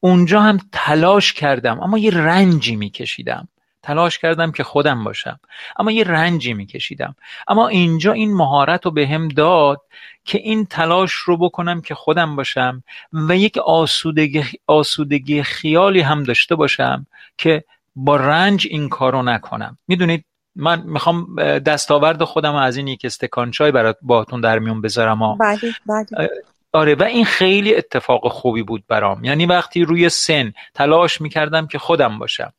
اونجا 0.00 0.40
هم 0.40 0.58
تلاش 0.72 1.32
کردم 1.32 1.80
اما 1.80 1.98
یه 1.98 2.10
رنجی 2.10 2.76
میکشیدم. 2.76 3.48
تلاش 3.82 4.18
کردم 4.18 4.52
که 4.52 4.64
خودم 4.64 5.04
باشم 5.04 5.40
اما 5.78 5.90
یه 5.90 6.04
رنجی 6.04 6.54
میکشیدم. 6.54 7.14
اما 7.48 7.68
اینجا 7.68 8.12
این 8.12 8.34
مهارت 8.34 8.84
رو 8.84 8.90
به 8.90 9.06
هم 9.06 9.28
داد 9.28 9.80
که 10.24 10.38
این 10.38 10.66
تلاش 10.66 11.12
رو 11.12 11.36
بکنم 11.36 11.80
که 11.80 11.94
خودم 11.94 12.36
باشم 12.36 12.82
و 13.12 13.36
یک 13.36 13.58
آسودگی, 13.58 14.44
آسودگی 14.66 15.42
خیالی 15.42 16.00
هم 16.00 16.22
داشته 16.22 16.54
باشم 16.54 17.06
که 17.38 17.64
با 17.96 18.16
رنج 18.16 18.66
این 18.70 18.88
کار 18.88 19.12
رو 19.12 19.22
نکنم. 19.22 19.78
می‌دونید؟ 19.88 20.24
من 20.58 20.82
می‌خوام 20.82 21.36
دستاورد 21.58 22.24
خودم 22.24 22.54
از 22.54 22.76
این 22.76 22.88
یک 22.88 23.00
استکان 23.04 23.50
چای 23.50 23.72
برات 23.72 23.96
باهاتون 24.02 24.40
در 24.40 24.58
میون 24.58 24.80
بذارم 24.80 25.38
بله 25.38 25.58
بله. 25.86 26.30
آره 26.72 26.94
و 26.94 27.02
این 27.02 27.24
خیلی 27.24 27.74
اتفاق 27.74 28.28
خوبی 28.32 28.62
بود 28.62 28.84
برام. 28.88 29.24
یعنی 29.24 29.46
وقتی 29.46 29.84
روی 29.84 30.08
سن 30.08 30.52
تلاش 30.74 31.20
می‌کردم 31.20 31.66
که 31.66 31.78
خودم 31.78 32.18
باشم 32.18 32.52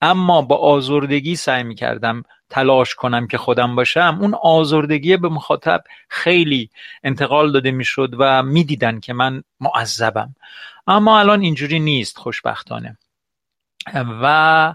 اما 0.00 0.42
با 0.42 0.56
آزردگی 0.56 1.36
سعی 1.36 1.62
می‌کردم 1.62 2.22
تلاش 2.50 2.94
کنم 2.94 3.26
که 3.26 3.38
خودم 3.38 3.76
باشم 3.76 4.18
اون 4.20 4.34
آزردگی 4.34 5.16
به 5.16 5.28
مخاطب 5.28 5.84
خیلی 6.08 6.70
انتقال 7.04 7.52
داده 7.52 7.70
می‌شد 7.70 8.14
و 8.18 8.42
می‌دیدن 8.42 9.00
که 9.00 9.12
من 9.12 9.42
معذبم. 9.60 10.34
اما 10.86 11.18
الان 11.20 11.40
اینجوری 11.40 11.78
نیست 11.78 12.18
خوشبختانه. 12.18 12.98
و 14.22 14.74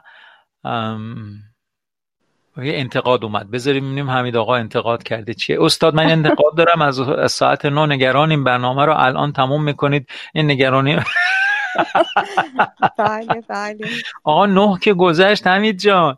یه 2.58 2.74
انتقاد 2.78 3.24
اومد. 3.24 3.52
بذاریم 3.52 3.84
ببینیم 3.84 4.10
حمید 4.10 4.38
آقا 4.38 4.56
انتقاد 4.56 5.04
کرده 5.04 5.34
چیه. 5.34 5.64
استاد 5.64 5.95
من 5.95 6.12
انتقاد 6.12 6.56
دارم. 6.58 6.82
از, 6.82 7.02
ساعت 7.32 7.66
نو 7.66 7.86
نگران 7.86 8.32
این 8.32 8.43
برنامه 8.43 8.86
رو 8.86 8.93
الان 8.97 9.34
تموم 9.34 9.64
می‌کنید. 9.64 10.10
این 10.34 10.52
نگرانی 10.52 10.99
بله 12.97 13.41
بله. 13.49 13.88
آقا 14.24 14.45
نه 14.45 14.80
که 14.82 14.93
گذشت 14.93 15.47
حمید 15.47 15.80
جان. 15.80 16.18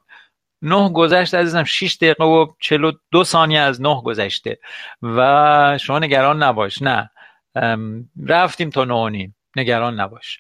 نه 0.62 0.90
گذشت 0.90 1.36
عزیزم. 1.36 1.64
6 1.64 1.96
دقیقه 1.96 2.24
و 2.24 2.48
42 2.60 3.24
ثانیه 3.24 3.60
از 3.60 3.82
نه 3.82 4.02
گذشته. 4.02 4.60
و 5.02 5.78
شما 5.82 6.00
نگران 6.00 6.44
نباش. 6.44 6.82
نه. 6.82 7.10
رفتیم 8.28 8.70
تا 8.70 8.86
نه 8.86 9.32
نگران 9.56 10.00
نباش. 10.00 10.40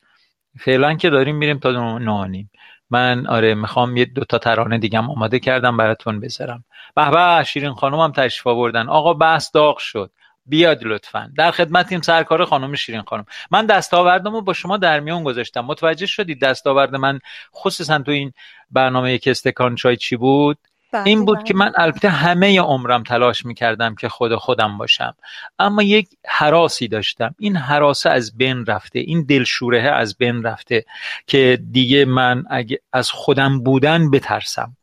فعلا 0.60 0.94
که 0.94 1.10
داریم 1.10 1.36
میریم 1.36 1.60
تا 1.60 1.98
نه 1.98 2.48
من 2.90 3.28
آره 3.28 3.56
می‌خوام 3.56 3.98
یه 3.98 4.06
دوتا 4.06 4.38
ترانه 4.38 4.78
دیگم 4.78 5.10
آماده 5.10 5.40
کردم 5.40 5.78
براتون 5.78 6.20
بذارم. 6.20 6.64
به 6.96 7.10
به 7.10 7.44
شیرین 7.44 7.74
خانم 7.74 8.00
هم 8.00 8.12
تشریف 8.12 8.48
آوردن. 8.48 8.90
آقا 8.90 9.14
بحث 9.14 9.52
داغ 9.54 9.78
شد. 9.78 10.12
بیاد 10.46 10.84
لطفا. 10.84 11.32
در 11.38 11.52
خدمتیم 11.52 12.02
سرکار 12.02 12.46
خانم 12.46 12.76
شیرین 12.76 13.02
خانم. 13.02 13.26
من 13.52 13.66
دستاوردمو 13.66 14.42
با 14.42 14.54
شما 14.54 14.78
در 14.78 15.00
میون 15.00 15.24
گذاشتم. 15.24 15.62
متوجه 15.62 16.06
شدید 16.06 16.42
دستاورد 16.42 16.96
من 16.96 17.20
خصوصا 17.56 18.00
تو 18.00 18.12
این 18.12 18.34
برنامه 18.72 19.14
یک 19.14 19.28
استکان 19.28 19.76
چای 19.76 19.98
چی 19.98 20.16
بود؟ 20.16 20.58
این 20.96 21.26
بود 21.26 21.38
بله. 21.38 21.48
که 21.48 21.54
من 21.54 21.72
البته 21.78 22.10
همه 22.10 22.60
عمرم 22.60 23.04
تلاش 23.04 23.46
می‌کردم 23.46 23.96
که 23.96 24.10
خود 24.10 24.36
خودم 24.36 24.78
باشم. 24.78 25.16
اما 25.60 25.84
یک 25.84 26.10
حراسی 26.28 26.88
داشتم. 26.88 27.36
این 27.40 27.56
حراسه 27.56 28.10
از 28.10 28.38
بین 28.38 28.66
رفته 28.66 29.00
این 29.00 29.26
دلشوره 29.26 29.82
از 29.82 30.18
بین 30.18 30.44
رفته 30.44 30.86
که 31.28 31.60
دیگه 31.72 32.06
من 32.06 32.44
اگه 32.50 32.80
از 32.94 33.12
خودم 33.12 33.64
بودن 33.64 34.12
بترسم. 34.12 34.78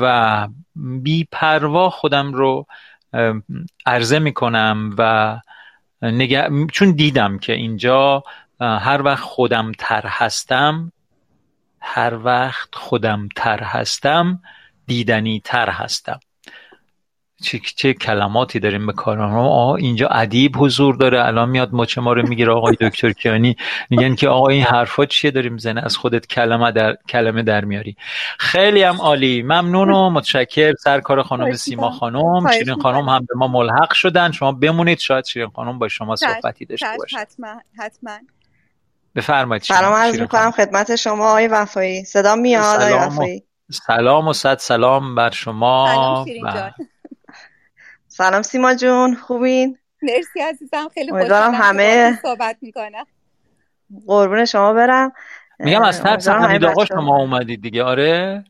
و 0.00 0.48
بی 0.76 1.28
پروا 1.32 1.90
خودم 1.90 2.32
رو 2.32 2.66
عرضه 3.86 4.18
می‌کنم 4.18 4.94
و 4.98 5.40
چون 6.72 6.92
دیدم 6.92 7.38
که 7.38 7.52
اینجا 7.52 8.22
هر 8.60 9.02
وقت 9.02 9.22
خودم 9.22 9.72
تر 9.78 10.02
هستم 10.06 10.92
هر 11.80 12.18
وقت 12.24 12.74
خودم 12.74 13.28
تر 13.36 13.62
هستم 13.62 14.42
دیدنی 14.86 15.42
تر 15.44 15.70
هستم. 15.70 16.20
چه, 17.42 17.60
چه 17.76 17.92
کلماتی 17.92 18.60
داریم 18.60 18.86
به 18.86 18.92
کار 18.92 19.20
آه 19.20 19.74
اینجا 19.74 20.08
ادیب 20.08 20.52
حضور 20.56 20.96
داره. 20.96 21.26
الان 21.26 21.48
میاد 21.48 21.68
مچ 21.72 21.98
ما 21.98 22.12
رو 22.12 22.28
می‌گیره؟ 22.28 22.52
آقای 22.52 22.76
دکتر 22.80 23.12
کیانی 23.12 23.56
میگن 23.90 24.14
که 24.14 24.28
آقا 24.28 24.48
این 24.48 24.62
حرفا 24.62 25.06
چیه 25.06 25.30
داریم 25.30 25.58
زنه 25.58 25.82
از 25.84 25.96
خودت 25.96 26.26
کلمه 26.26 26.72
در 26.72 26.96
کلمه 27.08 27.42
در 27.42 27.64
میاری؟ 27.64 27.96
خیلی 28.38 28.82
هم 28.82 28.96
عالی. 28.96 29.42
ممنون 29.42 29.90
و 29.90 30.10
متشکر 30.10 30.74
سرکار 30.74 31.22
خانم 31.22 31.52
سیما 31.52 31.90
خانم. 31.90 32.52
شیرین 32.52 32.74
خانم 32.74 33.08
هم 33.08 33.26
به 33.28 33.34
ما 33.36 33.48
ملحق 33.48 33.92
شدن. 33.92 34.32
شما 34.32 34.52
بمونید. 34.52 34.98
شاید 34.98 35.24
شیرین 35.24 35.48
خانم 35.48 35.78
با 35.78 35.88
شما 35.88 36.16
صحبتی 36.16 36.64
داشته 36.64 36.86
باشه. 36.98 37.18
حتما 37.18 37.60
حتما. 37.78 38.18
بفرمایید 39.14 39.62
سلام 39.62 39.92
عرض 39.92 40.20
می‌کنم 40.20 40.50
خدمت 40.50 40.96
شما 40.96 41.28
آقای 41.30 41.46
وفایی. 41.46 42.04
صدا 42.04 42.36
میاد 42.36 42.82
آقای 42.82 42.94
وفایی. 42.94 43.44
سلام 43.72 44.28
و 44.28 44.32
صد 44.32 44.58
سلام 44.58 45.14
بر 45.14 45.30
شما. 45.30 46.24
سلام 48.08 48.42
سیما 48.42 48.74
جون 48.74 49.14
خوبین؟ 49.14 49.78
مرسی 50.02 50.40
عزیزم 50.40 50.88
خیلی 50.94 51.10
خوشحالم 51.10 51.54
همه 51.54 52.18
صحبت 52.22 52.56
می‌کنم. 52.62 53.04
قربون 54.06 54.44
شما 54.44 54.72
برم. 54.72 55.12
میگم 55.58 55.82
از 55.82 56.02
ترس 56.02 56.28
حمید 56.28 56.64
آقا 56.64 56.84
شما 56.84 57.16
اومدید 57.16 57.62
دیگه. 57.62 57.82
آره؟ 57.84 58.44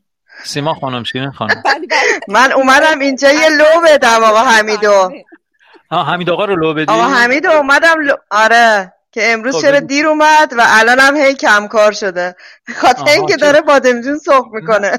سیما 0.44 0.74
خانم 0.74 1.02
شیرین 1.04 1.30
خانم. 1.30 1.62
بله، 1.64 1.86
بله. 1.86 2.20
من 2.28 2.52
اومدم 2.52 2.98
اینجا 3.00 3.30
یه 3.32 3.48
لو 3.48 3.80
بدم 3.86 4.24
آقا 4.24 4.40
حمیدو. 4.40 5.10
ها 5.90 6.04
حمید 6.04 6.30
آقا 6.30 6.44
رو 6.44 6.56
لو 6.56 6.74
بدی 6.74 6.92
آقا 6.92 7.02
حمیدو 7.04 7.50
اومدم 7.50 8.00
لو... 8.00 8.14
آره. 8.30 8.92
که 9.14 9.32
امروز 9.32 9.54
خب، 9.56 9.62
چرا 9.62 9.80
دیر 9.80 10.06
اومد 10.06 10.54
و 10.58 10.62
الان 10.66 10.98
هم 10.98 11.16
هی 11.16 11.34
کم 11.34 11.68
کار 11.68 11.92
شده 11.92 12.36
خاطر 12.76 13.10
اینکه 13.10 13.36
داره 13.36 13.60
بادمجون 13.60 14.18
سرخ 14.18 14.44
می‌کنه. 14.52 14.98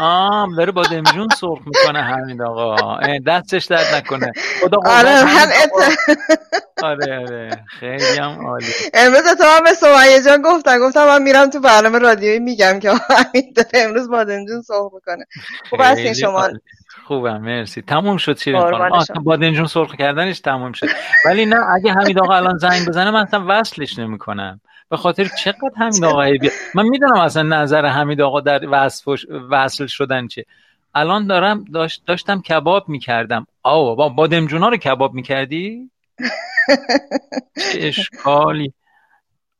آم 0.00 0.56
داره 0.56 0.72
با 0.72 0.82
دمجون 0.82 1.28
سرخ 1.40 1.58
می‌کنه 1.66 2.02
همین 2.02 2.42
آقا. 2.42 2.98
دستش 3.26 3.64
درد 3.64 3.94
نکنه. 3.94 4.32
خدا 4.60 4.78
آره 4.86 5.10
هم 5.10 5.48
آره 6.82 7.18
آره. 7.18 7.64
خیلی 7.80 8.18
هم 8.20 8.46
عالی. 8.46 8.66
امروز 8.94 9.22
تو 9.22 9.44
هم 9.44 9.64
به 9.64 9.72
سمیه 9.72 10.22
جان 10.22 10.42
گفتن. 10.42 10.78
گفتم 10.78 11.06
من 11.06 11.22
میرم 11.22 11.50
تو 11.50 11.60
برنامه 11.60 11.98
رادیویی 11.98 12.38
میگم 12.38 12.80
که 12.80 12.90
همین 12.90 13.52
داره 13.56 13.70
امروز 13.74 14.10
با 14.10 14.24
دمجون 14.24 14.62
سرخ 14.62 14.92
می‌کنه. 14.94 15.24
خوب 15.70 15.80
هستین 15.82 16.14
شما. 16.14 16.48
خوبم 17.08 17.40
مرسی. 17.40 17.82
تموم 17.82 18.16
شد 18.16 18.38
شیرین 18.38 18.60
خانم. 18.60 19.22
بادنجون 19.24 19.66
سرخ 19.66 19.94
کردنش 19.94 20.40
تموم 20.40 20.72
شد. 20.72 20.86
ولی 21.26 21.46
نه 21.46 21.56
اگه 21.74 21.92
حمید 21.92 22.18
آقا 22.18 22.34
الان 22.36 22.58
زنگ 22.58 22.88
بزنه 22.88 23.10
من 23.10 23.20
اصلا 23.20 23.44
وصلش 23.48 23.98
نمی‌کنم. 23.98 24.60
به 24.90 24.96
خاطر 24.96 25.24
چقدر 25.38 25.70
حمید 25.76 26.04
آقای 26.04 26.38
بیا 26.38 26.50
من 26.74 26.86
می‌دونم 26.88 27.20
اصلا 27.20 27.42
نظر 27.42 27.86
حمید 27.86 28.20
آقا 28.20 28.40
در 28.40 28.60
وصل 29.50 29.86
شدن 29.86 30.26
چه 30.26 30.44
الان 30.94 31.26
دارم 31.26 31.64
داشت 31.64 32.02
داشتم 32.06 32.40
کباب 32.40 32.88
می‌کردم. 32.88 33.46
آو 33.62 33.96
با 33.96 34.08
بادمجونا 34.08 34.68
رو 34.68 34.76
کباب 34.76 35.14
می‌کردی؟ 35.14 35.90
چه 37.72 37.78
اشکالی. 37.78 38.72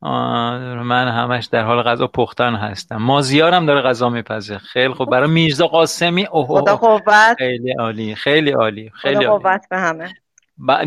من 0.02 1.08
همش 1.08 1.46
در 1.46 1.64
حال 1.64 1.82
غذا 1.82 2.06
پختن 2.06 2.54
هستم. 2.54 2.96
مازیارم 2.96 3.66
داره 3.66 3.82
غذا 3.82 4.08
میپزه. 4.08 4.58
خیلی 4.58 4.94
خوب. 4.94 5.10
برای 5.10 5.30
میرزا 5.30 5.66
قاسمی 5.66 6.26
اوه 6.26 6.46
خدا 6.46 6.76
قوت. 6.76 7.36
خیلی 7.38 7.72
عالی 7.72 8.14
خیلی 8.14 8.50
عالی 8.50 8.90
خیلی 8.94 9.16
خدا 9.16 9.38
قوت 9.38 9.66
به 9.70 9.78
همه. 9.78 10.14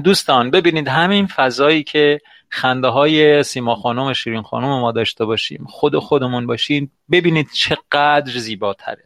دوستان 0.04 0.52
ببینید 0.52 0.88
همین 0.88 1.28
فضایی 1.28 1.84
که 1.84 2.20
خنده 2.50 2.88
های 2.88 3.44
سیما 3.44 3.76
خانم 3.76 4.14
شیرین 4.14 4.42
خانم 4.42 4.68
ما 4.68 4.92
داشته 4.92 5.26
باشیم 5.26 5.66
خود 5.70 6.00
خودمون 6.00 6.48
باشیم 6.48 6.92
ببینید 7.12 7.50
چقدر 7.54 8.32
زیباتره. 8.32 9.04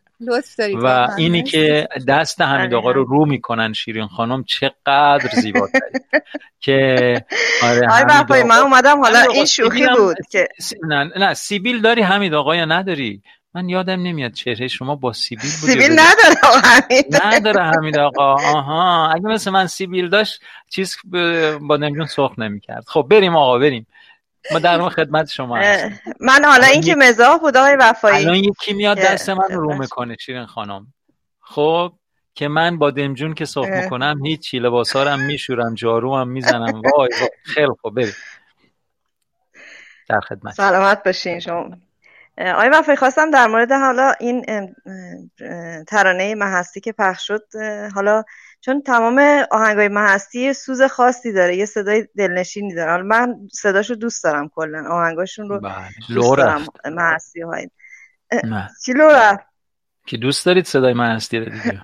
و 0.83 1.07
اینی 1.17 1.43
که 1.43 1.87
دست 2.07 2.41
حمید 2.41 2.73
آقا 2.73 2.91
رو 2.91 3.03
رو 3.03 3.25
می‌کنن 3.25 3.73
شیرین 3.73 4.07
خانم 4.07 4.43
چقدر 4.43 5.29
زیباتره 5.41 5.91
که 6.59 7.25
آره 7.63 7.87
آقا... 8.21 8.43
من 8.43 8.57
اومدم 8.57 9.01
حالا 9.01 9.21
این 9.33 9.45
شوخی 9.45 9.87
بود 9.97 10.17
که 10.31 10.47
نه 10.83 11.11
نه 11.17 11.33
سیبیل 11.33 11.81
داری 11.81 12.01
حمید 12.01 12.33
آقا 12.33 12.55
یا 12.55 12.65
نداری؟ 12.65 13.21
من 13.55 13.69
یادم 13.69 14.03
نمیاد 14.03 14.31
چهره 14.31 14.67
شما 14.67 14.95
با 14.95 15.13
سیبیل 15.13 15.51
بود 15.61 15.69
سیبیل 15.69 15.91
نداره 15.91 16.35
حمید. 16.63 17.15
نداره 17.23 17.63
حمید 17.63 17.97
آقا. 17.97 18.33
آها. 18.33 19.09
اگه 19.09 19.27
مثل 19.27 19.51
من 19.51 19.67
سیبیل 19.67 20.09
داشت 20.09 20.41
چیز 20.69 20.97
با 21.61 21.77
نمیجون 21.77 22.05
سرخ 22.05 22.39
نمی‌کرد. 22.39 22.83
خب 22.87 23.07
بریم 23.09 23.35
آقا 23.35 23.59
بریم. 23.59 23.87
ما 24.51 24.59
در 24.59 24.81
اون 24.81 24.89
خدمت 24.89 25.29
شما 25.29 25.57
هستیم. 25.57 25.99
من 26.19 26.45
حالا 26.45 26.67
این 26.67 26.81
که 26.81 26.95
مزاح 26.95 27.37
بود 27.37 27.57
آقای 27.57 27.75
وفایی. 27.75 28.25
الان 28.25 28.35
یکی 28.35 28.73
میاد 28.73 28.97
دست 28.97 29.29
من 29.29 29.51
رو 29.51 29.77
می‌کنه 29.77 30.15
شیرین 30.19 30.45
خانم. 30.45 30.93
خب 31.39 31.93
که 32.33 32.47
من 32.47 32.77
با 32.77 32.91
دمجون 32.91 33.33
که 33.33 33.45
سرخ 33.45 33.67
می‌کنم 33.67 34.25
هیچی 34.25 34.59
لباسارم 34.59 35.19
میشورم 35.19 35.73
جارو 35.73 36.17
هم 36.17 36.27
می‌زنم. 36.27 36.81
وای 36.81 37.09
وای. 37.19 37.29
خیلی 37.43 37.71
خوب 37.81 37.95
بریم. 37.95 38.13
در 40.09 40.19
خدمت. 40.19 40.53
سلامت 40.53 41.03
باشین 41.03 41.39
شما. 41.39 41.69
آقای 42.37 42.69
وفای 42.69 42.95
خواستم 42.95 43.31
در 43.31 43.47
مورد 43.47 43.71
حالا 43.71 44.13
این 44.19 44.75
ترانه 45.87 46.35
محستی 46.35 46.79
که 46.79 46.91
پخش 46.91 47.27
شد 47.27 47.43
حالا 47.95 48.23
چون 48.65 48.81
تمام 48.81 49.45
آهنگای 49.51 49.87
محستی 49.87 50.53
سوز 50.53 50.81
خاصی 50.81 51.33
داره 51.33 51.55
یه 51.55 51.65
صدای 51.65 52.07
دلنشینی 52.17 52.75
داره. 52.75 52.91
حالا 52.91 53.03
من 53.03 53.35
صداشو 53.51 53.93
دوست 53.93 54.23
دارم 54.23 54.49
کلا. 54.49 54.89
آهنگاشون 54.89 55.49
رو 55.49 55.59
بله. 55.59 55.73
دوست 56.09 56.37
دارم 56.37 56.65
های 57.53 57.69
چی 58.85 58.93
لورا 58.93 59.39
که 60.05 60.17
دوست 60.17 60.45
دارید 60.45 60.65
صدای 60.65 60.93
محستی 60.93 61.39
رو 61.39 61.45
دیگه. 61.45 61.81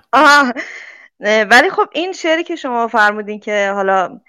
ولی 1.50 1.70
خب 1.70 1.88
این 1.92 2.12
شعری 2.12 2.44
که 2.44 2.56
شما 2.56 2.88
فرمودین 2.88 3.40
که 3.40 3.70
حالا 3.74 4.20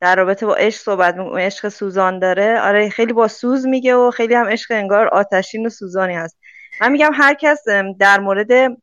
در 0.00 0.16
رابطه 0.16 0.46
با 0.46 0.54
عشق 0.54 0.80
صحبت 0.80 1.16
عشق 1.18 1.68
سوزان 1.68 2.18
داره 2.18 2.60
آره 2.60 2.88
خیلی 2.88 3.12
با 3.12 3.28
سوز 3.28 3.66
میگه 3.66 3.94
و 3.94 4.10
خیلی 4.10 4.34
هم 4.34 4.46
عشق 4.48 4.72
انگار 4.72 5.08
آتشین 5.08 5.66
و 5.66 5.68
سوزانی 5.68 6.14
هست. 6.14 6.38
من 6.80 6.92
میگم 6.92 7.10
هر 7.14 7.34
کس 7.34 7.64
در 7.98 8.20
مورد 8.20 8.78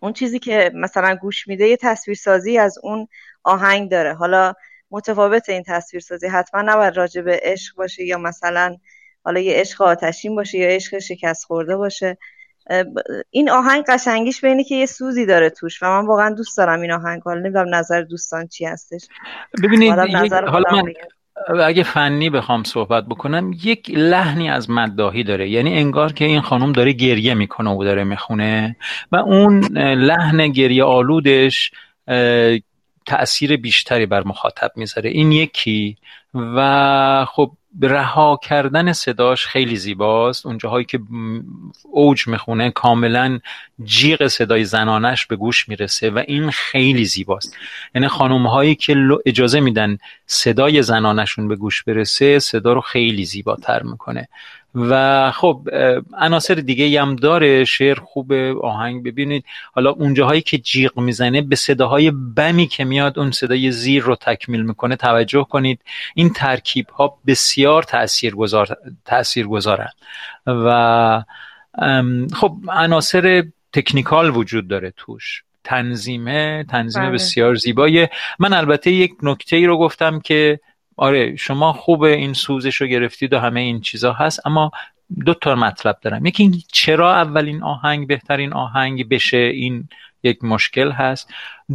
اون 0.00 0.12
چیزی 0.12 0.38
که 0.38 0.70
مثلا 0.74 1.14
گوش 1.14 1.48
میده 1.48 1.68
یه 1.68 1.76
تصویرسازی 1.76 2.58
از 2.58 2.78
اون 2.82 3.08
آهنگ 3.42 3.90
داره. 3.90 4.14
حالا 4.14 4.54
متفاوت 4.90 5.48
این 5.48 5.62
تصویرسازی. 5.66 6.26
حتما 6.26 6.62
نباید 6.62 6.96
راجع 6.96 7.20
به 7.22 7.40
عشق 7.42 7.76
باشه 7.76 8.04
یا 8.04 8.18
مثلا 8.18 8.76
حالا 9.24 9.40
یه 9.40 9.60
عشق 9.60 9.82
آتشین 9.82 10.34
باشه 10.34 10.58
یا 10.58 10.68
عشق 10.68 10.98
شکست 10.98 11.44
خورده 11.44 11.76
باشه. 11.76 12.18
این 13.30 13.50
آهنگ 13.50 13.84
قشنگیش 13.88 14.40
به 14.40 14.48
اینه 14.48 14.64
که 14.64 14.74
یه 14.74 14.86
سوزی 14.86 15.26
داره 15.26 15.50
توش 15.50 15.82
و 15.82 15.86
من 15.86 16.06
واقعا 16.06 16.30
دوست 16.30 16.56
دارم 16.56 16.80
این 16.80 16.92
آهنگ. 16.92 17.22
حالا 17.22 17.40
نمی‌دونم 17.40 17.74
نظر 17.74 18.02
دوستان 18.02 18.46
چی 18.46 18.64
هستش. 18.64 19.08
ببینید 19.62 19.92
حالا 19.92 20.70
من 20.72 20.92
اگه 21.64 21.82
فنی 21.82 22.30
بخوام 22.30 22.64
صحبت 22.64 23.06
بکنم 23.06 23.50
یک 23.64 23.90
لحنی 23.90 24.50
از 24.50 24.70
مداهی 24.70 25.24
داره. 25.24 25.48
یعنی 25.48 25.74
انگار 25.74 26.12
که 26.12 26.24
این 26.24 26.40
خانم 26.40 26.72
داره 26.72 26.92
گریه 26.92 27.34
می‌کنه 27.34 27.70
و 27.70 27.84
داره 27.84 28.04
می‌خونه 28.04 28.76
و 29.12 29.16
اون 29.16 29.64
لحن 29.78 30.48
گریه 30.48 30.84
آلودش 30.84 31.70
تأثیر 33.06 33.56
بیشتری 33.56 34.06
بر 34.06 34.22
مخاطب 34.26 34.72
می‌ذاره. 34.76 35.10
این 35.10 35.32
یکی. 35.32 35.96
و 36.34 37.26
خب 37.28 37.50
رها 37.82 38.40
کردن 38.42 38.92
صداش 38.92 39.46
خیلی 39.46 39.76
زیباست. 39.76 40.46
اونجاهایی 40.46 40.84
که 40.84 40.98
اوج 41.82 42.26
می‌خونه 42.26 42.70
کاملا 42.70 43.38
جیغ 43.84 44.26
صدای 44.26 44.64
زنانش 44.64 45.26
به 45.26 45.36
گوش 45.36 45.68
می‌رسه 45.68 46.10
و 46.10 46.22
این 46.26 46.50
خیلی 46.50 47.04
زیباست. 47.04 47.56
یعنی 47.94 48.08
خانم 48.08 48.46
هایی 48.46 48.74
که 48.74 48.96
اجازه 49.26 49.60
میدن 49.60 49.98
صدای 50.26 50.82
زنانشون 50.82 51.48
به 51.48 51.56
گوش 51.56 51.82
برسه 51.82 52.38
صدا 52.38 52.72
رو 52.72 52.80
خیلی 52.80 53.24
زیباتر 53.24 53.82
می‌کنه. 53.82 54.28
و 54.76 55.30
خب 55.30 55.68
عناصر 56.18 56.54
دیگه 56.54 57.02
هم 57.02 57.16
داره. 57.16 57.64
شعر 57.64 57.98
خوب 58.00 58.32
آهنگ 58.62 59.04
ببینید. 59.04 59.44
حالا 59.72 59.90
اونجاهایی 59.90 60.40
که 60.40 60.58
جیغ 60.58 60.98
می‌زنه 60.98 61.42
به 61.42 61.56
صداهای 61.56 62.10
بمی 62.10 62.66
که 62.66 62.84
میاد 62.84 63.18
اون 63.18 63.30
صدای 63.30 63.70
زیر 63.70 64.02
رو 64.02 64.16
تکمیل 64.16 64.62
می‌کنه. 64.62 64.96
توجه 64.96 65.46
کنید 65.50 65.80
این 66.14 66.32
ترکیب 66.32 66.88
ها 66.88 67.18
بسیار 67.26 67.82
تأثیر, 67.82 68.34
گذار، 68.34 68.76
تأثیر 69.04 69.46
گذارن 69.46 69.90
و 70.46 71.22
خب 72.34 72.56
عناصر 72.68 73.44
تکنیکال 73.72 74.36
وجود 74.36 74.68
داره 74.68 74.92
توش. 74.96 75.42
تنظیمه 75.64 76.64
تنظیم 76.70 77.02
بله. 77.02 77.12
بسیار 77.12 77.54
زیبایه 77.54 78.10
من 78.38 78.52
البته 78.52 78.90
یک 78.90 79.12
نکته 79.22 79.56
ای 79.56 79.66
رو 79.66 79.78
گفتم 79.78 80.20
که 80.20 80.60
آره 80.96 81.36
شما 81.36 81.72
خوب 81.72 82.02
این 82.02 82.32
سوزش 82.32 82.76
رو 82.76 82.86
گرفتید 82.86 83.32
و 83.32 83.38
همه 83.38 83.60
این 83.60 83.80
چیزا 83.80 84.12
هست 84.12 84.46
اما 84.46 84.70
دو 85.24 85.34
تا 85.34 85.54
مطلب 85.54 85.98
دارم. 86.02 86.26
یکی 86.26 86.64
چرا 86.72 87.14
اولین 87.14 87.62
آهنگ 87.62 88.06
بهترین 88.06 88.52
آهنگ 88.52 89.08
بشه 89.08 89.36
این 89.36 89.88
یک 90.22 90.44
مشکل 90.44 90.90
هست. 90.92 91.34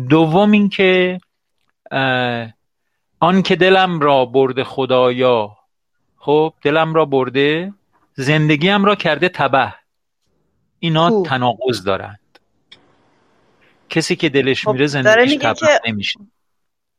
دوم 0.09 0.51
اینکه 0.51 1.19
آن 3.19 3.41
که 3.41 3.55
دلم 3.55 3.99
را 3.99 4.25
برده 4.25 4.63
خدایا. 4.63 5.57
خب 6.17 6.53
دلم 6.61 6.93
را 6.93 7.05
برده 7.05 7.73
زندگیم 8.13 8.85
را 8.85 8.95
کرده 8.95 9.29
تبه. 9.29 9.73
اینا 10.79 11.23
تناقض 11.23 11.83
دارند. 11.83 12.19
کسی 13.89 14.15
که 14.15 14.29
دلش 14.29 14.65
خب، 14.65 14.71
میره 14.71 14.87
زندگیش 14.87 15.35
تبه 15.35 15.79
نمیشه. 15.87 16.19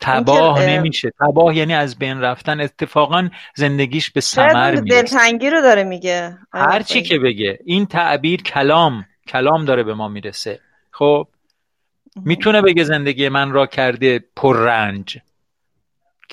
تباه 0.02 0.66
نمیشه. 0.66 1.12
تباه 1.20 1.56
یعنی 1.56 1.74
از 1.74 1.98
بین 1.98 2.20
رفتن. 2.20 2.60
اتفاقا 2.60 3.28
زندگیش 3.54 4.10
به 4.10 4.20
سمر 4.20 4.70
می‌رسه. 4.80 5.02
دلتنگی 5.02 5.50
رو 5.50 5.60
داره 5.60 5.84
میگه. 5.84 6.38
هر 6.52 6.82
چی 6.82 7.02
که 7.02 7.18
بگه. 7.18 7.58
این 7.64 7.86
تعبیر 7.86 8.42
کلام. 8.42 9.04
کلام 9.28 9.64
داره 9.64 9.82
به 9.82 9.94
ما 9.94 10.08
می‌رسه. 10.08 10.60
خب 10.90 11.28
می‌تونه 12.16 12.62
بگه 12.62 12.84
زندگی 12.84 13.28
من 13.28 13.52
را 13.52 13.66
کرده 13.66 14.24
پررنج. 14.36 15.18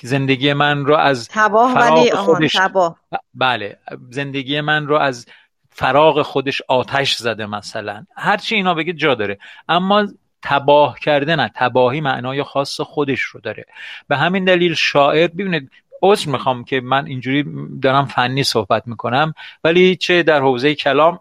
زندگی 0.02 0.52
من 0.52 0.84
رو 0.84 0.96
از 0.96 1.28
تباه 1.28 1.74
ولی 1.74 2.10
خودش 2.10 2.52
تباه. 2.52 2.98
بله. 3.34 3.78
زندگی 4.10 4.60
من 4.60 4.86
رو 4.86 4.96
از 4.96 5.26
فراغ 5.70 6.22
خودش 6.22 6.62
آتش 6.68 7.16
زده 7.16 7.46
مثلا. 7.46 8.06
هرچی 8.16 8.54
اینا 8.54 8.74
بگه 8.74 8.92
جا 8.92 9.14
داره. 9.14 9.38
اما 9.68 10.08
تباه 10.42 10.98
کرده 11.00 11.36
نه 11.36 11.50
تباهی 11.54 12.00
معنای 12.00 12.42
خاص 12.42 12.80
خودش 12.80 13.20
رو 13.20 13.40
داره. 13.40 13.66
به 14.08 14.16
همین 14.16 14.44
دلیل 14.44 14.74
شاعر 14.74 15.28
ببینید 15.28 15.70
عذر 16.02 16.30
می‌خوام 16.30 16.64
که 16.64 16.80
من 16.80 17.06
اینجوری 17.06 17.44
دارم 17.82 18.06
فنی 18.06 18.42
صحبت 18.42 18.86
می‌کنم 18.86 19.34
ولی 19.64 19.96
چه 19.96 20.22
در 20.22 20.40
حوزه 20.40 20.74
کلام 20.74 21.20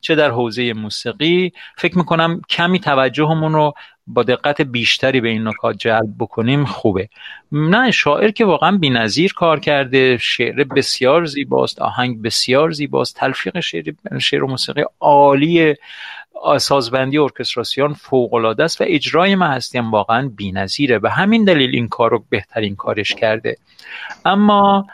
چه 0.00 0.14
در 0.14 0.30
حوزه 0.30 0.72
موسیقی 0.72 1.52
فکر 1.78 1.98
می‌کنم 1.98 2.40
کمی 2.48 2.80
توجهمون 2.80 3.52
رو 3.52 3.74
با 4.06 4.22
دقت 4.22 4.62
بیشتری 4.62 5.20
به 5.20 5.28
این 5.28 5.48
نکات 5.48 5.76
جلب 5.76 6.14
بکنیم 6.18 6.64
خوبه. 6.64 7.08
نه 7.52 7.90
شاعر 7.90 8.30
که 8.30 8.44
واقعا 8.44 8.78
بینظیر 8.78 9.32
کار 9.32 9.60
کرده 9.60 10.18
شعر 10.18 10.64
بسیار 10.64 11.24
زیباست 11.24 11.82
آهنگ 11.82 12.22
بسیار 12.22 12.70
زیباست 12.70 13.16
تلفیق 13.16 13.60
شعر, 13.60 13.84
شعر 14.20 14.44
و 14.44 14.46
موسیقی 14.46 14.82
عالیه. 15.00 15.78
سازبندی 16.58 17.18
ارکستراسیون 17.18 17.94
فوق 17.94 18.34
العاده 18.34 18.64
است 18.64 18.80
و 18.80 18.84
اجرای 18.88 19.32
هم 19.74 19.90
واقعا 19.90 20.28
بی‌نظیره. 20.36 20.98
به 20.98 21.10
همین 21.10 21.44
دلیل 21.44 21.70
این 21.74 21.88
کار 21.88 22.10
رو 22.10 22.24
بهترین 22.28 22.76
کارش 22.76 23.14
کرده. 23.14 23.56
اما 24.24 24.86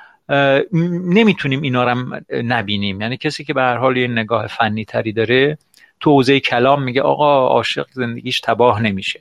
نمی‌تونیم 1.04 1.62
اینا 1.62 1.84
رو 1.84 2.20
نبینیم. 2.32 3.00
یعنی 3.00 3.16
کسی 3.16 3.44
که 3.44 3.54
به 3.54 3.62
هر 3.62 3.76
حال 3.76 3.96
یه 3.96 4.08
نگاه 4.08 4.46
فنی 4.46 4.84
تری 4.84 5.12
داره 5.12 5.58
تو 6.00 6.10
حوزه 6.10 6.40
کلام 6.40 6.82
میگه 6.82 7.02
آقا 7.02 7.46
عاشق 7.46 7.86
زندگیش 7.92 8.40
تباه 8.40 8.82
نمیشه. 8.82 9.20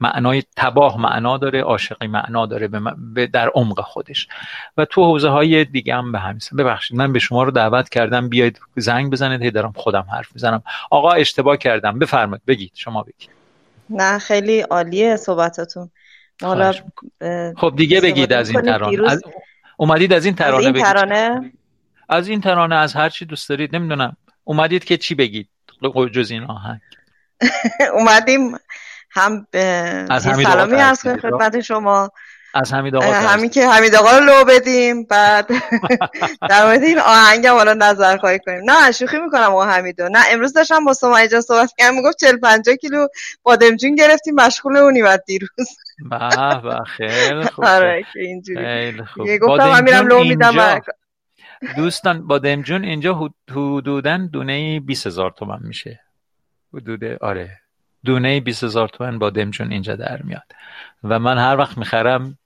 معنای 0.00 0.42
تباه 0.56 1.00
معنا 1.00 1.38
داره 1.38 1.62
عاشقی 1.62 2.06
معنا 2.06 2.46
داره 2.46 2.68
به 3.14 3.26
در 3.26 3.48
عمق 3.54 3.80
خودش. 3.80 4.28
و 4.76 4.84
تو 4.84 5.04
حوزه 5.04 5.28
های 5.28 5.64
دیگه 5.64 5.94
هم 5.94 6.12
به 6.12 6.18
همین 6.18 6.40
ببخشید 6.58 6.96
من 6.96 7.12
به 7.12 7.18
شما 7.18 7.42
رو 7.42 7.50
دعوت 7.50 7.88
کردم 7.88 8.28
بیاید 8.28 8.60
زنگ 8.76 9.12
بزنید 9.12 9.42
هی 9.42 9.50
دارم 9.50 9.72
خودم 9.76 10.06
حرف 10.12 10.28
می‌زنم. 10.34 10.62
آقا 10.90 11.12
اشتباه 11.12 11.56
کردم 11.56 11.98
بفرمایید 11.98 12.42
بگید 12.46 12.72
شما 12.74 13.02
بگید. 13.02 13.30
نه 13.90 14.18
خیلی 14.18 14.60
عالیه 14.60 15.16
صحبتاتون 15.16 15.90
حالا 16.42 16.72
خب 17.56 17.72
دیگه 17.76 18.00
بگید 18.00 18.32
از 18.32 18.50
این 18.50 18.60
ترانه. 18.60 19.10
از... 19.10 19.22
اومدید 19.76 20.12
از 20.12 20.24
این 20.24 20.34
ترانه 20.34 20.66
از 20.66 20.74
این 20.74 20.82
ترانه؟ 20.84 21.52
از 22.08 22.28
این 22.28 22.40
ترانه 22.40 22.76
از 22.76 22.94
هر 22.94 23.08
چی 23.08 23.24
دوست 23.24 23.48
دارید 23.48 23.76
نمی‌دونم. 23.76 24.16
اومدید 24.44 24.84
که 24.84 24.96
چی 24.96 25.14
بگید؟ 25.14 25.48
جز 26.12 26.30
این 26.30 26.44
آهنگ. 26.44 26.80
اومدیم 27.98 28.56
هم 29.14 29.46
از 30.10 30.22
سلامی 30.22 30.76
از 30.76 31.02
خدمت 31.02 31.60
شما. 31.60 32.10
از 32.56 32.72
حمید 32.72 32.96
آقا 32.96 33.12
همین 33.12 33.50
که 33.50 33.68
حمید 33.68 33.94
آقا 33.94 34.18
رو 34.18 34.24
لو 34.24 34.44
بدیم 34.44 35.04
بعد 35.04 35.48
در 36.50 36.64
مورد 36.66 36.82
این 36.82 36.98
آهنگ 36.98 37.46
هم 37.46 37.54
حالا 37.54 37.74
نظر 37.74 38.16
خواهی 38.16 38.38
کنیم. 38.38 38.70
نه 38.70 38.92
شوخی 38.92 39.18
می‌کنم 39.18 39.42
آقا 39.42 39.64
حمیدو 39.64 40.08
نه 40.08 40.18
امروز 40.30 40.52
داشتم 40.52 40.84
با 40.84 40.92
سما 40.94 41.26
جان 41.26 41.40
صحبت 41.40 41.70
کردم 41.78 41.94
می‌گفت 41.96 42.18
40 42.18 42.36
50 42.36 42.76
کیلو 42.76 43.06
بادمجون 43.42 43.94
گرفتیم 43.94 44.34
مشغول 44.34 44.76
اونی 44.76 45.02
بعد 45.02 45.24
دیروز. 45.26 45.68
به 46.10 46.60
به 46.62 46.84
خیلی 46.86 47.44
خوب 47.54 47.64
آره 47.64 48.04
که 48.12 48.20
اینجوری. 48.20 48.92
خوب. 49.14 49.26
گفتم 49.36 49.68
من 49.68 49.84
میرم 49.84 50.06
لو 50.06 50.24
میدم 50.24 50.80
دوستان 51.76 52.26
بادمجون 52.26 52.84
اینجا 52.84 53.30
حدودا 53.50 54.28
دونه 54.32 54.80
20000 54.80 55.30
تومان 55.30 55.60
میشه. 55.62 56.00
حدود 56.74 57.04
آره. 57.04 57.63
دونه 58.04 58.40
20 58.40 58.64
هزار 58.64 58.88
تومن 58.88 59.18
با 59.18 59.30
دمجون 59.30 59.72
اینجا 59.72 59.96
در 59.96 60.22
میاد. 60.22 60.52
و 61.04 61.18
من 61.18 61.38
هر 61.38 61.56
وقت 61.56 61.78
می‌خرم 61.78 62.38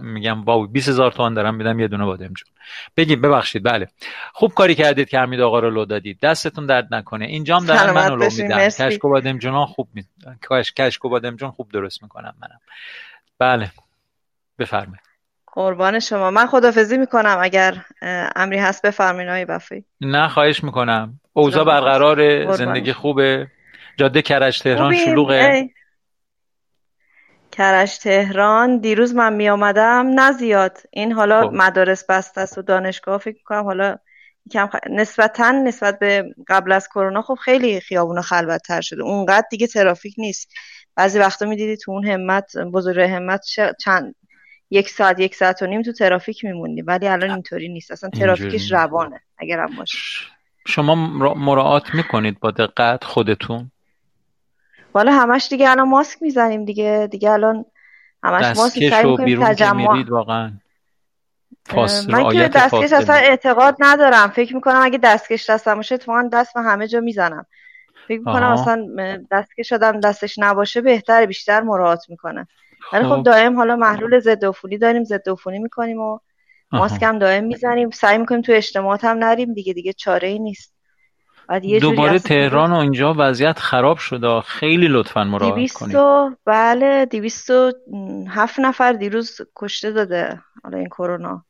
میگم 0.00 0.44
واو 0.44 0.66
20 0.66 0.88
هزار 0.88 1.12
تومان 1.12 1.34
دارم 1.34 1.54
میدم 1.54 1.80
یه 1.80 1.88
دونه 1.88 2.04
بادم 2.04 2.26
جون. 2.26 2.48
بگیم 2.96 3.20
ببخشید 3.20 3.62
بله. 3.62 3.88
خوب 4.32 4.54
کاری 4.54 4.74
کردید 4.74 5.08
که 5.08 5.18
حمید 5.18 5.40
آقا 5.40 5.58
رو 5.58 5.70
لو 5.70 5.84
دادید. 5.84 6.20
دستتون 6.20 6.66
درد 6.66 6.94
نکنه. 6.94 7.24
اینجام 7.24 7.66
دارم 7.66 7.94
من 7.94 8.08
لو 8.08 8.28
میدم. 8.36 8.58
کشک 8.58 9.04
و 9.04 9.08
بادم 9.08 9.38
جون 9.38 9.66
خوب 9.66 9.88
می... 9.94 10.04
کشک 10.76 11.04
و 11.04 11.08
بادم 11.08 11.36
جون 11.36 11.50
خوب 11.50 11.70
درست 11.72 12.02
می‌کنم 12.02 12.34
منم. 12.42 12.60
بله. 13.38 13.70
بفرمایید. 14.58 15.00
قربان 15.46 16.00
شما. 16.00 16.30
من 16.30 16.46
خدافزی 16.46 16.98
می‌کنم. 16.98 17.36
اگر 17.40 17.84
امری 18.36 18.58
هست 18.58 18.86
بفرمایید 18.86 19.28
آقای 19.28 19.44
بفی 19.44 19.84
نه 20.00 20.28
خواهش 20.28 20.64
می‌کنم. 20.64 21.20
اوضاع 21.32 21.64
برقرار 21.64 22.52
زندگی 22.56 22.92
خوبه. 22.92 23.50
جاده 23.96 24.22
کرج 24.22 24.60
تهران 24.60 24.94
شلوغه. 24.94 25.70
کرج 27.52 27.98
تهران 27.98 28.78
دیروز 28.78 29.14
من 29.14 29.32
می 29.32 29.48
آمدم 29.48 30.06
نه 30.14 30.32
زیاد. 30.32 30.78
این 30.90 31.12
حالا 31.12 31.42
خب. 31.42 31.52
مدارس 31.52 32.04
بسته 32.08 32.40
است 32.40 32.58
و 32.58 32.62
دانشگاه 32.62 33.18
فکر 33.18 33.42
کنم 33.44 33.64
حالا 33.64 33.96
یکم 34.46 34.66
خ... 34.66 34.76
نسبتا 34.90 35.50
نسبت 35.50 35.98
به 35.98 36.34
قبل 36.48 36.72
از 36.72 36.88
کرونا 36.88 37.22
خب 37.22 37.34
خیلی 37.34 37.80
خیابون 37.80 38.20
خلوت 38.20 38.62
تر 38.62 38.80
شده. 38.80 39.02
اونقدر 39.02 39.46
دیگه 39.50 39.66
ترافیک 39.66 40.14
نیست. 40.18 40.52
بعضی 40.96 41.18
وقتا 41.18 41.46
می‌دیدی 41.46 41.76
تو 41.76 41.92
اون 41.92 42.06
همت 42.06 42.56
بزرگ 42.56 43.10
همت 43.10 43.40
چند 43.80 44.14
یک 44.70 44.88
ساعت 44.88 45.20
یک 45.20 45.34
ساعت 45.34 45.62
و 45.62 45.66
نیم 45.66 45.82
تو 45.82 45.92
ترافیک 45.92 46.44
میموندی. 46.44 46.82
ولی 46.82 47.08
الان 47.08 47.30
اینطوری 47.30 47.68
نیست. 47.68 47.90
اصلا 47.90 48.10
ترافیکش 48.10 48.72
روانه 48.72 49.20
اگر 49.38 49.60
هم 49.60 49.76
باشه 49.76 49.98
شما 50.66 50.94
مراعات 51.34 51.94
می‌کنید 51.94 52.40
با 52.40 52.50
دقت 52.50 53.04
خودتون؟ 53.04 53.70
بالا 54.94 55.12
همش 55.12 55.48
دیگه 55.48 55.70
الان 55.70 55.88
ماسک 55.88 56.22
می‌زنیم 56.22 56.64
دیگه. 56.64 57.08
دیگه 57.10 57.30
الان 57.30 57.64
همش 58.22 58.56
ماسک 58.56 58.88
سعی 58.90 59.10
می‌کنیم 59.10 59.44
تجمع. 59.44 60.04
واقعا. 60.10 60.52
من 62.08 62.32
که 62.32 62.48
دستکش 62.48 62.92
اصلا 62.92 63.14
اعتقاد 63.14 63.76
ندارم. 63.78 64.28
فکر 64.28 64.54
می‌کنم 64.54 64.80
اگه 64.82 64.98
دستکش 64.98 65.50
دستم 65.50 65.74
باشه 65.74 65.94
اتفاقا 65.94 66.28
دست 66.32 66.54
به 66.54 66.60
همه 66.60 66.88
جا 66.88 67.00
می‌زنم. 67.00 67.46
فکر 68.08 68.18
می‌کنم 68.18 68.52
اصلا 68.52 68.86
دستکش 69.30 69.72
آدم 69.72 70.00
دستش 70.00 70.38
نباشه 70.38 70.80
بهتر 70.80 71.26
بیشتر 71.26 71.60
مراعات 71.60 72.10
می‌کنه. 72.10 72.46
ولی 72.92 73.04
خب, 73.04 73.16
خب. 73.16 73.22
دائم 73.22 73.56
حالا 73.56 73.76
محلول 73.76 74.18
ضد 74.18 74.44
عفونی 74.44 74.78
داریم 74.78 75.04
ضد 75.04 75.28
عفونی 75.28 75.58
می‌کنیم 75.58 76.00
و 76.00 76.18
ماسک 76.72 77.02
هم 77.02 77.18
دائم 77.18 77.44
می‌زنیم. 77.44 77.90
سعی 77.90 78.18
می‌کنیم 78.18 78.40
تو 78.40 78.52
اجتماعات 78.52 79.04
هم 79.04 79.18
نریم 79.18 79.54
دیگه 79.54 79.72
دیگه 79.72 79.92
چاره 79.92 80.28
ای 80.28 80.38
نیست. 80.38 80.73
دوباره 81.80 82.18
تهران 82.18 82.72
و 82.72 82.76
اینجا 82.76 83.14
وضعیت 83.18 83.58
خراب 83.58 83.98
شده. 83.98 84.40
خیلی 84.40 84.88
لطفا 84.88 85.24
مراقبت 85.24 85.72
کنید. 85.72 85.96
بله 86.44 87.06
دیویست 87.06 87.50
هفت 88.28 88.58
نفر 88.58 88.92
دیروز 88.92 89.40
کشته 89.56 89.90
داده 89.90 90.40
حالا 90.64 90.78
این 90.78 90.88
کرونا. 90.88 91.44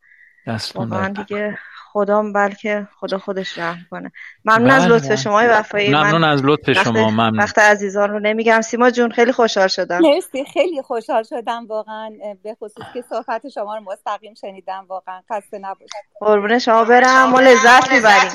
واقعا 0.75 1.09
دیگه 1.09 1.59
خدام 1.93 2.33
بلکه 2.33 2.89
خدا 3.01 3.19
خودش 3.19 3.59
رحم 3.59 3.87
کنه. 3.91 4.13
ممنون 4.45 4.71
از 4.71 4.85
بله، 4.85 4.95
لطف. 4.95 5.15
شما 5.15 5.43
وفایی. 5.51 5.95
ممنون 5.95 6.25
از 6.25 6.45
لطف 6.45 6.73
شما 6.73 7.11
ممنون. 7.11 7.41
وقت 7.41 7.59
عزیزان 7.59 8.11
رو 8.11 8.19
نمیگم 8.19 8.61
سیما 8.61 8.91
جون 8.91 9.11
خیلی 9.11 9.33
خوشحال 9.33 9.69
شدم. 9.69 10.01
مرسی 10.03 10.45
خیلی 10.45 10.83
خوشحال 10.83 11.23
شدم. 11.23 11.67
واقعا 11.67 12.11
به 12.43 12.55
خصوص 12.55 12.85
که 12.95 13.05
صحبت 13.11 13.49
شما 13.49 13.77
رو 13.77 13.83
مستقیم 13.83 14.35
شنیدم. 14.35 14.85
واقعا 14.89 15.21
خسته 15.33 15.59
نباشید. 15.59 15.91
قربون 16.21 16.59
شما 16.59 16.85
برم. 16.85 17.31
ما 17.31 17.41
لذت 17.41 17.93
می‌بریم. 17.93 18.33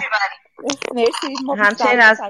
مرسی 0.94 1.36
همچنین 1.57 1.99
از 1.99 2.22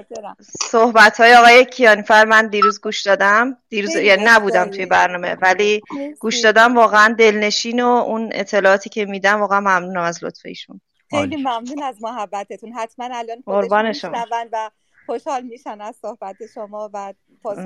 صحبت 0.50 1.20
های 1.20 1.34
آقای 1.34 1.64
کیانفر 1.64 2.24
من 2.24 2.46
دیروز 2.46 2.80
گوش 2.80 3.02
دادم. 3.02 3.56
دیروز 3.68 3.94
یعنی 3.94 4.22
نبودم 4.26 4.70
توی 4.70 4.86
برنامه 4.86 5.34
ولی 5.34 5.80
گوش 6.20 6.40
دادم. 6.40 6.76
واقعا 6.76 7.14
دلنشین 7.18 7.82
و 7.82 7.86
اون 7.86 8.30
اطلاعاتی 8.32 8.90
که 8.90 9.04
میدم 9.04 9.40
واقعا 9.40 9.60
ممنونم 9.60 10.02
از 10.02 10.24
لطف 10.24 10.46
ایشون. 10.46 10.80
خیلی 11.10 11.36
ممنون 11.36 11.82
از 11.82 12.02
محبتتون. 12.02 12.72
حتما 12.72 13.08
الان 13.12 13.42
قربان 13.46 13.92
شما. 13.92 14.26
و 14.52 14.70
خوشحال 15.06 15.42
میشن 15.42 15.80
از 15.80 15.96
صحبت 16.02 16.36
شما 16.54 16.90
و 16.92 17.14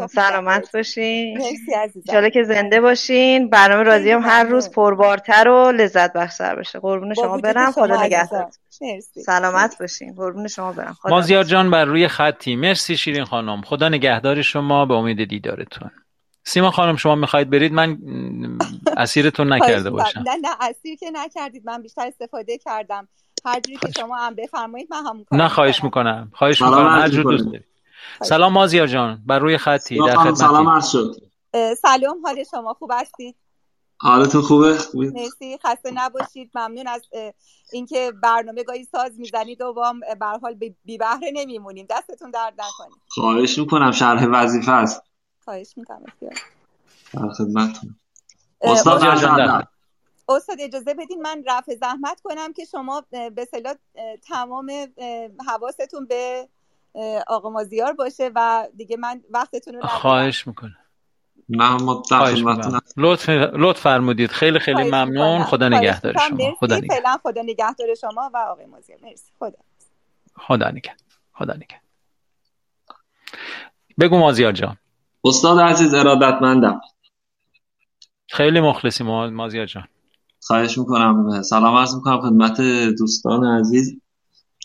سلامت 0.09 0.73
باشین. 0.77 1.39
مرسی 1.39 2.31
که 2.31 2.43
زنده 2.43 2.81
باشین. 2.81 3.51
برنامه 3.51 3.83
رادی 3.83 4.11
هم 4.11 4.23
هر 4.23 4.45
روز 4.45 4.71
پربارتر 4.71 5.49
و 5.49 5.73
لذت 5.73 6.13
بخشتر 6.13 6.55
بشه 6.55 6.79
قربون 6.79 7.15
شما 7.15 7.39
برم. 7.39 7.73
خدا 7.73 8.03
نگهدار. 8.03 8.51
سلامت 9.27 9.77
باشین. 9.81 10.15
قربون 10.15 10.49
شما 10.49 10.73
برم. 10.73 10.97
مازیار 11.05 11.45
جان 11.45 11.71
بر 11.71 11.85
روی 11.85 12.09
خطی. 12.09 12.57
مرسی 12.57 12.97
شیرین 12.97 13.25
خانم. 13.25 13.63
خدا 13.63 13.89
نگهدار 13.89 14.43
شما. 14.43 14.87
به 14.87 14.95
امید 14.95 15.29
دیدارتون. 15.29 15.91
سیما 16.45 16.71
خانم 16.71 16.97
شما 16.97 17.15
می‌خواید 17.15 17.51
برید؟ 17.51 17.73
من 17.73 17.99
اسیرتون 18.97 19.53
نکرده 19.53 19.91
باشم. 19.91 20.21
نه 20.21 20.37
نه 20.43 20.49
اسیر 20.61 20.99
که 20.99 21.11
نکردید. 21.13 21.63
من 21.67 21.83
بیشتر 21.83 22.07
استفاده 22.07 22.59
کردم. 22.59 23.09
هر 23.45 23.61
جوری 23.61 23.79
که 23.79 23.89
شما 23.97 24.17
هم 24.17 24.35
بفرمایید 24.35 24.89
من 24.91 25.07
هم 25.07 25.25
نه 25.33 25.49
خواهش 25.49 25.85
می‌کنم. 25.85 26.31
خواهش 26.35 26.63
می‌کنم. 26.63 26.89
هر 26.89 27.09
جور 27.09 27.23
دوست 27.23 27.45
دارید. 27.45 27.65
سلام 28.23 28.53
مازیار 28.53 28.87
جان 28.87 29.23
بر 29.27 29.39
روی 29.39 29.59
خطی 29.59 29.99
در 30.07 30.17
خدمتی. 30.17 30.37
سلام 30.37 30.69
عرض 30.69 30.89
شد. 30.89 31.17
سلام 31.83 32.27
حال 32.27 32.45
شما 32.51 32.75
خوب 32.75 32.91
هستید؟ 32.95 33.37
حالتون 34.01 34.43
خوبه؟ 34.43 34.79
مرسی 34.95 35.59
خسته 35.65 35.91
نباشید. 35.95 36.51
ممنون 36.55 36.87
از 36.87 37.03
اینکه 37.73 38.13
برنامه 38.23 38.63
گاهی 38.63 38.85
ساز 38.85 39.19
می‌زنید 39.19 39.61
و 39.61 39.73
با 39.73 39.95
به 40.21 40.27
حال 40.27 40.55
بی 40.85 40.99
بهره 40.99 41.31
نمیمونیم. 41.33 41.87
دستتون 41.91 42.31
درد 42.31 42.53
نکنید 42.53 43.03
خواهش 43.09 43.59
می‌کنم 43.59 43.93
شرح 43.93 44.27
وظیفه 44.33 44.73
است. 44.73 45.03
خواهش 45.45 45.73
می‌کنم 45.77 46.13
در 47.15 47.29
خدمتتون. 47.29 47.97
استاد 48.61 49.03
استاد 50.29 50.61
اجازه 50.61 50.95
بدین 50.95 51.23
من 51.23 51.43
رفع 51.47 51.75
زحمت 51.75 52.21
کنم 52.21 52.53
که 52.53 52.65
شما 52.65 53.05
به 53.11 53.45
صلاح 53.51 53.75
تمام 54.29 54.73
حواستون 55.49 56.07
به 56.07 56.49
آقا 57.27 57.51
مازیار 57.51 57.93
باشه 57.93 58.31
و 58.35 58.69
دیگه 58.77 58.97
من 58.97 59.23
وقتتون 59.31 59.75
رو 59.75 59.83
خواهش 59.83 60.47
می‌کنم. 60.47 60.77
لطف 62.97 63.29
لطف 63.29 63.81
فرمودید. 63.81 64.31
خیلی 64.31 64.59
خیلی 64.59 64.83
ممنون. 64.83 65.45
خدا 65.45 65.69
نگهدار 65.69 66.13
شما. 66.29 66.55
خدا 66.55 66.77
نگهدار. 66.77 66.99
فعلا 66.99 67.19
خدا 67.23 67.43
نگهدار 67.43 67.95
شما 68.01 68.31
و 68.35 68.37
آقای 68.37 68.67
مازیار. 68.67 68.99
مرسی. 69.03 69.33
خدا 69.39 69.59
خدا 70.37 70.71
نگهدار. 70.71 71.09
خدا 71.33 71.55
نگهدار. 71.55 71.81
بگو 74.01 74.19
مازیار 74.19 74.53
جان. 74.53 74.77
استاد 75.25 75.61
عزیز 75.61 75.95
ارادتمندم. 75.95 76.81
خیلی 78.29 78.61
مخلصی 78.61 79.05
مازیار 79.05 79.67
جان. 79.67 79.89
خواهش 80.41 80.79
می‌کنم. 80.79 81.43
سلام 81.43 81.77
عرض 81.77 81.95
می‌کنم 81.95 82.21
خدمت 82.21 82.61
دوستان 82.99 83.45
عزیز. 83.45 84.01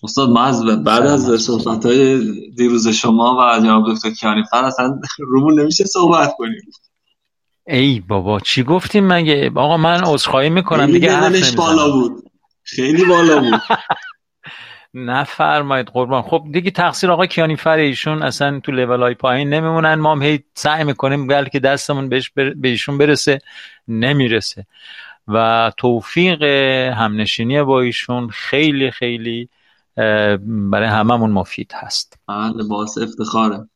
استاد 0.04 0.30
ما 0.30 0.44
از 0.44 0.66
بعد 0.66 1.04
از 1.04 1.42
صحبت 1.42 1.86
های 1.86 2.22
دیروز 2.58 2.88
شما 2.88 3.38
و 3.40 3.60
جناب 3.64 3.94
دکتر 3.94 4.10
کیانی 4.10 4.44
فر 4.52 4.64
اصلا 4.64 5.00
رومون 5.20 5.60
نمیشه 5.60 5.86
صحبت 5.86 6.34
کنیم. 6.38 6.62
ای 7.68 8.00
بابا 8.00 8.40
چی 8.40 8.64
گفتیم 8.64 9.08
مگه؟ 9.08 9.52
آقا 9.56 9.78
من 9.78 10.02
عذرخواهی 10.04 10.50
می‌کنم 10.50 10.92
دیگه 10.92 11.12
حرف 11.12 11.56
بالا 11.56 11.92
بود. 11.92 12.24
خیلی 12.64 13.06
بالا 13.06 13.40
بود. 13.40 13.62
نفرمایید 14.94 15.88
قربان. 15.88 16.22
خب 16.22 16.44
دیگه 16.54 16.72
تقصیر 16.72 17.12
آقا 17.12 17.26
کیانی 17.26 17.56
فر 17.56 17.78
ایشون 17.78 18.22
اصلا 18.24 18.60
تو 18.60 18.72
لیول 18.72 19.02
های 19.02 19.14
پایین 19.14 19.50
نمیمونن. 19.50 19.96
ما 19.96 20.12
هم 20.12 20.22
هی 20.22 20.40
سعی 20.54 20.84
می‌کنیم 20.84 21.28
بلکه 21.28 21.60
دستمون 21.60 22.10
بهش 22.10 22.30
بر... 22.30 22.50
به 22.50 22.68
ایشون 22.68 22.98
برسه 22.98 23.40
نمی‌رسه. 23.88 24.66
و 25.28 25.72
توفیق 25.78 26.44
همنشینی 26.94 27.64
با 27.64 27.82
ایشون 27.82 28.30
خیلی 28.30 28.92
خیلی 28.92 29.50
برای 30.48 30.88
هممون 30.88 31.32
مفید 31.32 31.72
هست. 31.76 32.20
بله 32.28 32.64
باعث 32.70 32.98
افتخاره. 32.98 33.70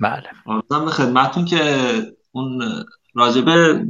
بله. 0.00 0.26
آرزم 0.46 0.84
به 0.84 0.90
خدمتون 0.90 1.44
که 1.44 1.86
اون 2.32 2.62
راجبه 3.14 3.86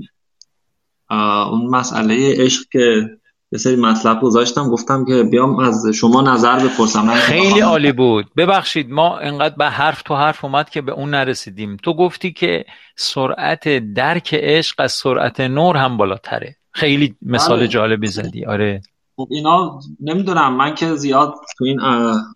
اون 1.50 1.66
مسئله 1.70 2.34
عشق 2.38 2.62
که 2.72 3.10
یه 3.52 3.58
سری 3.58 3.76
مطلب 3.76 4.20
گذاشتم 4.20 4.68
گفتم 4.68 5.04
که 5.04 5.22
بیام 5.22 5.58
از 5.58 5.86
شما 5.94 6.22
نظر 6.22 6.58
بپرسم. 6.58 7.14
خیلی 7.14 7.60
عالی 7.60 7.92
بود. 7.92 8.26
ببخشید 8.36 8.90
ما 8.90 9.18
انقدر 9.18 9.54
به 9.56 9.70
حرف 9.70 10.02
تو 10.02 10.14
حرف 10.14 10.44
اومد 10.44 10.70
که 10.70 10.80
به 10.80 10.92
اون 10.92 11.10
نرسیدیم. 11.10 11.76
تو 11.76 11.94
گفتی 11.94 12.32
که 12.32 12.64
سرعت 12.96 13.68
درک 13.94 14.34
عشق 14.34 14.74
از 14.78 14.92
سرعت 14.92 15.40
نور 15.40 15.76
هم 15.76 15.96
بالاتره. 15.96 16.56
خیلی 16.72 17.14
مثال 17.22 17.58
بله. 17.58 17.68
جالبی 17.68 18.06
زدی. 18.06 18.44
آره. 18.44 18.80
خب 19.16 19.28
اینا 19.30 19.80
نمی‌دونم 20.00 20.56
من 20.56 20.74
که 20.74 20.94
زیاد 20.94 21.34
تو 21.58 21.64
این 21.64 21.80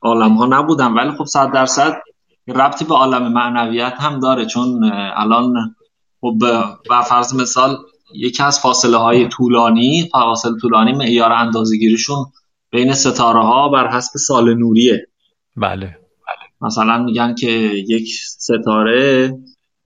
عالم 0.02 0.32
ها 0.32 0.46
نبودم 0.46 0.96
ولی 0.96 1.10
خب 1.10 1.24
صد 1.24 1.52
درصد 1.52 1.96
ربطی 2.48 2.84
به 2.84 2.94
عالم 2.94 3.32
معنویت 3.32 3.94
هم 3.98 4.20
داره 4.20 4.46
چون 4.46 4.90
الان 5.16 5.76
خب 6.20 6.36
و 6.90 7.02
فرض 7.02 7.34
مثال 7.34 7.76
یکی 8.14 8.42
از 8.42 8.60
فاصله 8.60 8.96
های 8.96 9.28
طولانی 9.28 10.08
فاصله 10.12 10.52
طولانی 10.60 10.92
معیار 10.92 11.32
اندازه‌گیریشون 11.32 12.24
بین 12.70 12.92
ستاره 12.92 13.40
ها 13.40 13.68
بر 13.68 13.88
حسب 13.88 14.18
سال 14.18 14.54
نوریه. 14.54 15.06
بله. 15.56 15.96
مثلا 16.60 16.98
میگن 16.98 17.34
که 17.34 17.50
یک 17.88 18.08
ستاره 18.38 19.32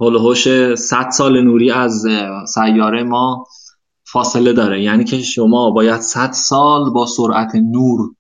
هلوهوش 0.00 0.74
100 0.74 1.10
سال 1.10 1.40
نوری 1.40 1.70
از 1.70 2.06
سیاره 2.46 3.02
ما 3.02 3.46
فاصله 4.14 4.52
داره 4.52 4.82
یعنی 4.82 5.04
که 5.04 5.22
شما 5.22 5.70
باید 5.70 6.00
100 6.00 6.32
سال 6.32 6.90
با 6.90 7.06
سرعت 7.06 7.54
نور 7.54 8.14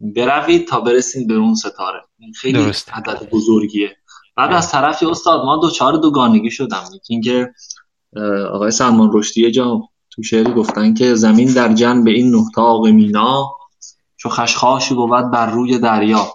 بروید 0.00 0.68
تا 0.68 0.80
برسید 0.80 1.28
به 1.28 1.34
اون 1.34 1.54
ستاره 1.54 2.04
خیلی 2.40 2.64
درست. 2.64 2.90
عدد 2.92 3.28
بزرگیه 3.30 3.96
بعد 4.36 4.52
از 4.52 4.70
طرفی 4.70 5.06
استاد 5.06 5.44
ما 5.44 5.56
دوچار 5.56 5.96
دوگانگی 5.96 6.50
شدم 6.50 6.84
اینکه 7.08 7.52
آقای 8.52 8.70
سلمان 8.70 9.10
رشدی 9.12 9.50
جا 9.50 9.80
تو 10.10 10.22
شعری 10.22 10.52
گفتن 10.52 10.94
که 10.94 11.14
زمین 11.14 11.52
در 11.52 11.72
جنب 11.72 12.06
این 12.06 12.34
نهتاق 12.34 12.86
مینا 12.86 13.50
چو 14.16 14.28
خشخاشی 14.28 14.94
بود 14.94 15.30
بر 15.30 15.50
روی 15.50 15.78
دریا 15.78 16.26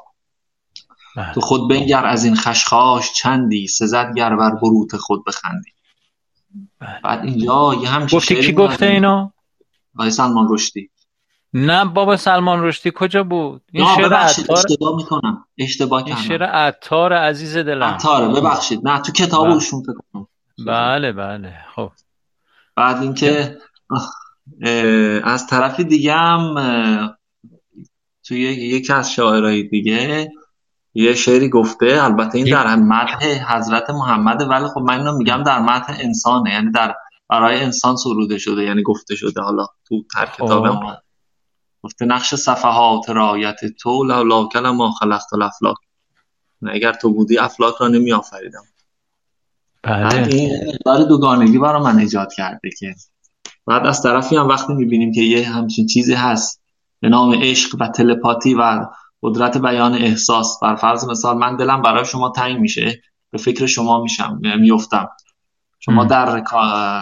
بله. 1.16 1.34
تو 1.34 1.42
خود 1.42 1.70
بنگر 1.70 2.06
از 2.06 2.24
این 2.26 2.36
خشخاش 2.36 3.14
چندی 3.14 3.68
سزد 3.68 4.14
گر 4.16 4.36
بر 4.36 4.52
بروت 4.52 4.98
خود 4.98 5.26
بخندی. 5.26 5.72
بعد 7.04 7.26
اینجا 7.26 7.74
یه 7.82 7.90
هم 7.90 8.06
گفتی 8.06 8.36
کی 8.36 8.54
گفته 8.54 8.86
اینا؟ 8.86 9.34
آقای 9.96 10.12
سلمان 10.12 10.48
رشدی. 10.50 10.90
نه 11.54 11.86
بابا 11.86 12.18
سلمان 12.18 12.64
رشدی 12.64 12.92
کجا 12.96 13.24
بود؟ 13.24 13.62
این 13.72 13.86
شعر 13.96 14.14
عطار 14.14 14.58
اشتباه 14.58 14.96
می‌کنم. 14.96 15.46
اشتباه 15.58 16.04
کردم. 16.04 16.22
شعر 16.22 16.44
عطار 16.44 17.14
عزیز 17.14 17.58
دلم. 17.58 17.84
عطاره 17.84 18.28
ببخشید. 18.28 18.88
نه 18.88 19.02
تو 19.02 19.12
کتابشون 19.12 19.84
فکر 19.84 19.94
کنم. 20.14 20.28
بله 20.68 21.12
بله. 21.12 21.54
خب. 21.76 21.92
بعد 22.76 23.02
اینکه 23.02 23.58
از 25.24 25.48
طرف 25.48 25.80
دیگه 25.80 26.14
هم 26.14 26.56
توی 28.24 28.42
یکی 28.42 28.94
از 28.94 29.12
شاعرهای 29.12 29.64
دیگه 29.64 30.30
یه 30.94 31.14
شعری 31.14 31.50
گفته 31.50 32.04
البته 32.04 32.38
این 32.38 32.50
در 32.52 32.76
مدح 32.76 33.56
حضرت 33.56 33.90
محمد 33.90 34.50
ولی 34.50 34.68
خب 34.68 34.80
من 34.80 34.98
اینو 34.98 35.18
میگم 35.18 35.44
در 35.44 35.60
مدح 35.60 35.98
انسانه 36.00 36.52
یعنی 36.52 36.72
در 36.72 36.96
برای 37.30 37.64
انسان 37.64 37.96
سروده 37.96 38.38
شده 38.38 38.64
یعنی 38.64 38.84
گفته 38.84 39.16
شده. 39.16 39.42
حالا 39.42 39.66
تو 39.88 40.04
هر 40.16 40.26
کتاب 40.26 40.68
ما 40.68 40.98
گفته 41.84 42.06
نقش 42.06 42.36
صفحات 42.36 43.10
رایت 43.10 43.60
تو 43.82 44.04
لولا 44.04 44.48
کلم 44.48 44.76
ما 44.76 44.92
خلقت 44.92 45.34
الافلاک. 45.34 45.78
اگر 46.68 46.94
تو 46.94 47.14
بودی 47.14 47.38
افلاک 47.38 47.76
را 47.80 47.88
نمی 47.88 48.14
آفریدم 48.14 48.64
بله 49.84 50.28
این 50.28 50.78
داره 50.86 51.06
دوگانگی 51.06 51.58
برای 51.58 51.82
من 51.82 52.00
ایجاد 52.00 52.34
کرده 52.34 52.70
که 52.80 52.96
بعد 53.66 53.88
از 53.88 54.02
طرفی 54.02 54.36
هم 54.36 54.48
وقتی 54.48 54.74
می‌بینیم 54.74 55.12
که 55.12 55.22
یه 55.22 55.50
همچین 55.50 55.88
چیزی 55.88 56.14
هست 56.14 56.62
به 57.00 57.10
نام 57.10 57.34
عشق 57.44 57.76
و 57.80 57.88
تلپاتی 57.88 58.54
و 58.54 58.86
قدرت 59.24 59.58
بیان 59.58 59.94
احساس. 59.94 60.60
بر 60.62 60.76
فرض 60.76 61.10
مثال 61.10 61.38
من 61.38 61.56
دلم 61.56 61.82
برای 61.82 62.06
شما 62.06 62.30
تنگ 62.30 62.60
میشه 62.60 63.02
به 63.32 63.38
فکر 63.38 63.66
شما 63.66 64.02
میشم 64.02 64.40
میفتم 64.60 65.10
شما 65.80 66.06
در 66.06 66.44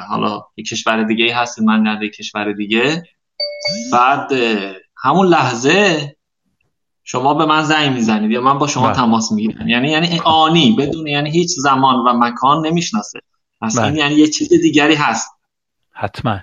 حالا 0.10 0.42
یک 0.58 0.68
کشور 0.68 1.04
دیگه 1.04 1.36
هستید 1.36 1.64
من 1.64 1.84
در 1.84 2.04
یک 2.04 2.16
کشور 2.16 2.54
دیگه. 2.54 3.04
بعد 3.94 4.32
همون 5.04 5.28
لحظه 5.28 6.16
شما 7.04 7.34
به 7.34 7.46
من 7.46 7.64
زنگ 7.64 7.94
می‌زنید 7.94 8.32
یا 8.32 8.42
من 8.42 8.58
با 8.58 8.68
شما 8.68 8.88
بله. 8.88 8.96
تماس 8.96 9.32
می‌گیرم. 9.32 9.68
یعنی 9.68 9.92
یعنی 9.92 10.20
آنی 10.20 10.76
بدون 10.80 11.08
یعنی 11.08 11.32
هیچ 11.32 11.50
زمان 11.50 11.96
و 11.96 12.14
مکان 12.14 12.68
نمی‌شناسه. 12.68 13.20
این 13.62 13.72
بله. 13.78 13.98
یعنی 13.98 14.16
یه 14.16 14.28
چیز 14.28 14.50
دیگری 14.50 14.96
هست. 14.96 15.32
حتما. 15.92 16.40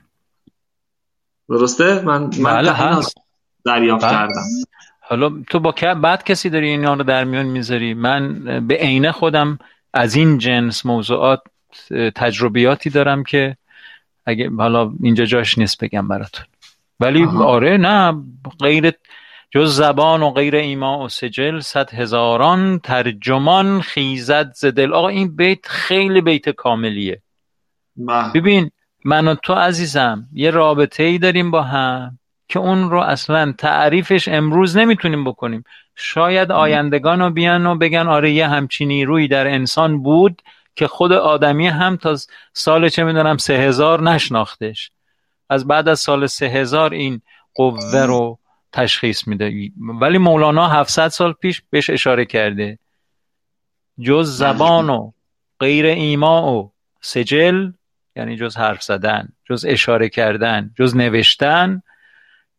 درسته؟ 1.48 2.01
من 2.01 2.30
من 2.38 2.62
بله 2.62 3.02
دریافت 3.64 4.05
کردم. 4.05 4.44
حالا 5.06 5.43
تو 5.51 5.60
با 5.60 5.74
بعد 6.02 6.24
کسی 6.24 6.51
داری 6.51 6.68
اینا 6.68 6.94
رو 6.94 7.05
در 7.05 7.24
میان 7.24 7.47
می‌ذاری؟ 7.47 7.94
من 7.94 8.43
به 8.66 8.74
عینه 8.74 9.12
خودم 9.12 9.59
از 9.93 10.14
این 10.14 10.39
جنس 10.39 10.86
موضوعات 10.86 11.40
تجربیاتی 12.14 12.90
دارم 12.90 13.24
که 13.24 13.56
اگه 14.26 14.51
حالا 14.51 14.93
اینجا 15.02 15.24
جاش 15.24 15.59
نیست 15.59 15.85
بگم 15.85 16.09
براتون. 16.09 16.44
ولی 17.01 17.24
آره 17.24 17.76
نه 17.76 18.22
غیر 18.60 18.93
جز 19.51 19.76
زبان 19.76 20.22
و 20.22 20.31
غیر 20.31 20.56
ایما 20.56 21.05
و 21.05 21.09
سجل 21.09 21.60
صد 21.60 21.94
هزاران 21.94 22.78
ترجمان 22.78 23.81
خیزد 23.81 24.52
زدل 24.52 24.93
آقا 24.93 25.09
این 25.09 25.36
بیت 25.36 25.66
خیلی 25.66 26.20
بیت 26.20 26.48
کاملیه. 26.48 27.22
بله. 27.97 28.32
ببین 28.32 28.70
من 29.05 29.28
و 29.28 29.35
تو 29.35 29.52
عزیزم 29.52 30.28
یه 30.32 30.51
رابطه 30.51 31.02
ای 31.02 31.18
داریم 31.18 31.51
با 31.51 31.62
هم. 31.62 32.18
که 32.48 32.58
اون 32.58 32.90
رو 32.90 33.00
اصلا 33.00 33.54
تعریفش 33.58 34.28
امروز 34.28 34.76
نمی‌تونیم 34.76 35.24
بکنیم. 35.24 35.64
شاید 35.96 36.52
آیندگان 36.52 37.20
رو 37.20 37.30
بیان 37.30 37.66
و 37.66 37.74
بگن 37.78 38.06
آره 38.08 38.32
یه 38.32 38.48
همچینی 38.48 39.04
روی 39.04 39.28
در 39.28 39.46
انسان 39.46 40.02
بود 40.02 40.42
که 40.76 40.86
خود 40.86 41.12
آدمی 41.12 41.66
هم 41.66 41.96
تا 41.96 42.16
سال 42.52 42.88
چه 42.88 43.04
می‌دونم 43.04 43.36
سه 43.36 43.54
هزار 43.54 44.02
نشناختش. 44.02 44.90
از 45.50 45.66
بعد 45.66 45.88
از 45.88 46.00
سال 46.00 46.26
سه 46.26 46.46
هزار 46.46 46.92
این 46.92 47.20
قوه 47.54 48.02
رو 48.06 48.38
تشخیص 48.72 49.26
میده. 49.28 49.70
ولی 50.00 50.18
مولانا 50.18 50.68
700 50.68 51.08
سال 51.08 51.32
پیش 51.32 51.62
بهش 51.70 51.90
اشاره 51.90 52.24
کرده. 52.24 52.78
جز 54.00 54.36
زبان 54.36 54.90
و 54.90 55.12
غیر 55.60 55.86
ایما 55.86 56.52
و 56.52 56.72
سجل 57.00 57.70
یعنی 58.16 58.36
جز 58.36 58.56
حرف 58.56 58.82
زدن 58.82 59.28
جز 59.44 59.64
اشاره 59.68 60.08
کردن 60.08 60.70
جز 60.78 60.96
نوشتن 60.96 61.82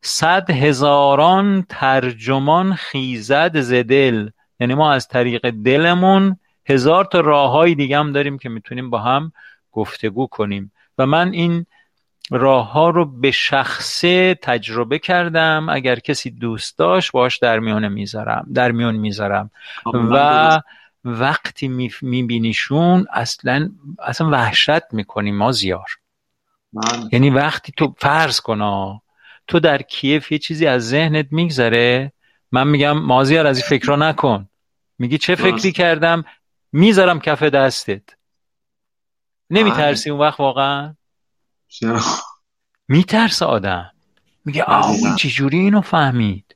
صد 0.02 0.50
هزاران 0.50 1.66
ترجمان 1.70 2.74
خیزد 2.74 3.60
زدل 3.60 4.30
یعنی 4.60 4.74
ما 4.74 4.94
از 4.94 5.08
طریق 5.08 5.50
دلمون 5.50 6.40
هزار 6.66 7.06
تا 7.06 7.20
راه 7.20 7.52
های 7.52 7.76
دیگه 7.76 8.00
هم 8.00 8.12
داریم 8.12 8.38
که 8.38 8.50
می‌تونیم 8.50 8.90
با 8.90 9.00
هم 9.00 9.32
گفتگو 9.72 10.28
کنیم. 10.28 10.72
و 10.98 11.06
من 11.06 11.32
این 11.32 11.66
راه 12.32 12.72
ها 12.72 12.90
رو 12.90 13.06
به 13.06 13.32
شخصه 13.32 14.36
تجربه 14.36 15.00
کردم. 15.00 15.70
اگر 15.70 16.00
کسی 16.00 16.32
دوست 16.32 16.78
داشت 16.78 17.12
باش 17.12 17.38
در 17.38 17.60
میان 17.60 17.88
می‌ذارم 17.88 18.48
در 18.54 18.72
میان 18.72 18.96
می‌ذارم. 18.96 19.52
و 19.94 20.62
وقتی 21.06 21.90
میبینیشون 22.02 23.08
اصلا 23.14 23.70
اصلا 24.00 24.30
وحشت 24.30 24.94
می‌کنی 24.94 25.32
ما 25.32 25.52
زیار 25.52 25.88
یعنی 27.12 27.30
وقتی 27.30 27.74
تو 27.78 27.96
فرض 27.98 28.42
کنا 28.42 29.02
تو 29.48 29.60
در 29.60 29.82
کیف 29.82 30.32
یه 30.32 30.38
چیزی 30.38 30.68
از 30.68 30.90
ذهنت 30.90 31.28
میگذره؟ 31.32 32.12
من 32.52 32.68
میگم 32.68 32.98
مازیار 32.98 33.48
از 33.48 33.58
این 33.58 33.66
فکر 33.68 33.88
رو 33.88 33.96
نکن. 33.96 34.50
میگی 35.00 35.18
چه 35.18 35.36
فکری 35.36 35.72
کردم؟ 35.72 36.26
می‌ذارم 36.72 37.20
کف 37.20 37.44
دستت. 37.44 38.02
نمیترسی 39.50 40.10
اون 40.10 40.20
وقت 40.20 40.40
واقعا؟ 40.40 40.96
میترسه 42.88 43.46
آدم. 43.46 43.92
میگه 44.46 44.64
آه 44.64 44.96
چجوری 45.18 45.60
اینو 45.60 45.82
فهمید؟ 45.82 46.56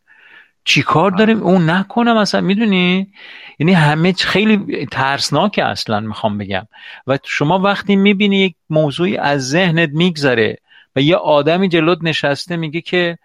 چی 0.64 0.82
کار 0.82 1.12
داره؟ 1.12 1.34
اون 1.34 1.70
نکنه 1.70 2.14
مثلا 2.14 2.42
می‌دونی؟ 2.42 3.14
یعنی 3.60 3.74
همه 3.74 4.14
خیلی 4.14 4.86
ترسناکه 4.86 5.66
اصلا 5.66 6.00
می‌خوام 6.00 6.38
بگم. 6.38 6.68
و 7.08 7.20
شما 7.24 7.60
وقتی 7.60 7.96
می‌بینی 7.96 8.38
یک 8.38 8.56
موضوعی 8.70 9.18
از 9.18 9.50
ذهنت 9.50 9.90
میگذره 9.90 10.58
و 11.00 11.02
یه 11.02 11.16
آدمی 11.16 11.70
جلوت 11.70 12.00
نشسته 12.02 12.58
میگه 12.58 12.82
که 12.82 13.18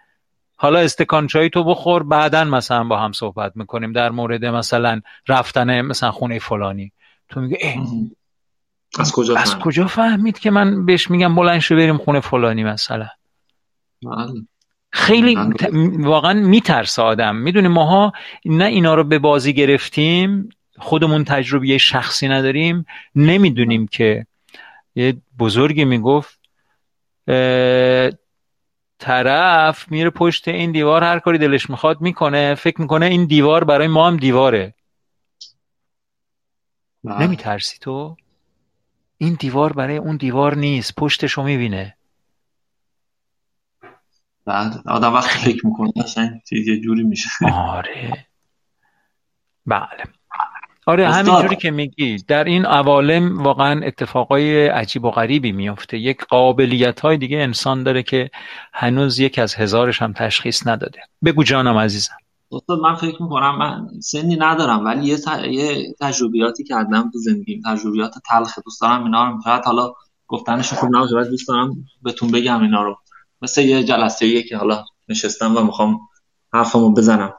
حالا 0.57 0.79
استکان 0.79 1.27
چای 1.27 1.51
تو 1.51 1.65
بخور 1.65 2.03
بعدا 2.03 2.45
مثلا 2.45 2.85
با 2.85 2.99
هم 2.99 3.13
صحبت 3.13 3.53
می‌کنیم 3.55 3.93
در 3.93 4.11
مورد 4.11 4.45
مثلا 4.45 5.01
رفتن 5.29 5.81
مثلا 5.81 6.11
خونه 6.11 6.39
فلانی. 6.39 6.93
تو 7.29 7.41
میگه 7.41 7.79
از 8.99 9.13
کجا 9.13 9.37
از 9.37 9.59
کجا 9.59 9.87
فهمید 9.87 10.39
که 10.39 10.51
من 10.51 10.87
بهش 10.87 11.11
میگم 11.11 11.35
بلند 11.35 11.59
شو 11.59 11.77
بریم 11.77 11.99
خونه 11.99 12.21
فلانی 12.21 12.65
مثلا؟ 12.65 13.09
بله. 14.03 14.47
خیلی 14.91 15.39
واقعا 15.99 16.33
میترسه 16.33 17.03
آدم. 17.03 17.37
می‌دونی 17.37 17.69
ماها 17.69 18.13
نه 18.45 18.65
اینا 18.65 18.95
رو 18.95 19.05
به 19.05 19.19
بازی 19.19 19.53
گرفتیم 19.53 20.49
خودمون 20.79 21.25
تجربه 21.25 21.79
شخصی 21.79 22.29
نداریم 22.29 22.87
نمی‌دونیم 23.15 23.87
که 23.87 24.27
یه 24.95 25.17
بزرگی 25.39 25.85
می‌گفت 25.85 26.44
طرف 28.99 29.91
میره 29.91 30.11
پشت 30.11 30.49
این 30.49 30.73
دیوار 30.73 31.05
هر 31.05 31.19
کاری 31.19 31.39
دلش 31.39 31.71
می‌خواد 31.71 32.01
می‌کنه 32.01 32.55
فکر 32.55 32.81
می‌کنه 32.81 33.07
این 33.07 33.27
دیوار 33.27 33.65
برای 33.65 33.87
ما 33.87 34.07
هم 34.07 34.17
دیواره. 34.17 34.75
نمیترسی 37.05 37.79
تو؟ 37.81 38.17
این 39.19 39.37
دیوار 39.41 39.73
برای 39.73 39.97
اون 39.97 40.17
دیوار 40.17 40.55
نیست 40.55 40.95
پشتشو 40.95 41.43
می‌بینه. 41.43 41.97
بعد 44.45 44.89
آدم 44.89 45.13
وقت 45.13 45.31
فکر 45.31 45.67
می‌کنه 45.67 45.93
اصلا 45.97 46.41
یه 46.53 46.81
جوری 46.81 47.03
میشه. 47.03 47.29
آره. 47.55 48.27
بله. 49.67 50.05
آره 50.87 51.09
همین 51.09 51.43
جوری 51.43 51.57
که 51.57 51.71
میگی. 51.71 52.17
در 52.29 52.45
این 52.45 52.67
عوالم 52.67 53.43
واقعا 53.43 53.87
اتفاقای 53.87 54.67
عجیب 54.67 55.05
و 55.05 55.11
غریبی 55.11 55.53
میفته 55.53 55.99
یک 55.99 56.25
قابلیت 56.25 57.01
های 57.01 57.17
دیگه 57.17 57.39
انسان 57.39 57.83
داره 57.83 58.03
که 58.03 58.31
هنوز 58.73 59.19
یک 59.19 59.39
از 59.39 59.55
هزارش 59.55 60.03
هم 60.03 60.13
تشخیص 60.13 60.67
نداده. 60.67 60.99
بگو 61.25 61.45
جانم 61.45 61.79
عزیزم. 61.79 62.15
استاد 62.53 62.79
من 62.79 62.95
فکر 62.95 63.23
می‌کنم 63.23 63.59
من 63.59 63.87
سنی 64.01 64.37
ندارم 64.37 64.85
ولی 64.85 65.07
یه, 65.07 65.19
یه 65.51 65.95
تجربیاتی 66.01 66.65
کردم 66.65 67.11
تو 67.13 67.19
زندگیم. 67.19 67.63
تجربیات 67.67 68.15
تلخ. 68.31 68.59
دوست 68.65 68.81
دارم 68.81 69.05
اینا 69.05 69.31
رو 69.31 69.41
شاید 69.45 69.65
حالا 69.65 69.93
گفتنش 70.27 70.73
خوب 70.73 70.97
نباشه 70.97 71.31
دوست 71.31 71.49
دارم 71.49 71.77
بهتون 72.03 72.31
بگم 72.31 72.63
اینا 72.63 72.83
رو. 72.83 72.97
مثل 73.43 73.63
یه 73.63 73.85
جلسه 73.85 74.43
که 74.43 74.57
حالا 74.57 74.85
نشستم 75.09 75.57
و 75.57 75.61
می‌خوام 75.61 76.01
حرفمو 76.53 76.91
بزنم. 76.91 77.33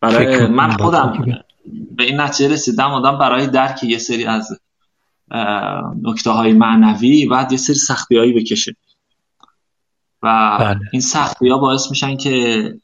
برای 0.00 0.46
من 0.46 0.70
خودم. 0.70 1.44
به 1.96 2.04
این 2.04 2.20
نتیجه 2.20 2.52
رسیدم 2.52 2.90
آدم 2.90 3.18
برای 3.18 3.46
درک 3.46 3.84
یه 3.84 3.98
سری 3.98 4.24
از 4.24 4.48
نکته 6.02 6.30
های 6.30 6.52
معنوی 6.52 7.26
بعد 7.26 7.52
یه 7.52 7.58
سری 7.58 7.74
سختی 7.74 8.16
هایی 8.16 8.32
بکشه. 8.32 8.76
و 10.22 10.58
بله. 10.60 10.80
این 10.92 11.00
سختی 11.00 11.48
ها 11.48 11.58
باعث 11.58 11.90
میشن 11.90 12.16
که 12.16 12.74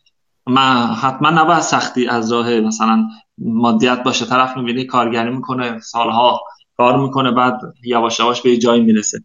من 0.46 0.86
حتما 0.86 1.30
نباید 1.30 1.60
سختی 1.60 2.08
از 2.08 2.32
راه 2.32 2.60
مثلا 2.60 3.08
مادیت 3.38 4.02
باشه. 4.02 4.26
طرف 4.26 4.56
می‌بینی 4.56 4.84
کارگری 4.84 5.30
می‌کنه 5.30 5.80
سالها 5.80 6.40
کار 6.76 7.02
می‌کنه 7.02 7.30
بعد 7.30 7.60
یواش 7.84 8.20
یواش 8.20 8.42
به 8.42 8.56
جایی 8.56 8.82
می‌رسه. 8.82 9.24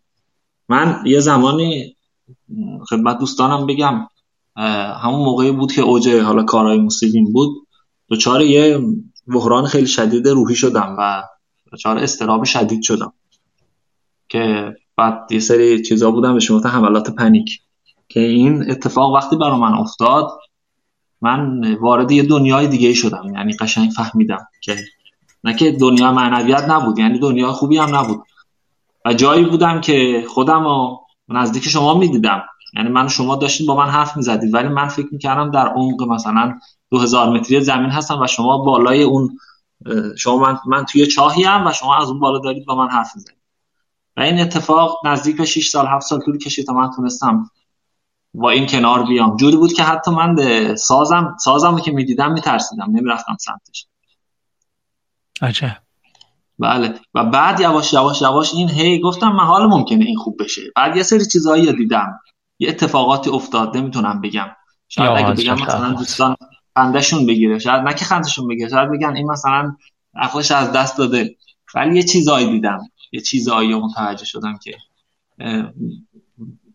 من 0.69 1.03
یه 1.06 1.19
زمانی 1.19 1.95
خدمت 2.90 3.18
دوستانم 3.19 3.65
بگم 3.65 4.07
همون 5.02 5.26
موقعی 5.26 5.52
بود 5.52 5.72
که 5.72 5.81
اوج 5.81 6.10
حالا 6.10 6.44
کارهای 6.44 6.77
موسیقی 6.77 7.22
بود. 7.22 7.68
دوچار 8.07 8.41
یه 8.41 8.80
بحران 9.34 9.65
خیلی 9.65 9.88
شدید 9.88 10.27
روحی 10.27 10.56
شدم 10.56 10.95
و 10.99 11.23
دچار 11.73 11.97
استراب 11.97 12.43
شدید 12.43 12.81
شدم. 12.81 13.14
که 14.30 14.76
بعد 14.97 15.31
یه 15.31 15.39
سری 15.39 15.81
چیزا 15.81 16.11
بودم 16.11 16.34
به 16.34 16.39
شما 16.39 16.60
حملات 16.60 17.10
پنیک. 17.10 17.61
که 18.10 18.19
این 18.19 18.72
اتفاق 18.72 19.14
وقتی 19.14 19.35
برای 19.35 19.60
من 19.60 19.73
افتاد 19.73 20.27
من 21.22 21.73
وارد 21.73 22.11
یه 22.11 22.23
دنیای 22.23 22.68
دیگه 22.68 22.93
شدم. 22.93 23.34
یعنی 23.34 23.53
قشنگ 23.53 23.89
فهمیدم 23.91 24.47
که 24.61 24.76
نه 25.43 25.53
که 25.53 25.72
دنیا 25.72 26.11
معنویت 26.11 26.69
نبود 26.69 26.99
یعنی 26.99 27.19
دنیا 27.19 27.51
خوبی 27.51 27.77
هم 27.77 27.95
نبود. 27.95 28.23
و 29.06 29.14
جایی 29.14 29.45
بودم 29.45 29.81
که 29.81 30.26
خودم 30.27 30.65
و 30.65 30.97
نزدیک 31.30 31.64
شما 31.64 31.93
می‌دیدم. 31.93 32.43
یعنی 32.74 32.90
من 32.90 33.06
و 33.06 33.10
شما 33.10 33.36
داشتیم 33.36 33.68
با 33.68 33.76
من 33.76 33.90
حرف 33.90 34.18
می‌زدید 34.18 34.54
ولی 34.54 34.68
من 34.68 34.88
فکر 34.88 35.08
می‌کردم 35.12 35.52
در 35.52 35.68
عمق 35.68 36.04
مثلا 36.04 36.60
2000 36.90 37.30
متری 37.30 37.62
زمین 37.62 37.90
هستم 37.90 38.22
و 38.22 38.28
شما 38.28 38.58
بالای 38.58 39.04
اون 39.04 39.38
شما 40.18 40.38
من, 40.38 40.60
من 40.66 40.86
توی 40.86 41.08
چاهی 41.08 41.44
هم 41.44 41.68
و 41.68 41.72
شما 41.72 41.98
از 41.98 42.10
اون 42.10 42.20
بالا 42.20 42.40
دارید 42.40 42.66
با 42.66 42.76
من 42.76 42.90
حرف 42.90 43.16
می‌زنید. 43.16 43.40
و 44.18 44.22
این 44.22 44.40
اتفاق 44.40 44.98
نزدیک 45.06 45.38
به 45.38 45.46
6 45.46 45.70
سال 45.70 45.88
7 45.88 46.06
سال 46.06 46.20
طول 46.20 46.38
کشید 46.38 46.66
تا 46.66 46.74
من 46.74 46.91
تونستم 46.96 47.52
با 48.34 48.50
این 48.50 48.68
کنار 48.68 49.04
بیام. 49.04 49.38
جوری 49.38 49.58
بود 49.58 49.74
که 49.74 49.84
حتی 49.84 50.12
من 50.12 50.36
سازم 50.76 51.36
سازم 51.40 51.80
که 51.80 51.91
می‌دیدم 51.91 52.32
میترسیدم 52.32 52.91
نمی‌رفتم 52.91 53.38
سمتش. 53.40 53.88
عجب. 55.41 55.78
بله. 56.60 57.00
و 57.14 57.26
بعد 57.26 57.60
یواش 57.60 57.94
یواش 57.94 58.22
یواش 58.22 58.54
این 58.54 58.70
هی 58.70 59.00
گفتم 59.00 59.32
من 59.32 59.44
حال 59.44 59.66
ممکنه 59.66 60.06
این 60.06 60.18
خوب 60.18 60.44
بشه. 60.44 60.62
بعد 60.76 60.98
یه 60.98 61.04
سری 61.04 61.26
چیزهایی 61.26 61.74
دیدم. 61.74 62.20
یه 62.60 62.69
اتفاقاتی 62.69 63.30
افتاد 63.30 63.77
نمی‌تونم 63.77 64.22
بگم. 64.22 64.48
شاید 64.88 65.26
اگه 65.26 65.34
بگم 65.34 65.53
مثلا 65.53 65.91
دوستان 65.91 66.36
خندشون 66.76 67.26
بگیره 67.26 67.60
شاید 67.60 67.81
نه 67.81 67.94
که 67.94 68.06
خندشون 68.06 68.48
بگیره 68.48 68.69
شاید 68.69 68.91
بگن 68.91 69.15
این 69.15 69.31
مثلا 69.31 69.76
عقلش 70.15 70.52
از 70.52 70.72
دست 70.72 70.98
داده. 70.98 71.36
ولی 71.76 71.95
یه 71.95 72.03
چیزایی 72.03 72.52
دیدم 72.52 72.80
یه 73.11 73.22
چیزایی 73.22 73.76
متوجه 73.76 74.26
شدم 74.26 74.60
که 74.64 74.77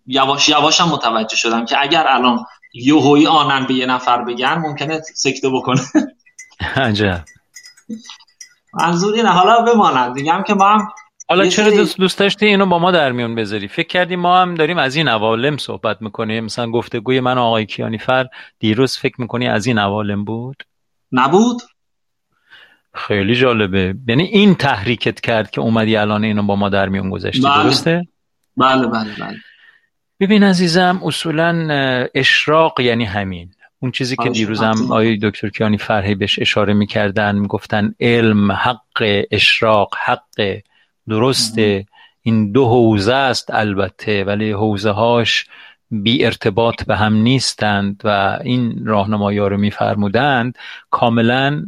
یواش 0.06 0.48
یواش 0.48 0.80
هم 0.80 0.88
متوجه 0.88 1.36
شدم 1.36 1.64
که 1.64 1.76
اگر 1.82 2.06
الان 2.08 2.44
یوهوی 2.74 3.26
آنن 3.26 3.66
به 3.66 3.74
یه 3.74 3.86
نفر 3.86 4.24
بگن 4.24 4.54
ممکنه 4.54 5.00
سکته 5.14 5.50
بکنه. 5.50 5.80
عجب. 6.76 7.24
منظوری 8.74 9.22
نه 9.22 9.28
حالا 9.28 9.62
بماند. 9.62 10.14
دیگه 10.14 10.32
که 10.46 10.54
ما 10.54 10.68
هم 10.68 10.88
حالا 11.28 11.46
چرا 11.46 11.70
دوست, 11.70 11.98
دوست 11.98 12.18
داشتی 12.18 12.46
اینو 12.46 12.66
با 12.66 12.78
ما 12.78 12.90
در 12.90 13.12
میون 13.12 13.34
بذاری؟ 13.34 13.68
فکر 13.68 13.86
کردی 13.86 14.16
ما 14.16 14.38
هم 14.38 14.54
داریم 14.54 14.78
از 14.78 14.96
این 14.96 15.08
عوالم 15.08 15.56
صحبت 15.56 16.02
می‌کنیم. 16.02 16.44
مثلا 16.44 16.70
گفتگوی 16.70 17.20
من 17.20 17.38
آقای 17.38 17.66
کیانیفر 17.66 18.26
دیروز 18.58 18.98
فکر 18.98 19.20
می‌کنی 19.20 19.48
از 19.48 19.66
این 19.66 19.78
عوالم 19.78 20.24
بود؟ 20.24 20.62
نبود. 21.12 21.62
خیلی 22.94 23.34
جالبه. 23.34 23.94
یعنی 24.08 24.22
این 24.22 24.54
تحریکت 24.54 25.20
کرد 25.20 25.50
که 25.50 25.60
اومدی 25.60 25.96
الان 25.96 26.24
اینو 26.24 26.42
با 26.42 26.56
ما 26.56 26.68
در 26.68 26.88
میون 26.88 27.10
گذاشتی 27.10 27.42
بله. 27.42 27.62
درسته؟ 27.62 28.02
بله 28.56 28.86
بله 28.86 29.10
بله. 29.20 29.36
ببین 30.20 30.42
عزیزم 30.42 31.00
اصولا 31.04 31.68
اشراق 32.14 32.80
یعنی 32.80 33.04
همین. 33.04 33.50
اون 33.80 33.90
چیزی 33.90 34.16
که 34.16 34.28
دیروزم 34.28 34.74
آقای 34.84 35.16
دکتر 35.22 35.48
کیانی 35.48 35.78
فرهی 35.78 36.14
بهش 36.14 36.38
اشاره 36.38 36.72
می‌کردن 36.72 37.34
می‌گفتن 37.36 37.94
علم 38.00 38.52
حق 38.52 39.24
اشراق 39.30 39.94
حق 40.04 40.60
درسته. 41.08 41.86
این 42.22 42.52
دو 42.52 42.68
حوزه 42.68 43.14
است 43.14 43.50
البته 43.54 44.24
ولی 44.24 44.50
حوزه 44.50 44.90
هاش 44.90 45.46
بی 45.90 46.24
ارتباط 46.24 46.84
به 46.84 46.96
هم 46.96 47.14
نیستند 47.14 48.00
و 48.04 48.38
این 48.44 48.86
راهنمایی 48.86 49.38
رو 49.38 49.56
میفرمودند 49.56 50.58
کاملا 50.90 51.64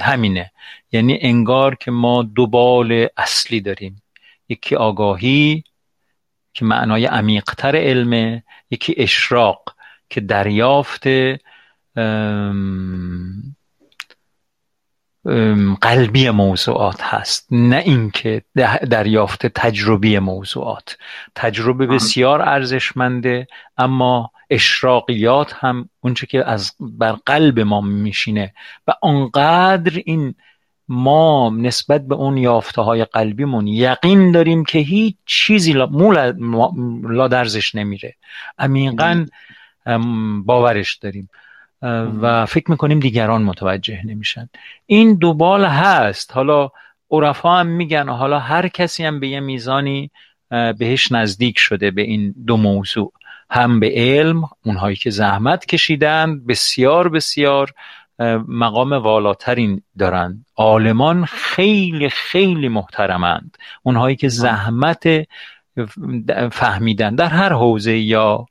همینه. 0.00 0.50
یعنی 0.92 1.18
انگار 1.20 1.74
که 1.74 1.90
ما 1.90 2.22
دو 2.22 2.46
بال 2.46 3.06
اصلی 3.16 3.60
داریم. 3.60 4.02
یکی 4.48 4.76
آگاهی 4.76 5.64
که 6.54 6.64
معنای 6.64 7.06
عمیقتر 7.06 7.76
علمه 7.76 8.42
یکی 8.70 8.94
اشراق 8.96 9.74
که 10.10 10.20
دریافت 10.20 11.04
قلبی 15.80 16.30
موضوعات 16.30 17.02
هست. 17.02 17.46
نه 17.50 17.76
اینکه 17.76 18.42
دریافت 18.90 19.46
تجربی 19.46 20.18
موضوعات. 20.18 20.96
تجربه 21.34 21.86
بسیار 21.86 22.42
ارزشمنده 22.42 23.46
اما 23.78 24.30
اشراقیات 24.50 25.54
هم 25.58 25.88
اونچه 26.00 26.26
که 26.26 26.48
از 26.50 26.72
بر 26.80 27.12
قلب 27.26 27.60
ما 27.60 27.80
میشینه 27.80 28.54
و 28.86 28.92
آنقدر 29.02 30.02
این 30.04 30.34
ما 30.88 31.52
نسبت 31.58 32.06
به 32.06 32.14
اون 32.14 32.36
یافته 32.36 32.82
های 32.82 33.04
قلبیمون 33.04 33.66
یقین 33.66 34.32
داریم 34.32 34.64
که 34.64 34.78
هیچ 34.78 35.16
چیزی 35.26 35.72
لا, 35.72 37.28
درزش 37.28 37.74
نمیره. 37.74 38.14
عمیقا 38.58 39.26
باورش 40.44 40.94
داریم. 40.94 41.30
و 42.20 42.46
فکر 42.46 42.70
می‌کنیم 42.70 43.00
دیگران 43.00 43.42
متوجه 43.42 44.00
نمیشن. 44.06 44.48
این 44.86 45.14
دوبال 45.14 45.64
هست. 45.64 46.32
حالا 46.32 46.70
عرفا 47.10 47.56
هم 47.56 47.66
میگن 47.66 48.08
حالا 48.08 48.38
هر 48.38 48.68
کسی 48.68 49.04
هم 49.04 49.20
به 49.20 49.28
یه 49.28 49.40
میزانی 49.40 50.10
بهش 50.78 51.12
نزدیک 51.12 51.58
شده 51.58 51.90
به 51.90 52.02
این 52.02 52.34
دو 52.46 52.56
موضوع. 52.56 53.12
هم 53.50 53.80
به 53.80 53.92
علم 53.96 54.42
اونهایی 54.64 54.96
که 54.96 55.10
زحمت 55.10 55.66
کشیدن 55.66 56.46
بسیار 56.46 57.08
بسیار 57.08 57.72
مقام 58.48 58.92
والاترین 58.92 59.82
دارن. 59.98 60.44
عالمان 60.56 61.24
خیلی 61.24 62.08
خیلی 62.08 62.68
محترمند. 62.68 63.56
اونهایی 63.82 64.16
که 64.16 64.28
زحمت 64.28 65.08
فهمیدن. 66.52 67.14
در 67.14 67.28
هر 67.28 67.52
حوزه 67.52 67.98
یا 67.98 68.46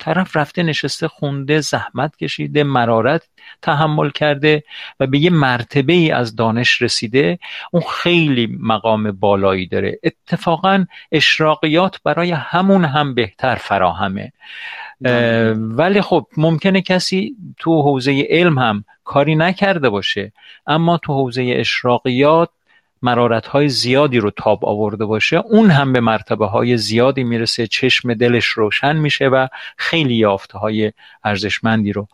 طرف 0.00 0.36
رفته 0.36 0.62
نشسته 0.62 1.08
خونده 1.08 1.60
زحمت 1.60 2.16
کشیده 2.16 2.64
مرارت 2.64 3.28
تحمل 3.62 4.10
کرده 4.10 4.64
و 5.00 5.06
به 5.06 5.18
یه 5.18 5.30
مرتبه 5.30 5.92
ای 5.92 6.10
از 6.10 6.36
دانش 6.36 6.82
رسیده. 6.82 7.38
اون 7.72 7.82
خیلی 8.02 8.58
مقام 8.60 9.12
بالایی 9.12 9.66
داره. 9.66 9.98
اتفاقا 10.02 10.84
اشراقیات 11.12 12.00
برای 12.04 12.30
همون 12.30 12.84
هم 12.84 13.14
بهتر 13.14 13.54
فراهمه. 13.54 14.32
ولی 15.54 16.00
خب 16.00 16.26
ممکنه 16.36 16.82
کسی 16.82 17.36
تو 17.58 17.82
حوزه 17.82 18.26
علم 18.30 18.58
هم 18.58 18.84
کاری 19.04 19.36
نکرده 19.36 19.88
باشه 19.88 20.32
اما 20.66 20.98
تو 20.98 21.12
حوزه 21.12 21.54
اشراقیات 21.56 22.50
مرارت 23.02 23.46
های 23.46 23.68
زیادی 23.68 24.18
رو 24.18 24.30
تاب 24.30 24.64
آورده 24.64 25.04
باشه 25.04 25.36
اون 25.36 25.70
هم 25.70 25.92
به 25.92 26.00
مرتبه 26.00 26.46
های 26.46 26.76
زیادی 26.76 27.24
می‌رسه 27.24 27.66
چشم 27.66 28.14
دلش 28.14 28.44
روشن 28.44 28.96
میشه 28.96 29.28
و 29.28 29.46
خیلی 29.76 30.14
یافته 30.14 30.58
های 30.58 30.92
ارزشمندی 31.24 31.92
رو 31.92 32.08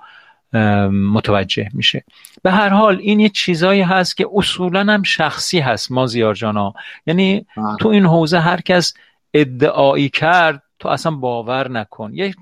متوجه 0.92 1.68
میشه. 1.72 2.04
به 2.42 2.50
هر 2.50 2.68
حال 2.68 2.98
این 3.00 3.20
یه 3.20 3.28
چیزایی 3.28 3.82
هست 3.82 4.16
که 4.16 4.26
اصولا 4.34 4.80
هم 4.92 5.02
شخصی 5.02 5.58
هست 5.58 5.92
ما 5.92 6.06
زیار 6.06 6.34
جانا. 6.34 6.72
یعنی 7.06 7.46
بله. 7.56 7.76
تو 7.80 7.88
این 7.88 8.06
حوزه 8.06 8.38
هر 8.38 8.60
کس 8.60 8.94
ادعایی 9.34 10.08
کرد 10.08 10.62
تو 10.78 10.88
اصلا 10.88 11.12
باور 11.12 11.70
نکن. 11.70 12.14
یه 12.14 12.34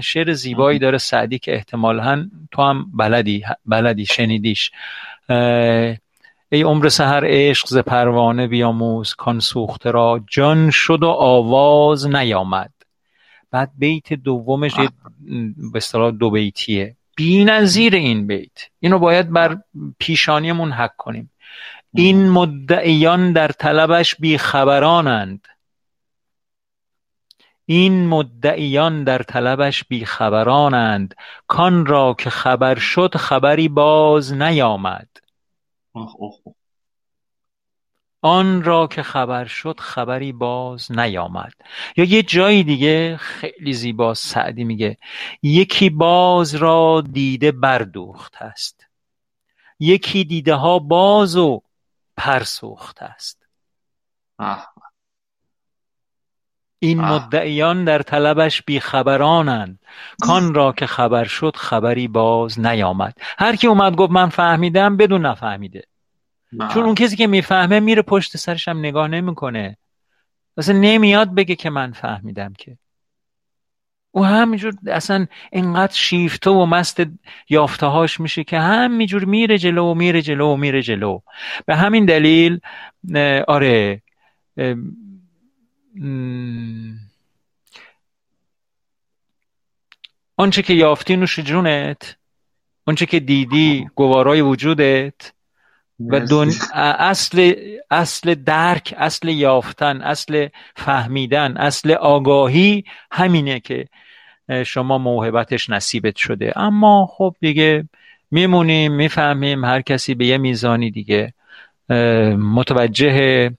شعر 0.00 0.32
زیبایی 0.32 0.78
داره 0.78 0.98
سعدی 0.98 1.38
که 1.38 1.54
احتمالا 1.54 2.30
تو 2.52 2.62
هم 2.62 2.86
بلدی 2.94 3.44
بلدی 3.66 4.06
شنیدیش. 4.06 4.70
ای 6.48 6.62
عمر 6.62 6.88
سهر 6.88 7.24
عشق 7.26 7.66
ز 7.66 7.78
پروانه 7.78 8.46
بیاموز 8.46 9.14
کان 9.14 9.40
سوخته 9.40 9.90
را 9.90 10.24
جان 10.28 10.70
شد 10.70 11.02
و 11.02 11.08
آواز 11.08 12.06
نیامد. 12.06 12.72
بعد 13.50 13.70
بیت 13.78 14.12
دومش 14.12 14.74
به 15.72 15.76
اصطلاح 15.76 16.10
دو 16.10 16.30
بیتیه. 16.30 16.96
بی 17.16 17.44
نظیر 17.44 17.94
این 17.94 18.26
بیت. 18.26 18.58
اینو 18.80 18.98
باید 18.98 19.30
بر 19.30 19.58
پیشانیمون 19.98 20.72
حک 20.72 20.96
کنیم. 20.96 21.30
این 21.94 22.30
مدعیان 22.30 23.32
در 23.32 23.48
طلبش 23.48 24.14
بی 24.14 24.38
خبرانند 24.38 25.46
این 27.66 28.06
مدعیان 28.06 29.04
در 29.04 29.22
طلبش 29.22 29.84
بیخبرانند. 29.84 31.14
کان 31.46 31.86
را 31.86 32.14
که 32.18 32.30
خبر 32.30 32.78
شد 32.78 33.16
خبری 33.16 33.68
باز 33.68 34.32
نیامد. 34.32 35.08
آن 38.20 38.62
را 38.62 38.86
که 38.86 39.02
خبر 39.02 39.44
شد 39.44 39.80
خبری 39.80 40.32
باز 40.32 40.92
نیامد. 40.92 41.52
یا 41.96 42.04
یه 42.04 42.22
جایی 42.22 42.64
دیگه 42.64 43.16
خیلی 43.16 43.72
زیبا 43.72 44.14
سعدی 44.14 44.64
میگه 44.64 44.96
یکی 45.42 45.90
باز 45.90 46.54
را 46.54 47.04
دیده 47.12 47.52
بردوخت 47.52 48.42
است. 48.42 48.86
یکی 49.78 50.24
دیده 50.24 50.54
ها 50.54 50.78
باز 50.78 51.36
و 51.36 51.62
پرسوخت 52.16 53.02
است. 53.02 53.46
این 56.78 57.00
مدعیان 57.00 57.84
در 57.84 58.02
طلبش 58.02 58.62
بیخبرانند. 58.62 59.78
کان 60.20 60.54
را 60.54 60.72
که 60.72 60.86
خبر 60.86 61.24
شد 61.24 61.56
خبری 61.56 62.08
باز 62.08 62.60
نیامد. 62.60 63.14
هر 63.38 63.56
کی 63.56 63.66
اومد 63.66 63.96
گفت 63.96 64.12
من 64.12 64.28
فهمیدم 64.28 64.96
بدون 64.96 65.26
نفهمیده. 65.26 65.82
چون 66.74 66.84
اون 66.84 66.94
کسی 66.94 67.16
که 67.16 67.26
می‌فهمه 67.26 67.80
میره 67.80 68.02
پشت 68.02 68.36
سرش 68.36 68.68
هم 68.68 68.78
نگاه 68.78 69.08
نمی‌کنه. 69.08 69.76
اصلا 70.56 70.78
نمیاد 70.78 71.34
بگه 71.34 71.54
که 71.54 71.70
من 71.70 71.92
فهمیدم 71.92 72.52
که. 72.58 72.76
او 74.10 74.24
همینجور 74.24 74.74
اصلا 74.86 75.26
اینقدر 75.52 75.94
شیفته 75.94 76.50
و 76.50 76.66
مست 76.66 77.02
یافته 77.48 77.86
هاش 77.86 78.20
میشه 78.20 78.44
که 78.44 78.58
همینجور 78.58 79.24
میره 79.24 79.58
جلو 79.58 79.84
و 79.84 79.94
میره 79.94 80.22
جلو 80.22 80.46
و 80.52 80.56
میره 80.56 80.82
جلو. 80.82 81.20
به 81.66 81.76
همین 81.76 82.04
دلیل 82.04 82.60
آره 83.48 84.02
آنچه 90.36 90.62
که 90.62 90.74
یافتی 90.74 91.16
نوش 91.16 91.40
جونت 91.40 92.16
آنچه 92.86 93.06
که 93.06 93.20
دیدی 93.20 93.86
گوارای 93.94 94.40
وجودت 94.40 95.32
و 96.00 96.20
دون... 96.20 96.52
اصل 96.72 97.52
اصل 97.90 98.34
درک 98.34 98.94
اصل 98.98 99.28
یافتن 99.28 100.00
اصل 100.00 100.48
فهمیدن 100.76 101.56
اصل 101.56 101.90
آگاهی 101.90 102.84
همینه 103.12 103.60
که 103.60 103.88
شما 104.66 104.98
موهبتش 104.98 105.70
نصیبت 105.70 106.16
شده. 106.16 106.52
اما 106.56 107.06
خب 107.10 107.36
دیگه 107.40 107.88
میمونیم 108.30 108.92
می‌فهمیم 108.92 109.64
هر 109.64 109.80
کسی 109.80 110.14
به 110.14 110.26
یه 110.26 110.38
میزانی 110.38 110.90
دیگه. 110.90 111.34
متوجه 112.38 113.50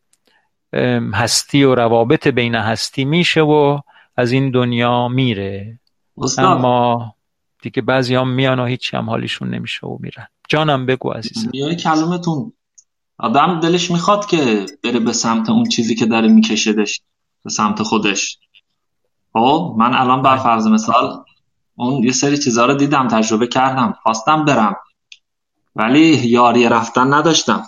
هستی 1.14 1.64
و 1.64 1.76
روابط 1.76 2.28
بین 2.28 2.56
هستی 2.56 3.06
میشه 3.06 3.42
و 3.42 3.80
از 4.18 4.32
این 4.32 4.52
دنیا 4.52 5.08
میره. 5.08 5.80
اما 6.38 7.16
دیگه 7.62 7.82
بعضی 7.82 8.16
هم 8.16 8.30
میان 8.30 8.60
و 8.60 8.66
هیچی 8.66 8.98
هم 8.98 9.10
حالیشون 9.10 9.50
نمیشه 9.50 9.88
و 9.88 9.98
میرن. 10.00 10.28
جانم 10.50 10.86
بگو 10.86 11.10
عزیزم. 11.10 11.50
یه 11.54 11.76
کلمتون. 11.76 12.54
آدم 13.18 13.60
دلش 13.60 13.92
می‌خواد 13.92 14.26
که 14.26 14.66
بره 14.84 15.00
به 15.00 15.14
سمت 15.14 15.50
اون 15.50 15.64
چیزی 15.64 15.96
که 15.96 16.06
داره 16.06 16.28
میکشدش 16.28 17.02
به 17.44 17.50
سمت 17.50 17.84
خودش. 17.84 18.40
خب 19.34 19.76
من 19.78 19.94
الان 19.94 20.22
بر 20.22 20.38
فرض 20.38 20.68
مثال 20.68 21.24
اون 21.76 22.04
یه 22.04 22.12
سری 22.12 22.38
چیزها 22.38 22.66
رو 22.66 22.74
دیدم 22.74 23.08
تجربه 23.08 23.48
کردم 23.48 23.96
خواستم 24.04 24.46
برم. 24.46 24.76
ولی 25.76 26.28
یاری 26.28 26.70
رفتن 26.70 27.14
نداشتم. 27.14 27.64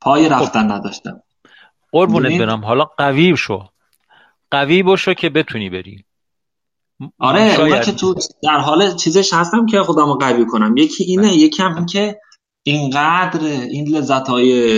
پای 0.00 0.28
خب. 0.28 0.34
رفتن 0.34 0.70
نداشتم. 0.70 1.22
قربونت 1.92 2.40
برم. 2.40 2.64
حالا 2.64 2.84
قوی 2.84 3.36
شو. 3.36 3.64
قوی 4.50 4.82
باشو 4.82 5.14
که 5.14 5.30
بتونی 5.30 5.70
بری. 5.70 6.04
آره 7.18 7.60
اونا 7.60 7.80
که 7.80 7.92
تو 7.92 8.14
در 8.42 8.58
حال 8.58 8.96
چیزش 8.96 9.32
هستم 9.32 9.66
که 9.66 9.82
خودم 9.82 10.06
رو 10.06 10.14
قوی 10.14 10.46
کنم. 10.46 10.76
یکی 10.76 11.04
اینه 11.04 11.28
بله. 11.28 11.36
یکی 11.36 11.62
هم 11.62 11.86
که 11.86 12.20
اینقدر 12.62 13.44
این 13.44 13.96
لذت 13.96 14.28
های 14.28 14.74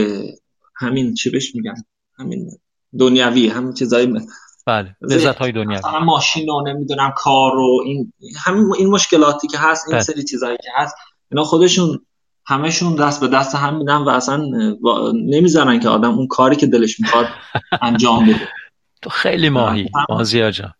همین 0.77 1.15
چی 1.15 1.31
بهش 1.31 1.55
میگن؟ 1.55 1.75
همین 2.19 2.51
دنیوی 2.99 3.49
همین 3.49 3.73
چیزای 3.73 4.21
بله 4.67 4.97
لذت 5.03 5.37
های 5.37 5.53
دنیوی 5.53 5.81
ماشین 6.05 6.51
و 6.51 6.63
نمی‌دونم 6.67 7.13
کار 7.17 7.57
و 7.57 7.83
این 7.85 8.13
همین 8.45 8.73
این 8.79 8.91
مشکلاتی 8.91 9.49
که 9.49 9.59
هست 9.59 9.89
این 9.89 9.97
بله. 9.97 10.05
سری 10.05 10.25
چیزایی 10.25 10.57
که 10.57 10.71
هست 10.77 10.97
اینا 11.31 11.45
خودشون 11.45 12.07
همشون 12.47 12.95
دست 12.95 13.21
به 13.21 13.29
دست 13.29 13.55
هم 13.55 13.77
میدن 13.77 13.97
و 13.97 14.09
اصلا 14.09 14.45
نمی‌ذارن 15.15 15.81
که 15.81 15.89
آدم 15.89 16.11
اون 16.11 16.27
کاری 16.27 16.57
که 16.57 16.67
دلش 16.67 17.01
می‌خواد 17.01 17.27
انجام 17.83 18.27
بده. 18.27 18.49
تو 19.03 19.11
خیلی 19.11 19.49
ماهی 19.49 19.91
مازیار 20.09 20.51
جان. 20.51 20.75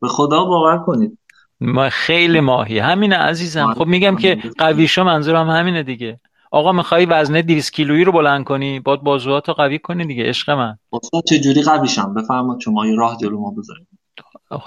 به 0.00 0.08
خدا 0.08 0.44
باور 0.44 0.78
کنید. 0.78 1.18
ما 1.60 1.88
خیلی 1.90 2.40
ماهی. 2.40 2.78
همینه 2.78 3.16
عزیزم. 3.16 3.74
خب 3.74 3.86
میگم 3.86 4.16
که 4.16 4.42
قویشا 4.58 5.04
منظورم 5.04 5.50
همینه 5.50 5.82
دیگه. 5.82 6.20
آقا 6.50 6.72
می‌خوای 6.72 7.06
وزنه 7.06 7.42
200 7.42 7.72
کیلویی 7.72 8.04
رو 8.04 8.12
بلند 8.12 8.44
کنی؟ 8.44 8.80
باید 8.80 9.00
بازوات 9.00 9.48
رو 9.48 9.54
قوی 9.54 9.78
کنی 9.78 10.06
دیگه 10.06 10.24
عشق 10.24 10.50
من. 10.50 10.78
استاد 10.92 11.24
چه 11.28 11.38
جوری 11.38 11.62
قویشم 11.62 12.14
بفرمایید 12.14 12.60
شما 12.60 12.86
یه 12.86 12.96
راه 12.96 13.16
جلو 13.20 13.40
ما 13.40 13.50
بذارید 13.50 13.86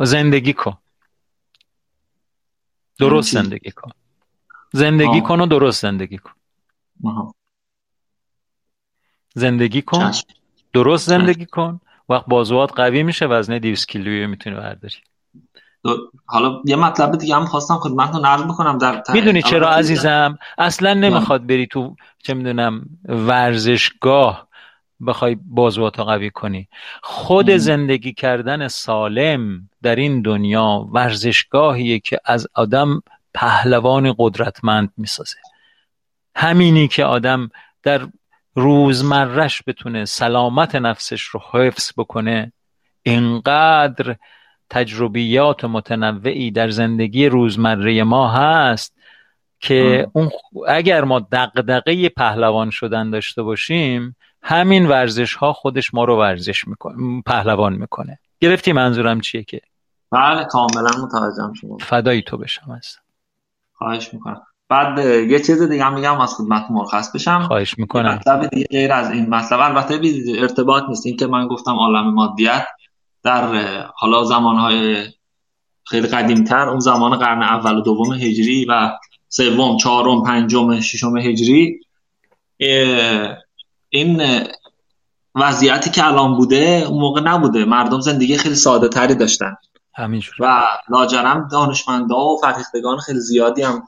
زندگی 0.01 0.53
کن. 0.53 0.77
درست 2.99 3.33
زندگی 3.33 3.71
کن. 3.71 3.91
زندگی 4.75 5.21
کن 5.21 5.41
و 5.41 5.45
درست 5.45 5.81
زندگی 5.81 6.17
کن. 6.17 6.31
زندگی 9.35 9.81
کن. 9.81 10.11
درست 10.73 11.07
زندگی 11.07 11.45
کن. 11.45 11.79
وقت 12.09 12.25
بازوات 12.27 12.73
قوی 12.75 13.03
میشه 13.03 13.25
وزنه 13.25 13.59
200 13.59 13.87
کیلویی 13.87 14.27
می‌تونی 14.27 14.55
برداری. 14.55 14.95
حالا 16.25 16.61
یه 16.65 16.75
مطلب 16.75 17.17
دیگه 17.17 17.35
هم 17.35 17.45
خواستم 17.45 17.75
خدمتتون 17.75 18.25
عرض 18.25 18.43
بکنم 18.43 18.77
در 18.77 19.03
می‌دونی 19.13 19.41
چرا 19.41 19.69
عزیزم؟ 19.69 20.37
اصلا 20.57 20.93
نمی‌خواد 20.93 21.47
بری 21.47 21.67
تو 21.67 21.95
چه 22.23 22.33
می‌دونم 22.33 22.85
ورزشگاه 23.05 24.47
بخوای 25.07 25.37
بازواتو 25.45 26.03
قوی 26.03 26.29
کنی. 26.29 26.69
خود 27.03 27.49
زندگی 27.49 28.13
کردن 28.13 28.67
سالم 28.67 29.69
در 29.81 29.95
این 29.95 30.21
دنیا 30.21 30.89
ورزشگاهیه 30.91 31.99
که 31.99 32.19
از 32.25 32.47
آدم 32.53 33.01
پهلوان 33.35 34.15
قدرتمند 34.17 34.91
می‌سازه. 34.97 35.37
همینی 36.35 36.87
که 36.87 37.05
آدم 37.05 37.49
در 37.83 38.07
روزمرش 38.55 39.63
بتونه 39.67 40.05
سلامت 40.05 40.75
نفسش 40.75 41.21
رو 41.21 41.41
حفظ 41.51 41.91
بکنه 41.97 42.51
اینقدر 43.03 44.15
تجربیات 44.69 45.65
متنوعی 45.65 46.51
در 46.51 46.69
زندگی 46.69 47.25
روزمره 47.25 48.03
ما 48.03 48.31
هست 48.31 48.95
که 49.59 50.07
اون 50.13 50.31
اگر 50.67 51.03
ما 51.03 51.19
دقدقه 51.19 52.09
پهلوان 52.09 52.69
شدن 52.69 53.09
داشته 53.09 53.43
باشیم 53.43 54.15
همین 54.41 54.85
ورزش 54.85 55.35
ها 55.35 55.53
خودش 55.53 55.93
ما 55.93 56.03
رو 56.03 56.19
ورزش 56.19 56.67
می‌کنه 56.67 57.21
پهلوان 57.25 57.73
می‌کنه. 57.73 58.19
گرفتی 58.39 58.73
منظورم 58.73 59.21
چیه 59.21 59.43
که؟ 59.43 59.61
بله 60.11 60.45
کاملا 60.45 60.89
متوجهم 61.03 61.53
شما 61.53 61.77
فدایی 61.77 62.21
تو 62.21 62.37
بشم 62.37 62.71
هستم 62.71 63.04
خواهش 63.77 64.13
می‌کنم. 64.13 64.41
بعد 64.69 64.99
یه 65.05 65.39
چیز 65.39 65.61
دیگه 65.61 65.83
هم 65.83 65.93
میگم 65.93 66.21
از 66.21 66.35
خدمت 66.35 66.65
مرخص 66.69 67.11
بشم. 67.15 67.43
خواهش 67.47 67.77
می‌کنم. 67.77 68.13
مطلب 68.13 68.47
دیگه 68.47 68.67
غیر 68.71 68.93
از 68.93 69.11
این 69.11 69.29
مطلب. 69.29 69.59
البته 69.59 69.99
ارتباط 70.39 70.83
نیست. 70.89 71.05
این 71.05 71.17
که 71.17 71.27
من 71.27 71.47
گفتم 71.47 71.71
عالم 71.71 72.13
مادیت 72.13 72.65
در 73.23 73.65
حالا 73.95 74.23
زمانهای 74.23 75.05
خیلی 75.83 76.07
قدیمتر 76.07 76.69
اون 76.69 76.79
زمان 76.79 77.17
قرن 77.17 77.43
اول 77.43 77.77
و 77.77 77.81
دوم 77.81 78.13
هجری 78.13 78.65
و 78.69 78.91
سوم 79.27 79.77
چهارم 79.77 80.23
پنجم 80.23 80.79
ششم 80.79 81.17
هجری 81.17 81.79
این 83.89 84.21
وضعیتی 85.35 85.89
که 85.89 86.07
الان 86.07 86.37
بوده 86.37 86.85
اون 86.89 86.99
موقع 87.01 87.21
نبوده. 87.21 87.65
مردم 87.65 87.99
زندگی 87.99 88.37
خیلی 88.37 88.55
ساده 88.55 88.87
تری 88.87 89.15
داشتن. 89.15 89.55
همینجور 89.95 90.35
و 90.39 90.63
لاجرم 90.89 91.47
دانشمندا 91.51 92.15
و 92.15 92.37
فرهیختگان 92.41 92.97
خیلی 92.97 93.19
زیادی 93.19 93.61
هم 93.61 93.83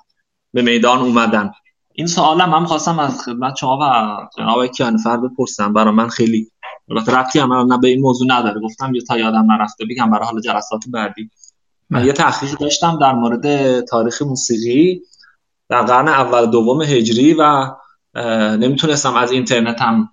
به 0.54 0.62
میدان 0.62 1.00
اومدن. 1.00 1.52
این 1.94 2.08
سوالم 2.08 2.54
هم 2.54 2.66
خواستم 2.66 3.00
از 3.00 3.22
خدمت 3.26 3.56
شما 3.56 3.78
و 3.78 4.18
جناب 4.38 4.66
کیانفر 4.66 5.18
بپرسم. 5.18 5.74
برای 5.74 5.94
من 5.94 6.10
خیلی 6.10 6.52
البته 6.90 7.16
ربطی 7.16 7.40
هم 7.40 7.54
نه 7.54 7.78
به 7.78 7.88
این 7.88 8.02
موضوع 8.02 8.28
نداره. 8.30 8.62
گفتم 8.62 8.96
یه 8.96 9.02
تا 9.02 9.18
یادم 9.18 9.52
نرفته 9.52 9.86
بگم 9.90 10.12
برای 10.12 10.26
حال 10.26 10.42
جلسات 10.42 10.84
بعدی. 10.94 11.30
من 11.90 12.06
یه 12.06 12.14
تحقیق 12.14 12.58
داشتم 12.58 13.00
در 13.00 13.14
مورد 13.14 13.80
تاریخ 13.82 14.22
موسیقی 14.22 15.02
در 15.70 15.82
قرن 15.82 16.08
اول 16.08 16.46
دوم 16.46 16.82
هجری 16.82 17.36
و 17.40 17.72
نمی‌تونستم 18.58 19.16
از 19.16 19.32
اینترنت 19.32 19.82
هم 19.82 20.10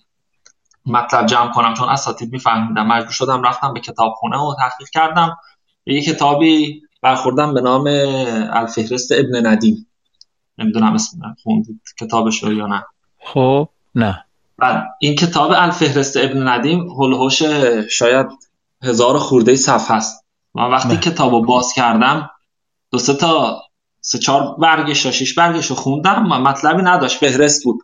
مطلب 0.87 1.27
جمع 1.27 1.53
کنم 1.53 1.75
چون 1.75 1.89
اساتید 1.89 2.33
میفهمیدم. 2.33 2.87
مجبور 2.87 3.13
شدم 3.13 3.43
رفتم 3.43 3.73
به 3.73 3.81
کتابخونه 3.81 4.39
و 4.39 4.55
تحقیق 4.59 4.89
کردم. 4.89 5.37
یه 5.87 6.03
کتابی 6.03 6.83
برخوردم 7.03 7.55
به 7.55 7.61
نام 7.61 7.87
الفهرست 8.53 9.13
ابن 9.13 9.47
ندیم. 9.47 9.87
نمی‌دونم 10.59 10.95
اسم 10.95 11.37
خوندید 11.43 11.81
کتابش 12.01 12.43
رو 12.43 12.53
یا 12.53 12.67
نه. 12.67 12.85
خب 13.25 13.69
نه. 13.95 14.25
بعد 14.59 14.85
این 14.99 15.17
کتاب 15.17 15.53
الفهرست 15.57 16.17
ابن 16.17 16.49
ندیم 16.49 16.89
هلوهوش 16.89 17.43
شاید 17.91 18.27
هزار 18.83 19.19
خورده 19.19 19.57
صفحه 19.57 19.97
هست 19.97 20.25
من 20.55 20.71
وقتی 20.71 20.97
کتاب 20.97 21.33
رو 21.33 21.43
باز 21.43 21.73
کردم 21.73 22.31
دو 22.91 22.99
سه 22.99 23.15
تا 23.15 23.63
سه 24.01 24.19
چهار 24.19 24.57
برگش 24.59 25.07
شش 25.07 25.35
برگش 25.35 25.67
رو 25.67 25.77
خوندم 25.77 26.33
و 26.33 26.39
مطلبی 26.39 26.83
نداشت. 26.83 27.19
فهرست 27.19 27.65
بود. 27.65 27.81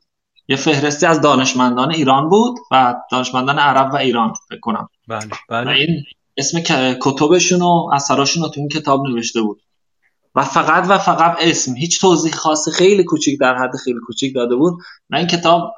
یه 0.49 0.57
فهرستی 0.57 1.07
از 1.07 1.21
دانشمندان 1.21 1.91
ایران 1.91 2.29
بود 2.29 2.59
و 2.71 2.95
دانشمندان 3.11 3.59
عرب 3.59 3.95
و 3.95 3.97
ایران 3.97 4.33
فکر 4.49 4.61
کنم. 4.61 4.89
بله 5.09 5.31
بله. 5.49 5.71
این 5.71 6.05
اسم 6.41 6.61
کتبشون 7.03 7.63
و 7.63 7.89
اثراشون 7.93 8.43
رو 8.43 8.49
تو 8.49 8.61
این 8.61 8.69
کتاب 8.69 9.07
نوشته 9.07 9.41
بود. 9.41 9.63
و 10.35 10.45
فقط 10.45 10.87
و 10.89 10.99
فقط 10.99 11.37
اسم 11.41 11.75
هیچ 11.75 12.01
توضیح 12.01 12.33
خاصی 12.33 12.71
خیلی 12.71 13.05
کوچیک 13.05 13.41
در 13.41 13.57
حد 13.57 13.77
خیلی 13.85 13.99
کوچیک 14.07 14.35
داده 14.35 14.57
بود. 14.57 14.75
و 15.11 15.17
این 15.17 15.27
کتاب 15.27 15.75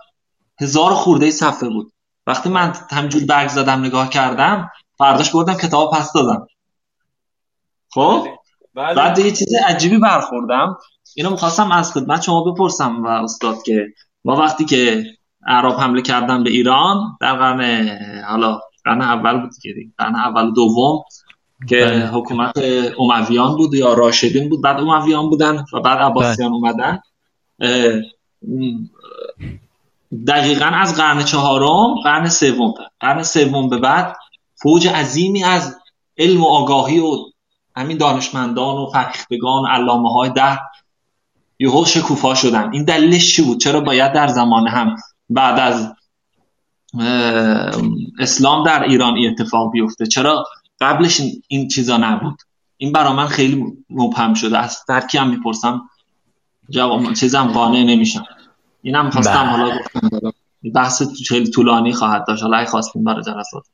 هزار 0.60 0.94
خورده 0.94 1.30
صفحه 1.30 1.68
بود. 1.68 1.92
وقتی 2.26 2.48
من 2.48 2.72
همجور 2.90 3.24
برگ 3.24 3.48
زدم 3.48 3.84
نگاه 3.84 4.10
کردم 4.10 4.70
فرداش 4.98 5.30
بردم 5.30 5.54
کتاب 5.54 5.92
پس 5.94 6.12
دادم. 6.12 6.46
خب؟ 7.90 8.26
بله. 8.74 8.94
بعد 8.94 9.18
یه 9.18 9.30
چیز 9.30 9.48
عجیبی 9.66 9.98
برخوردم. 9.98 10.78
اینو 11.16 11.30
می‌خواستم 11.30 11.72
از 11.72 11.92
خدمت 11.92 12.22
شما 12.22 12.44
بپرسم 12.44 13.04
و 13.04 13.06
استاد 13.06 13.62
که 13.62 13.86
ما 14.24 14.36
وقتی 14.36 14.64
که 14.64 15.04
عرب 15.46 15.80
حمله 15.80 16.02
کردن 16.02 16.44
به 16.44 16.50
ایران 16.50 17.16
در 17.20 17.34
قرن 17.34 17.88
حالا 18.28 18.60
قرن 18.84 19.02
اول 19.02 19.40
بود 19.40 19.50
که 19.62 19.74
قرن 19.98 20.16
اول 20.16 20.52
دوم 20.52 21.02
که 21.68 21.76
بله. 21.76 22.06
حکومت 22.06 22.58
امویان 22.98 23.56
بود 23.56 23.74
یا 23.74 23.94
راشدین 23.94 24.48
بود. 24.48 24.62
بعد 24.62 24.80
امویان 24.80 25.30
بودن 25.30 25.64
و 25.72 25.80
بعد 25.80 25.98
عباسیان 25.98 26.48
بله. 26.48 26.56
اومدن 26.56 27.00
دقیقا 30.26 30.64
از 30.64 30.96
قرن 30.96 31.24
چهارم 31.24 31.94
قرن 32.04 32.28
سوم. 32.28 32.74
قرن 33.00 33.22
سوم 33.22 33.68
به 33.68 33.78
بعد 33.78 34.16
فوج 34.62 34.88
عظیمی 34.88 35.44
از 35.44 35.76
علم 36.18 36.44
و 36.44 36.46
آگاهی 36.46 36.98
و 36.98 37.16
همین 37.76 37.98
دانشمندان 37.98 38.76
و 38.76 38.86
فرهیختگان 38.86 39.62
و 39.62 39.66
علامه 39.66 40.12
های 40.12 40.30
در 40.30 40.58
یهو 41.58 41.84
شکوفا 41.84 42.34
شدن. 42.34 42.72
این 42.72 42.84
دلیلش 42.84 43.36
چی 43.36 43.42
بود؟ 43.42 43.60
چرا 43.60 43.80
باید 43.80 44.12
در 44.12 44.28
زمان 44.28 44.68
هم 44.68 44.96
بعد 45.30 45.58
از 45.58 45.94
اسلام 48.18 48.66
در 48.66 48.82
ایران 48.82 49.14
اتفاق 49.26 49.72
بیفته. 49.72 50.06
چرا؟ 50.06 50.44
قبلش 50.80 51.22
این 51.48 51.68
چیزا 51.68 51.96
نبود. 51.96 52.38
این 52.76 52.92
برا 52.92 53.12
من 53.12 53.26
خیلی 53.26 53.64
مبهم 53.90 54.34
شده. 54.34 54.58
از 54.58 54.78
درکی 54.88 55.18
هم 55.18 55.30
می‌پرسم. 55.30 55.82
جواب 56.70 57.12
چیزم 57.12 57.46
قانع 57.46 57.82
نمیشم. 57.82 58.24
اینم 58.82 59.10
خواستم 59.10 59.32
بله. 59.32 59.50
حالا 59.50 59.78
گفتم. 59.78 60.32
بحث 60.74 61.02
خیلی 61.28 61.50
طولانی 61.50 61.92
خواهد 61.92 62.24
داشت. 62.28 62.42
حالا 62.42 62.64
خواستیم 62.64 63.04
برای 63.04 63.22
جلسات 63.22 63.64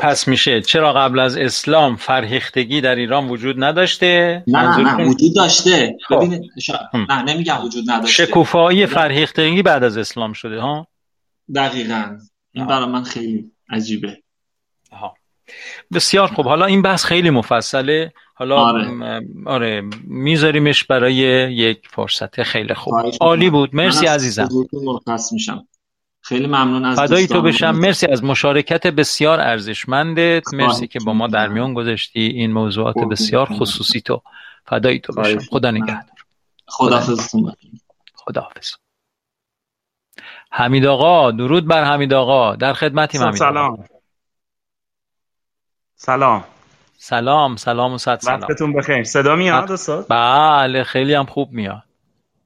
پس 0.00 0.28
میشه. 0.28 0.60
چرا 0.62 0.92
قبل 0.92 1.18
از 1.18 1.36
اسلام 1.36 1.96
فرهیختگی 1.96 2.80
در 2.80 2.94
ایران 2.94 3.28
وجود 3.28 3.64
نداشته؟ 3.64 4.44
نه 4.46 4.76
نه, 4.76 4.94
نه. 4.96 5.08
وجود 5.08 5.34
داشته. 5.34 5.96
خب. 6.08 6.16
ببینید 6.16 6.50
نه 7.08 7.22
نمیگم 7.22 7.64
وجود 7.64 7.90
نداشته. 7.90 8.26
شکوفایی 8.26 8.86
فرهیختگی 8.86 9.62
بعد 9.62 9.84
از 9.84 9.96
اسلام 9.96 10.32
شده 10.32 10.60
ها؟ 10.60 10.86
دقیقا. 11.54 12.18
این 12.58 12.66
برای 12.66 12.88
من 12.88 13.02
خیلی 13.02 13.50
عجیبه. 13.70 14.22
ها. 14.92 15.14
بسیار 15.92 16.28
خوب. 16.28 16.46
حالا 16.46 16.66
این 16.66 16.82
بحث 16.82 17.04
خیلی 17.04 17.30
مفصله. 17.30 18.12
حالا 18.34 18.56
آره, 18.56 19.20
آره 19.46 19.82
میذاریمش 20.04 20.84
برای 20.84 21.14
یک 21.14 21.88
فرصت 21.90 22.42
خیلی 22.42 22.74
خوب. 22.74 22.94
عالی 23.20 23.50
بود. 23.50 23.74
مرسی 23.74 24.06
عزیزم. 24.06 24.48
میشم. 25.32 25.68
خیلی 26.20 26.46
ممنون 26.46 26.84
از 26.84 26.98
فدای 26.98 27.26
تو 27.26 27.42
بشم. 27.42 27.70
مرسی 27.70 28.06
از 28.06 28.24
مشارکت 28.24 28.86
بسیار 28.86 29.40
ارزشمندت. 29.40 30.54
مرسی 30.54 30.86
که 30.86 30.98
با 31.06 31.12
ما 31.12 31.26
در 31.26 31.48
میان 31.48 31.74
گذاشتی. 31.74 32.20
این 32.20 32.52
موضوعات 32.52 32.96
بسیار 32.96 33.46
خصوصی 33.46 34.00
تو. 34.00 34.22
فدای 34.66 35.00
تو 35.00 35.12
بشم. 35.12 35.38
خدا 35.38 35.70
نگهدار. 35.70 36.18
خداحافظ 36.66 37.34
خداحافظ. 38.14 38.70
حمید 40.50 40.86
آقا 40.86 41.30
درود 41.30 41.66
بر 41.66 41.84
حمید 41.84 42.14
آقا. 42.14 42.56
در 42.56 42.72
خدمتی 42.72 43.18
حمید 43.18 43.34
سلام. 43.34 43.84
سلام. 45.96 46.44
سلام 46.96 47.56
سلام 47.56 47.92
و 47.92 47.98
صد 47.98 48.18
سلام. 48.18 48.40
وقتتون 48.40 48.72
بخیر. 48.72 49.04
صدا 49.04 49.36
میاد 49.36 49.72
استاد؟ 49.72 50.06
بله 50.08 50.84
خیلی 50.84 51.14
هم 51.14 51.26
خوب 51.26 51.52
میاد. 51.52 51.82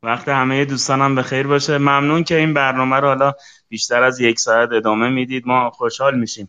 وقت 0.03 0.29
همه 0.29 0.65
دوستانم 0.65 1.15
بخیر 1.15 1.47
باشه. 1.47 1.79
ممنون 1.79 2.25
که 2.25 2.37
این 2.37 2.55
برنامه 2.55 2.97
رو 2.97 3.09
حالا 3.09 3.33
بیشتر 3.69 4.03
از 4.03 4.21
یک 4.21 4.39
ساعت 4.39 4.73
ادامه 4.73 5.09
می‌دید. 5.09 5.47
ما 5.47 5.71
خوشحال 5.71 6.19
میشیم. 6.19 6.49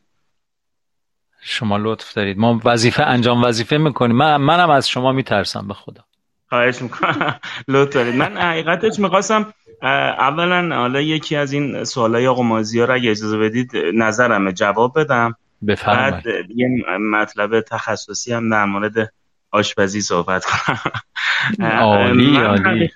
شما 1.41 1.77
لطف 1.77 2.13
دارید. 2.13 2.37
ما 2.37 2.61
وظیفه 2.65 3.03
انجام 3.03 3.43
وظیفه 3.43 3.77
می‌کنیم. 3.77 4.15
من 4.15 4.37
منم 4.37 4.69
از 4.69 4.89
شما 4.89 5.11
میترسم 5.11 5.67
به 5.67 5.73
خدا. 5.73 6.03
خواهش 6.49 6.81
می‌کنم. 6.81 7.39
لطف 7.67 7.93
دارید. 7.93 8.15
من 8.15 8.37
حقیقتش 8.37 8.99
می‌خواستم 8.99 9.53
اولا 9.83 10.75
حالا 10.75 11.01
یکی 11.01 11.35
از 11.35 11.53
این 11.53 11.83
سوالای 11.83 12.27
آقا 12.27 12.43
مازی 12.43 12.79
ها 12.79 12.85
رو 12.85 12.93
اگه 12.93 13.11
اجازه 13.11 13.37
بدید 13.37 13.71
نظرم 13.93 14.51
جواب 14.51 14.99
بدم. 14.99 15.35
بفرمایید. 15.67 16.23
بعد 16.23 16.51
یه 16.55 16.67
مطلب 16.99 17.61
تخصصی 17.61 18.33
هم 18.33 18.49
در 18.49 18.65
مورد 18.65 19.13
آشپزی 19.51 20.01
صحبت 20.01 20.45
کنم. 20.45 20.79
عالی 21.81 22.37
عالی. 22.37 22.89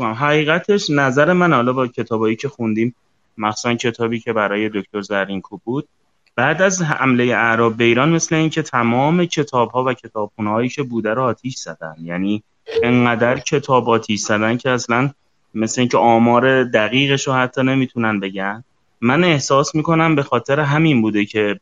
حقیقتش 0.00 0.90
نظر 0.90 1.32
من 1.32 1.52
حالا 1.52 1.72
با 1.72 1.86
کتابایی 1.86 2.36
که 2.36 2.48
خوندیم 2.48 2.94
مخصوصا 3.38 3.74
کتابی 3.74 4.20
که 4.20 4.32
برای 4.32 4.68
دکتر 4.68 5.00
زرینکو 5.00 5.58
بود 5.64 5.88
بعد 6.36 6.62
از 6.62 6.82
حمله 6.82 7.24
اعراب 7.24 7.76
به 7.76 7.84
ایران 7.84 8.08
مثل 8.08 8.34
اینکه 8.34 8.62
تمام 8.62 9.24
کتاب 9.24 9.70
ها 9.70 9.94
و 10.38 10.42
هایی 10.42 10.68
که 10.68 10.82
بوده 10.82 11.14
رو 11.14 11.22
آتیش 11.22 11.56
زدن. 11.56 11.94
یعنی 12.02 12.42
انقدر 12.82 13.38
کتاب 13.38 13.90
آتیش 13.90 14.20
زدن 14.20 14.56
که 14.56 14.70
اصلا 14.70 15.10
مثل 15.56 15.80
اینکه 15.80 15.98
آمار 15.98 16.64
دقیقش 16.64 17.26
رو 17.26 17.32
حتی 17.34 17.62
نمی‌تونن 17.62 18.20
بگن. 18.20 18.64
من 19.00 19.24
احساس 19.24 19.74
می‌کنم 19.74 20.14
به 20.14 20.22
خاطر 20.22 20.60
همین 20.60 21.02
بوده 21.02 21.24
که 21.24 21.60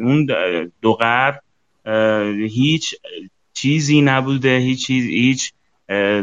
اون 0.00 0.26
دو 0.82 0.92
غرب 0.92 1.40
هیچ 2.48 2.94
چیزی 3.54 4.02
نبوده 4.02 4.56
هیچ 4.56 4.86
چیز 4.86 5.04
هیچ 5.04 5.52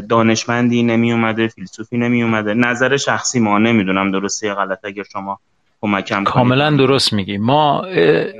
دانشمندی 0.08 0.82
نمی 0.82 1.12
اومده 1.12 1.48
فیلسوفی 1.48 1.96
نمی 1.98 2.22
اومده 2.22 2.54
نظر 2.54 2.96
شخصی 2.96 3.40
ما 3.40 3.58
نمی‌دونم 3.58 4.10
درسته 4.10 4.46
یا 4.46 4.54
غلط 4.54 4.84
اگه 4.84 5.02
شما 5.12 5.38
کمکم 5.80 6.24
کاملا 6.24 6.70
درست 6.70 7.12
میگی. 7.12 7.38
ما 7.38 7.84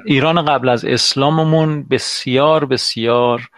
ایران 0.07 0.45
قبل 0.45 0.69
از 0.69 0.85
اسلاممون 0.85 1.87
بسیار 1.91 2.65
بسیار. 2.65 3.49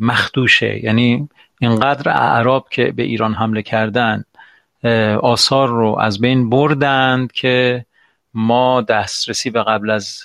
مخدوشه. 0.00 0.84
یعنی 0.84 1.28
اینقدر 1.60 2.10
اعراب 2.10 2.68
که 2.70 2.92
به 2.92 3.02
ایران 3.02 3.34
حمله 3.34 3.62
کردن 3.62 4.24
آثار 5.22 5.68
رو 5.68 5.96
از 6.00 6.20
بین 6.20 6.50
بردند 6.50 7.32
که 7.32 7.84
ما 8.34 8.80
دسترسی 8.80 9.50
به 9.50 9.62
قبل 9.62 9.90
از 9.90 10.22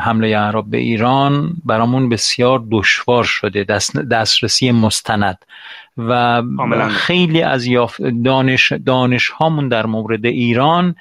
حمله 0.00 0.28
اعراب 0.28 0.70
به 0.70 0.78
ایران 0.78 1.52
برامون 1.64 2.08
بسیار 2.08 2.64
دشوار 2.70 3.24
شده 3.24 3.64
دسترسی 4.10 4.70
مستند 4.70 5.38
و 5.98 6.42
خیلی 6.90 7.42
از 7.42 7.68
دانش, 8.24 8.72
دانش 8.72 9.28
هامون 9.28 9.68
در 9.68 9.86
مورد 9.86 10.26
ایران 10.26 10.94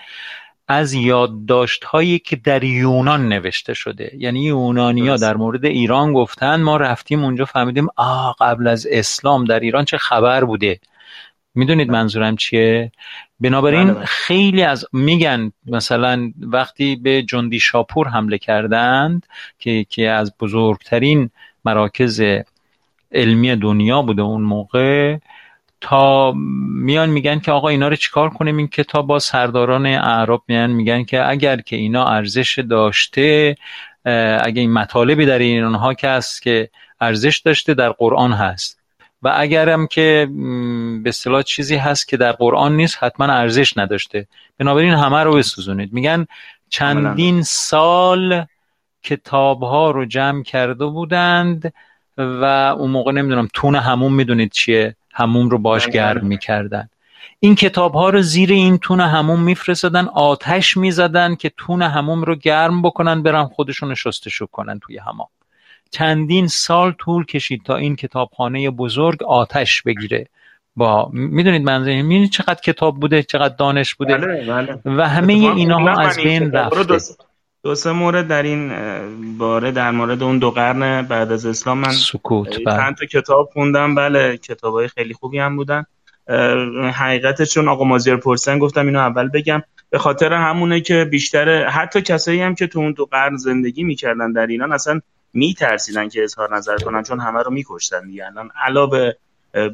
از 0.71 0.93
یادداشت 0.93 1.83
هایی 1.83 2.19
که 2.19 2.35
در 2.35 2.63
یونان 2.63 3.29
نوشته 3.29 3.73
شده 3.73 4.11
یعنی 4.17 4.43
یونانیا 4.43 5.17
در 5.17 5.35
مورد 5.37 5.65
ایران 5.65 6.13
گفتن 6.13 6.61
ما 6.61 6.77
رفتیم 6.77 7.23
اونجا 7.23 7.45
فهمیدیم 7.45 7.87
آه 7.95 8.35
قبل 8.39 8.67
از 8.67 8.87
اسلام 8.91 9.45
در 9.45 9.59
ایران 9.59 9.85
چه 9.85 9.97
خبر 9.97 10.43
بوده 10.43 10.79
می‌دونید 11.55 11.87
بله. 11.87 11.97
منظورم 11.97 12.35
چیه 12.35 12.91
بنابراین 13.39 13.83
بله، 13.83 13.93
بله. 13.93 14.05
خیلی 14.05 14.63
از 14.63 14.85
میگن 14.93 15.51
مثلا 15.65 16.31
وقتی 16.41 16.95
به 16.95 17.23
جندی 17.23 17.59
شاپور 17.59 18.07
حمله 18.07 18.37
کردند 18.37 19.25
که 19.59 19.85
که 19.89 20.09
از 20.09 20.33
بزرگترین 20.39 21.29
مراکز 21.65 22.23
علمی 23.11 23.55
دنیا 23.55 24.01
بوده 24.01 24.21
اون 24.21 24.41
موقع 24.41 25.17
تا 25.81 26.33
میان 26.67 27.09
میگن 27.09 27.39
که 27.39 27.51
آقا 27.51 27.67
اینا 27.69 27.87
رو 27.87 27.95
چیکار 27.95 28.29
کنیم؟ 28.29 28.57
این 28.57 28.67
کتاب 28.67 29.07
با 29.07 29.19
سرداران 29.19 29.85
اعراب 29.85 30.43
میان 30.47 30.69
میگن 30.69 31.03
که 31.03 31.29
اگر 31.29 31.61
که 31.61 31.75
اینا 31.75 32.05
ارزش 32.05 32.59
داشته 32.59 33.55
اگه 34.43 34.61
این 34.61 34.73
مطالبی 34.73 35.25
در 35.25 35.39
اینها 35.39 35.93
که 35.93 36.09
هست 36.09 36.41
که 36.41 36.69
ارزش 37.01 37.37
داشته 37.37 37.73
در 37.73 37.89
قرآن 37.89 38.33
هست. 38.33 38.81
و 39.23 39.33
اگرم 39.35 39.87
که 39.87 40.27
به 41.03 41.09
اصطلاح 41.09 41.41
چیزی 41.41 41.75
هست 41.75 42.07
که 42.07 42.17
در 42.17 42.31
قرآن 42.31 42.75
نیست 42.75 43.03
حتما 43.03 43.25
ارزش 43.25 43.77
نداشته. 43.77 44.27
بنابراین 44.57 44.93
همه 44.93 45.23
رو 45.23 45.33
بسوزونید. 45.33 45.93
میگن 45.93 46.25
چندین 46.69 47.41
سال 47.43 48.45
کتاب 49.03 49.63
ها 49.63 49.91
رو 49.91 50.05
جمع 50.05 50.43
کرده 50.43 50.85
بودند 50.85 51.73
و 52.17 52.75
اون 52.77 52.91
موقع 52.91 53.11
نمی‌دونم 53.11 53.47
تون 53.53 53.75
هموم 53.75 54.13
می‌دونید 54.13 54.51
چیه. 54.51 54.95
هموم 55.13 55.49
رو 55.49 55.57
باش 55.57 55.87
گرم 55.87 56.25
می‌کردن. 56.25 56.89
این 57.39 57.55
کتاب 57.55 57.93
ها 57.93 58.09
رو 58.09 58.21
زیر 58.21 58.51
این 58.51 58.77
تون 58.77 58.99
هموم 58.99 59.43
میفرستادن 59.43 60.05
آتش 60.05 60.77
می‌زدن 60.77 61.35
که 61.35 61.51
تون 61.57 61.81
هموم 61.81 62.23
رو 62.23 62.35
گرم 62.35 62.81
بکنن 62.81 63.23
برن 63.23 63.43
خودشون 63.43 63.95
شستشو 63.95 64.45
کنن 64.45 64.79
توی 64.79 64.97
همام 64.97 65.27
چندین 65.91 66.47
سال 66.47 66.91
طول 66.91 67.25
کشید 67.25 67.63
تا 67.63 67.75
این 67.75 67.95
کتابخانه 67.95 68.69
بزرگ 68.69 69.23
آتش 69.23 69.81
بگیره. 69.81 70.27
با 70.75 71.09
می‌دونید 71.13 71.61
منظور 71.61 72.01
می‌دونید 72.01 72.31
چقدر 72.31 72.61
کتاب 72.61 72.99
بوده 72.99 73.23
چقدر 73.23 73.55
دانش 73.55 73.95
بوده؟ 73.95 74.17
بله، 74.17 74.45
بله. 74.45 74.97
و 74.97 75.09
همه 75.09 75.33
اینها 75.33 76.01
از 76.01 76.17
بین 76.17 76.51
رفته. 76.51 76.97
دو 77.63 77.75
سه 77.75 77.91
مورد 77.91 78.27
در 78.27 78.43
این 78.43 78.71
باره 79.37 79.71
در 79.71 79.91
مورد 79.91 80.23
اون 80.23 80.39
دو 80.39 80.51
قرن 80.51 81.01
بعد 81.01 81.31
از 81.31 81.45
اسلام 81.45 81.77
من 81.77 81.91
سکوت 81.91 82.49
بله. 82.65 82.77
چند 82.77 82.95
تا 82.95 83.05
کتاب 83.05 83.49
خوندم 83.53 83.95
بله 83.95 84.37
کتاب 84.37 84.73
های 84.73 84.87
خیلی 84.87 85.13
خوبی 85.13 85.39
هم 85.39 85.55
بودن. 85.55 85.85
حقیقتش 86.93 87.53
چون 87.53 87.67
آقا 87.67 87.83
مازیار 87.83 88.17
پرسن 88.17 88.59
گفتم 88.59 88.87
اینو 88.87 88.99
اول 88.99 89.27
بگم. 89.27 89.63
به 89.89 89.97
خاطر 89.99 90.33
همونه 90.33 90.81
که 90.81 91.05
بیشتر 91.05 91.67
حتی 91.67 92.01
کسایی 92.01 92.41
هم 92.41 92.55
که 92.55 92.67
تو 92.67 92.79
اون 92.79 92.91
دو 92.91 93.05
قرن 93.05 93.37
زندگی 93.37 93.83
می‌کردن 93.83 94.31
در 94.31 94.47
ایران 94.47 94.71
اصلا 94.71 95.01
میترسیدن 95.33 96.09
که 96.09 96.23
اظهار 96.23 96.55
نظر 96.55 96.77
کنن 96.77 97.03
چون 97.03 97.19
همه 97.19 97.39
رو 97.43 97.51
میکشتن 97.51 98.07
دیگه. 98.07 98.25
الان 98.25 98.49
علاوه 98.65 99.11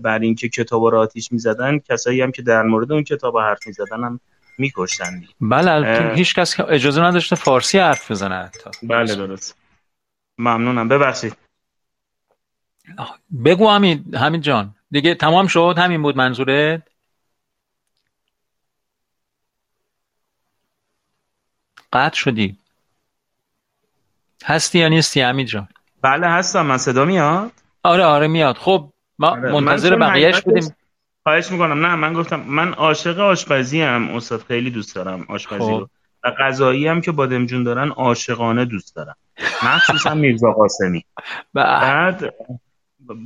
بر 0.03 0.19
اینکه 0.19 0.49
کتاب 0.49 0.83
رو 0.83 0.97
آتیش 0.97 1.31
می‌زدن 1.31 1.79
کسایی 1.79 2.21
هم 2.21 2.31
که 2.31 2.41
در 2.41 2.63
مورد 2.63 2.91
اون 2.91 3.03
کتاب 3.03 3.37
حرف 3.37 3.67
می‌زدن 3.67 4.03
هم 4.03 4.19
میکشتن 4.57 5.23
بله 5.41 6.13
هیچ 6.15 6.35
کس 6.35 6.59
اجازه 6.59 7.01
نداشته 7.01 7.35
فارسی 7.35 7.79
حرف 7.79 8.11
بزنه 8.11 8.35
حتی. 8.35 8.69
بله 8.83 9.15
درست. 9.15 9.57
ممنونم. 10.37 10.87
ببخشید. 10.87 11.37
بگو 13.45 13.69
همین 13.69 14.15
همین 14.15 14.41
جان. 14.41 14.75
دیگه 14.91 15.15
تمام 15.15 15.47
شد؟ 15.47 15.75
همین 15.77 16.01
بود 16.01 16.17
منظورت؟ 16.17 16.81
قطع 21.93 22.15
شدی. 22.15 22.57
هستی 24.45 24.79
یا 24.79 24.87
نیستی 24.87 25.21
همین 25.21 25.45
جان؟ 25.45 25.67
بله 26.01 26.27
هستم. 26.27 26.65
من 26.65 26.77
صدا 26.77 27.05
میاد؟ 27.05 27.51
آره 27.83 28.03
آره 28.03 28.27
میاد. 28.27 28.57
خب 28.57 28.93
ما 29.19 29.27
آره. 29.27 29.51
منتظر 29.51 29.95
بقیهش 29.95 30.41
بودیم. 30.41 30.75
خواهش 31.27 31.51
می‌کنم. 31.51 31.85
نه 31.85 31.95
من 31.95 32.13
گفتم 32.13 32.39
من 32.47 32.73
عاشق 32.73 33.19
آشپزی 33.19 33.81
هم 33.81 34.09
استاد 34.15 34.43
خیلی 34.47 34.69
دوست 34.69 34.95
دارم 34.95 35.25
آشپزی 35.29 35.59
خب. 35.59 35.69
رو 35.69 35.89
و 36.23 36.31
غذایی 36.39 36.87
هم 36.87 37.01
که 37.01 37.11
بادمجون 37.11 37.63
دارن 37.63 37.89
عاشقانه 37.89 38.65
دوست 38.65 38.95
دارم. 38.95 39.15
مخصوصا 39.63 40.13
میرزا 40.13 40.51
قاسمی. 40.51 41.05
بعد 41.53 42.33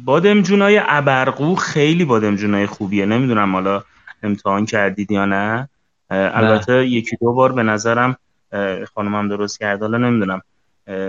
بادمجونای 0.06 0.82
ابرقو 0.86 1.56
خیلی 1.56 2.06
بادمجونای 2.06 2.66
خوبیه. 2.66 3.06
نمی‌دونم 3.06 3.54
حالا 3.54 3.84
امتحان 4.24 4.66
کردید 4.66 5.12
یا 5.12 5.26
نه. 5.26 5.70
البته 6.10 6.86
یکی 6.86 7.18
دو 7.18 7.34
بار 7.34 7.52
به 7.52 7.64
نظرم 7.64 8.18
خانمم 8.96 9.30
درست 9.30 9.60
کرده 9.60 9.86
حالا 9.86 9.98
نمی‌دونم 9.98 10.42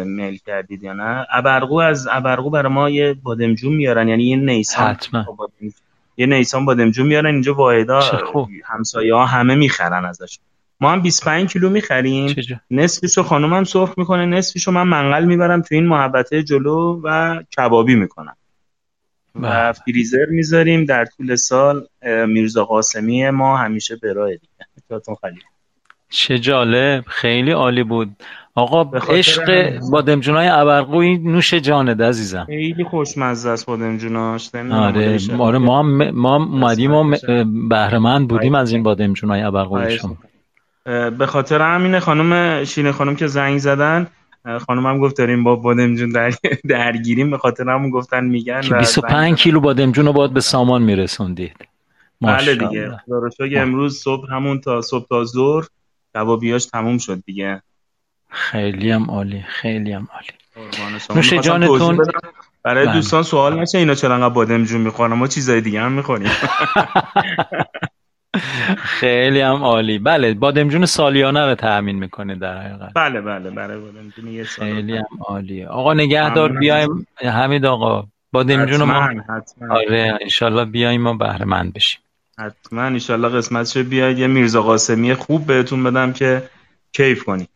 میل 0.05 0.39
کردید 0.47 0.82
یا 0.82 0.93
نه. 0.93 1.27
ابرقو 1.32 1.74
از 1.74 2.09
ابرقو 2.10 2.51
برای 2.51 2.73
ما 2.73 2.90
یه 2.90 3.14
بادمجون 3.14 3.74
میارن. 3.74 4.09
یعنی 4.09 4.24
یه 4.24 4.36
نیسان. 4.36 4.97
یه 6.16 6.26
نیسان 6.26 6.64
بادمجون 6.64 7.06
میارن 7.06 7.32
اینجا 7.32 7.55
واحدا 7.55 8.01
همسایه 8.64 9.14
ها 9.14 9.26
همه 9.26 9.55
می‌خرن 9.55 10.05
ازش. 10.05 10.39
ما 10.80 10.93
هم 10.93 11.01
25 11.01 11.52
کیلو 11.52 11.70
می‌خریم. 11.70 12.36
نصفشو 12.70 13.22
خانومم 13.22 13.64
سرخ 13.64 13.98
می‌کنه 13.98 14.26
نصفشو 14.26 14.70
من 14.70 14.82
منقل 14.82 15.24
می‌برم 15.24 15.62
تو 15.62 15.74
این 15.74 15.86
محبته 15.86 16.43
جلو 16.43 17.01
و 17.05 17.39
کبابی 17.56 17.94
می‌کنم. 17.94 18.36
و 19.34 19.40
بله. 19.40 19.72
فریزر 19.72 20.26
می‌ذاریم 20.30 20.84
در 20.84 21.05
طول 21.05 21.34
سال 21.36 21.86
میرزا 22.26 22.64
قاسمی 22.64 23.30
ما 23.30 23.56
همیشه 23.56 23.97
برای 23.97 24.39
دیگه. 24.39 25.02
چه 26.09 26.39
جالب. 26.39 27.05
خیلی 27.06 27.51
عالی 27.51 27.82
بود. 27.82 28.16
آقا 28.54 28.98
عشق 29.08 29.78
بادمجونای 29.90 30.48
ابرقوی 30.48 31.18
نوش 31.18 31.54
جانه 31.54 32.04
عزیزم. 32.04 32.44
خیلی 32.44 32.84
خوشمزه 32.84 33.50
است 33.50 33.66
بادمجوناش 33.66 34.50
آره 34.54 35.18
آره 35.38 35.58
ما 35.58 35.78
هم 35.78 36.10
ما 36.10 36.36
اومدیم 36.36 36.94
و 36.94 37.16
بهره 37.68 38.18
بودیم 38.18 38.54
از 38.54 38.72
این 38.72 38.82
بادمجونای 38.82 39.42
ابرقوی 39.42 39.98
شما. 39.98 40.16
به 41.10 41.26
خاطر 41.26 41.60
همینه 41.60 42.00
خانم 42.00 42.64
شیرین 42.64 42.92
خانم 42.92 43.16
که 43.16 43.26
زنگ 43.26 43.58
زدن 43.58 44.06
خانم 44.66 44.86
هم 44.86 44.98
گفت 44.98 45.16
داریم 45.16 45.44
با 45.44 45.56
بادمجون 45.56 46.08
در... 46.08 46.32
درگیریم. 46.68 47.30
به 47.30 47.38
خاطر 47.38 47.70
همون 47.70 47.90
گفتن 47.90 48.24
میگن 48.24 48.60
که 48.60 48.74
25 48.74 49.38
کیلو 49.38 49.60
بادمجون 49.60 50.06
رو 50.06 50.12
باید 50.12 50.32
به 50.32 50.40
سامان 50.40 50.82
میرسوندید. 50.82 51.56
بله 52.20 52.54
دیگه. 52.54 52.96
امروز 53.56 53.98
صبح 53.98 54.32
همون 54.32 54.60
تا 54.60 54.80
صبح 54.80 55.06
تا 55.08 55.24
ظهر 55.24 55.64
کبابیاش 56.14 56.66
تموم 56.66 56.98
شد 56.98 57.22
دیگه. 57.26 57.62
خیلی 58.32 58.90
هم 58.90 59.10
عالی. 59.10 59.44
خیلی 59.48 59.92
هم 59.92 60.09
عالی 60.12 60.28
نوش 61.16 61.32
جانتون؟ 61.32 61.98
برای 62.64 62.86
بله. 62.86 62.94
دوستان 62.94 63.22
سوال 63.22 63.60
نشه 63.60 63.78
اینا 63.78 63.94
چرا 63.94 64.14
انقدر 64.14 64.34
بادمجون 64.34 64.80
می‌خورن؟ 64.80 65.12
ما 65.12 65.26
چیزای 65.26 65.60
دیگه 65.60 65.80
هم 65.80 65.92
می‌خوریم. 65.92 66.30
خیلی 69.00 69.40
هم 69.40 69.64
عالی. 69.64 69.98
بله 69.98 70.34
بادمجون 70.34 70.86
سالیانه 70.86 71.46
رو 71.46 71.54
تأمین 71.54 71.98
می‌کنه 71.98 72.34
در 72.34 72.59
حقیقت. 72.59 72.92
بله 72.94 73.20
بله 73.20 73.50
بله 73.50 73.78
بادمجون 73.78 74.28
یه 74.28 74.44
سال. 74.44 74.74
خیلی 74.74 74.96
هم 74.96 75.18
عالی. 75.20 75.64
آقا 75.64 75.94
نگهدار 75.94 76.52
بیایم. 76.52 77.06
حمید 77.16 77.66
آقا 77.66 78.04
بادمجون 78.32 78.82
ما. 78.82 79.09
آره 79.70 80.18
انشالله 80.20 80.64
بیایم 80.64 81.06
و 81.06 81.14
بهره 81.14 81.44
مند 81.44 81.72
بشیم. 81.72 82.00
حتما 82.38 82.82
انشالله 82.82 83.28
قسمتش 83.28 83.76
بیاید 83.76 84.18
یه 84.18 84.26
میرزا 84.26 84.62
قاسمی 84.62 85.14
خوب 85.14 85.46
بهتون 85.46 85.84
بدم 85.84 86.12
که 86.12 86.42
کیف 86.92 87.24
کنی 87.24 87.48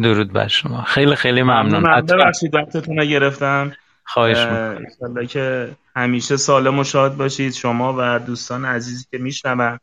درود 0.00 0.32
بر 0.32 0.48
شما. 0.48 0.82
خیلی 0.82 1.14
خیلی 1.14 1.42
ممنون. 1.42 2.02
ببخشید 2.02 2.54
وقتتون 2.54 2.96
رو 2.96 3.04
گرفتم 3.04 3.72
خواهش 4.04 4.36
می‌کنم. 4.38 5.26
که 5.26 5.68
همیشه 5.96 6.36
سالم 6.36 6.78
و 6.78 6.84
شاد 6.84 7.16
باشید. 7.16 7.52
شما 7.52 7.94
و 7.98 8.18
دوستان 8.18 8.64
عزیزی 8.64 9.04
که 9.10 9.18
میشنون. 9.18 9.78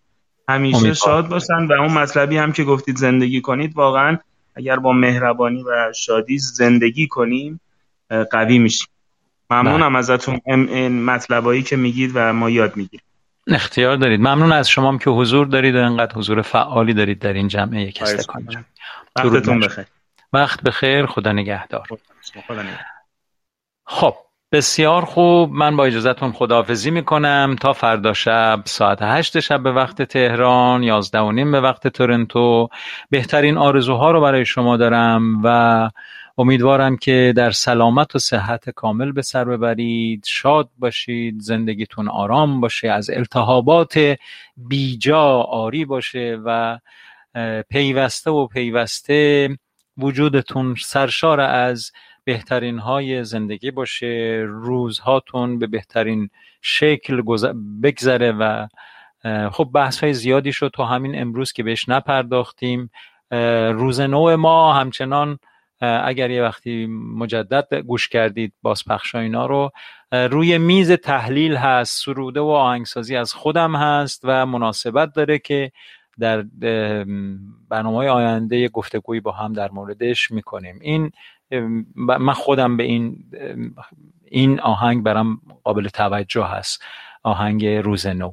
همیشه 0.50 0.94
شاد 0.94 1.28
باشن 1.28 1.66
و 1.66 1.74
اون 1.74 1.92
مطلبی 1.92 2.38
هم 2.38 2.52
که 2.52 2.64
گفتید 2.64 2.96
زندگی 2.96 3.42
کنید. 3.42 3.76
واقعا 3.76 4.18
اگر 4.56 4.76
با 4.76 4.92
مهربانی 4.94 5.64
و 5.64 5.94
شادی 5.96 6.38
زندگی 6.38 7.08
کنیم 7.08 7.60
قوی 8.32 8.60
میشیم. 8.60 8.88
ممنونم 9.50 9.90
بله. 9.90 9.98
ازتون. 9.98 10.42
این 10.46 11.06
مطلبایی 11.06 11.64
که 11.64 11.76
میگید 11.76 12.12
و 12.14 12.34
ما 12.34 12.50
یاد 12.50 12.78
می‌گیریم. 12.78 13.06
اختیار 13.48 13.98
دارید. 13.98 14.20
ممنون 14.20 14.52
از 14.52 14.70
شما 14.70 14.98
که 14.98 15.10
حضور 15.10 15.48
دارید 15.48 15.76
و 15.76 15.78
انقدر 15.78 16.16
حضور 16.16 16.42
فعالی 16.42 16.94
دارید 16.94 17.20
در 17.20 17.34
این 17.34 17.48
جمعه. 17.48 17.82
یک 17.82 18.02
استکان 18.02 18.48
وقتتون 19.16 19.60
بخیر. 19.60 19.86
وقت 20.36 20.62
بخیر 20.62 21.06
خدا 21.06 21.32
نگهدار. 21.32 21.88
خب 23.86 24.16
بسیار 24.52 25.06
خوب. 25.06 25.52
من 25.52 25.78
با 25.78 25.86
اجازهتون 25.86 26.32
خداحافظی 26.32 26.92
می‌کنم. 26.92 27.56
تا 27.62 27.74
فردا 27.74 28.14
شب 28.14 28.62
ساعت 28.66 29.00
هشت 29.02 29.40
شب 29.40 29.64
به 29.64 29.72
وقت 29.72 30.02
تهران 30.02 30.84
یازده 30.84 31.20
و 31.20 31.32
نیم 31.32 31.52
به 31.52 31.62
وقت 31.62 31.88
تورنتو. 31.88 32.70
بهترین 33.10 33.58
آرزوها 33.58 34.12
رو 34.12 34.22
برای 34.22 34.46
شما 34.46 34.78
دارم 34.78 35.42
و 35.44 35.90
امیدوارم 36.38 36.98
که 36.98 37.34
در 37.36 37.52
سلامت 37.52 38.16
و 38.16 38.20
صحت 38.20 38.70
کامل 38.70 39.12
به 39.12 39.22
سر 39.22 39.46
ببرید. 39.46 40.24
شاد 40.28 40.70
باشید 40.78 41.40
زندگیتون 41.40 42.10
آرام 42.10 42.62
باشه 42.62 42.90
از 42.92 43.10
التهابات 43.10 44.18
بیجا 44.58 45.28
آری 45.42 45.86
باشه 45.86 46.40
و 46.46 46.80
پیوسته 47.70 48.32
و 48.32 48.48
پیوسته 48.48 49.50
وجودتون 49.98 50.76
سرشار 50.80 51.40
از 51.40 51.92
بهترین 52.24 52.80
های 52.80 53.24
زندگی 53.24 53.72
باشه 53.72 54.44
روزهاتون 54.48 55.60
به 55.60 55.68
بهترین 55.68 56.30
شکل 56.62 57.22
بگذره 57.84 58.32
و 58.32 58.68
خب 59.50 59.70
بحث 59.74 60.04
های 60.04 60.14
زیادی 60.14 60.54
شد 60.54 60.72
تا 60.74 60.86
همین 60.86 61.22
امروز 61.22 61.52
که 61.52 61.64
بهش 61.64 61.90
نپرداختیم 61.90 62.90
روز 63.72 64.00
نو 64.00 64.38
ما 64.38 64.74
همچنان 64.74 65.40
اگر 65.82 66.30
یه 66.30 66.44
وقتی 66.44 66.86
مجدد 67.16 67.74
گوش 67.74 68.10
کردید 68.10 68.54
بازپخش 68.62 69.16
اینا 69.16 69.46
رو 69.46 69.72
روی 70.12 70.58
میز 70.58 70.92
تحلیل 70.92 71.56
هست 71.56 72.06
سروده 72.06 72.40
و 72.40 72.48
آهنگسازی 72.48 73.16
از 73.16 73.34
خودم 73.34 73.76
هست 73.76 74.22
و 74.24 74.46
مناسبت 74.46 75.14
داره 75.14 75.40
که 75.40 75.72
در 76.20 76.46
برنامه 77.70 78.08
آینده 78.08 78.70
گفتگویی 78.70 79.20
با 79.20 79.32
هم 79.32 79.54
در 79.54 79.72
موردش 79.72 80.32
می‌کنیم. 80.32 80.80
این 80.82 81.12
من 82.06 82.34
خودم 82.34 82.78
به 82.78 82.84
این 82.84 83.32
این 84.26 84.60
آهنگ 84.60 85.04
برام 85.04 85.42
قابل 85.64 85.88
توجه 85.88 86.46
هست. 86.46 86.84
آهنگ 87.24 87.66
روز 87.66 88.08
نو 88.08 88.32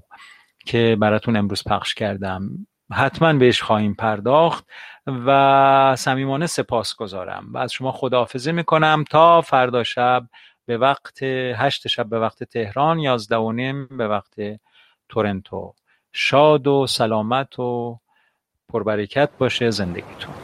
که 0.66 0.96
براتون 1.00 1.36
امروز 1.36 1.64
پخش 1.64 1.94
کردم. 1.94 2.66
حتما 2.92 3.32
بهش 3.32 3.62
خواهیم 3.62 3.94
پرداخت 3.94 4.66
و 5.06 5.94
صمیمانه 5.98 6.46
سپاس 6.46 6.96
گذارم 6.96 7.46
و 7.52 7.58
از 7.58 7.72
شما 7.72 7.92
خداحافظی 7.92 8.52
می‌کنم 8.52 9.04
تا 9.10 9.40
فردا 9.40 9.84
شب 9.84 10.26
به 10.66 10.78
وقت 10.78 11.22
هشت 11.56 11.88
شب 11.88 12.08
به 12.08 12.18
وقت 12.18 12.44
تهران 12.44 12.98
یازده 12.98 13.36
و 13.36 13.52
نیم 13.52 13.86
به 13.86 14.08
وقت 14.08 14.34
تورنتو. 15.08 15.74
شاد 16.12 16.66
و 16.66 16.86
سلامت 16.86 17.58
و 17.58 17.98
پربرکت 18.68 19.30
باشه 19.38 19.70
زندگیتون. 19.70 20.34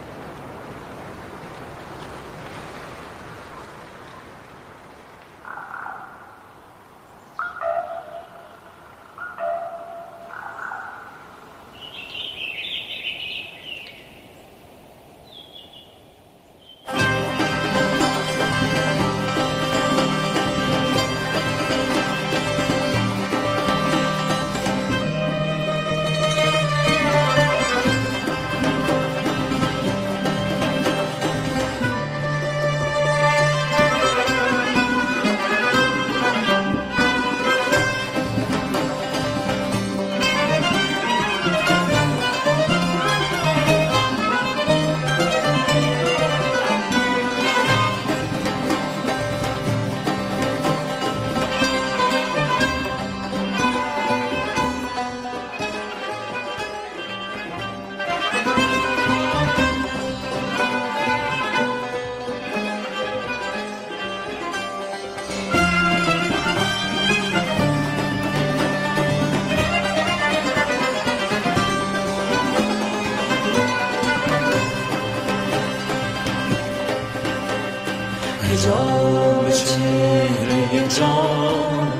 جان 80.96 81.92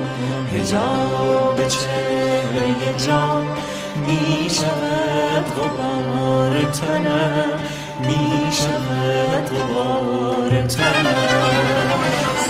هجاب 0.53 1.67
چهره 1.67 2.97
جان. 3.07 3.45
می 4.07 4.49
شود 4.49 5.45
غبار 5.57 6.71
تنم 6.71 7.59
می 7.99 8.51
شود 8.51 9.49
غبار 9.49 10.61
تنم. 10.61 11.99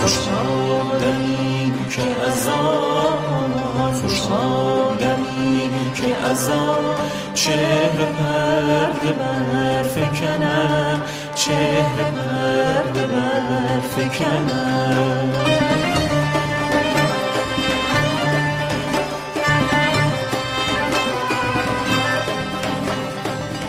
خوشحالمی 0.00 1.72
که 1.90 2.02
از 2.30 2.48
آن 2.48 3.92
خوشحالمی 3.92 5.70
که 5.94 6.28
از 6.30 6.50
آن. 6.50 6.94
چهره 7.34 8.06
پرده 8.18 9.12
بر 9.12 9.82
فکنم 9.82 11.02
پرده 11.48 13.06
بر 13.06 13.80
فکنم 13.80 15.32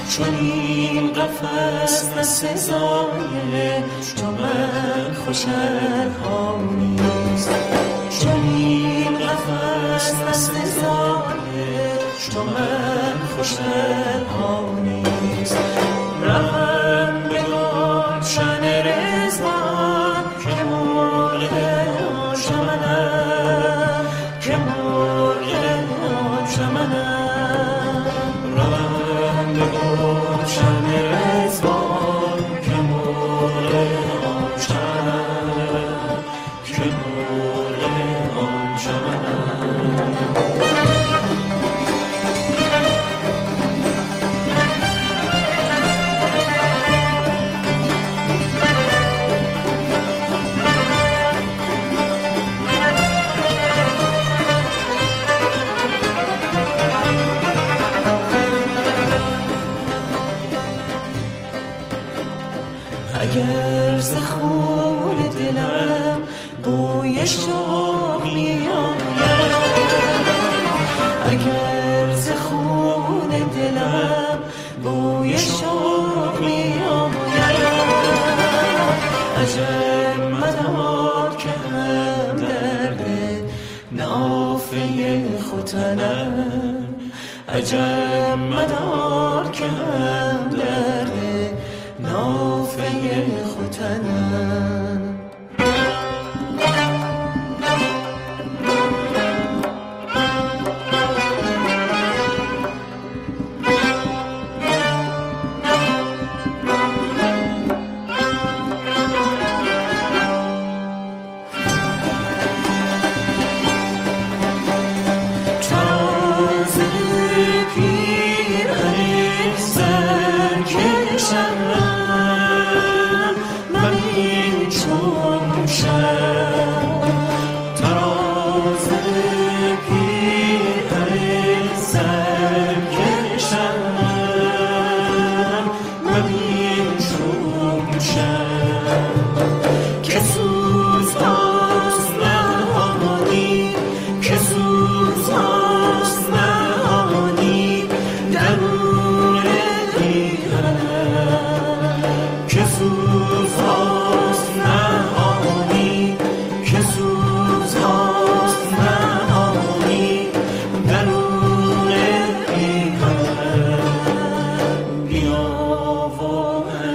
چون 0.10 0.35
این 0.35 1.14
قفص 1.14 2.10
نه 2.15 2.23
سزای 2.23 3.84
تو 4.18 4.26
من 4.26 5.14
خوش 5.26 5.45
نیست. 6.80 7.49
چون 8.22 8.56
این 8.56 9.18
قفص 9.18 10.14
نه 10.14 10.34
سزای 10.34 11.52
تو 12.31 12.43
من 12.43 13.18
خوش 13.38 13.57
نیست. 14.84 16.01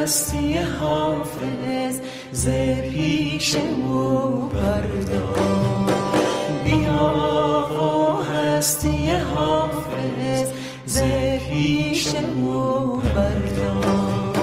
هستی 0.06 0.58
حافظ 0.58 2.00
ز 2.32 2.48
پیش 2.90 3.54
او 3.54 4.50
بردار. 4.54 5.90
بیا 6.64 7.66
و 7.80 8.22
هستی 8.22 9.10
حافظ 9.34 10.48
ز 10.86 11.02
پیش 11.48 12.14
او 12.14 12.96
بردار. 12.96 14.36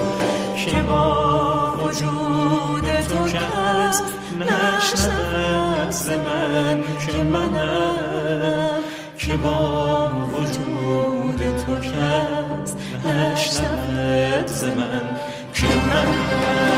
که 0.66 0.82
با 0.82 1.76
وجود 1.84 2.84
تو 3.08 3.28
کس 3.28 4.02
نشنود 4.40 5.90
ز 5.90 6.08
من 6.10 6.82
که 7.06 7.22
منم. 7.22 8.80
که 9.18 9.36
با 9.36 10.10
وجود 10.32 11.64
تو 11.66 11.76
کس 11.76 12.74
نشنود 13.06 14.46
ز 14.46 14.64
من 14.64 15.23
که 15.54 15.66
منم 15.66 16.73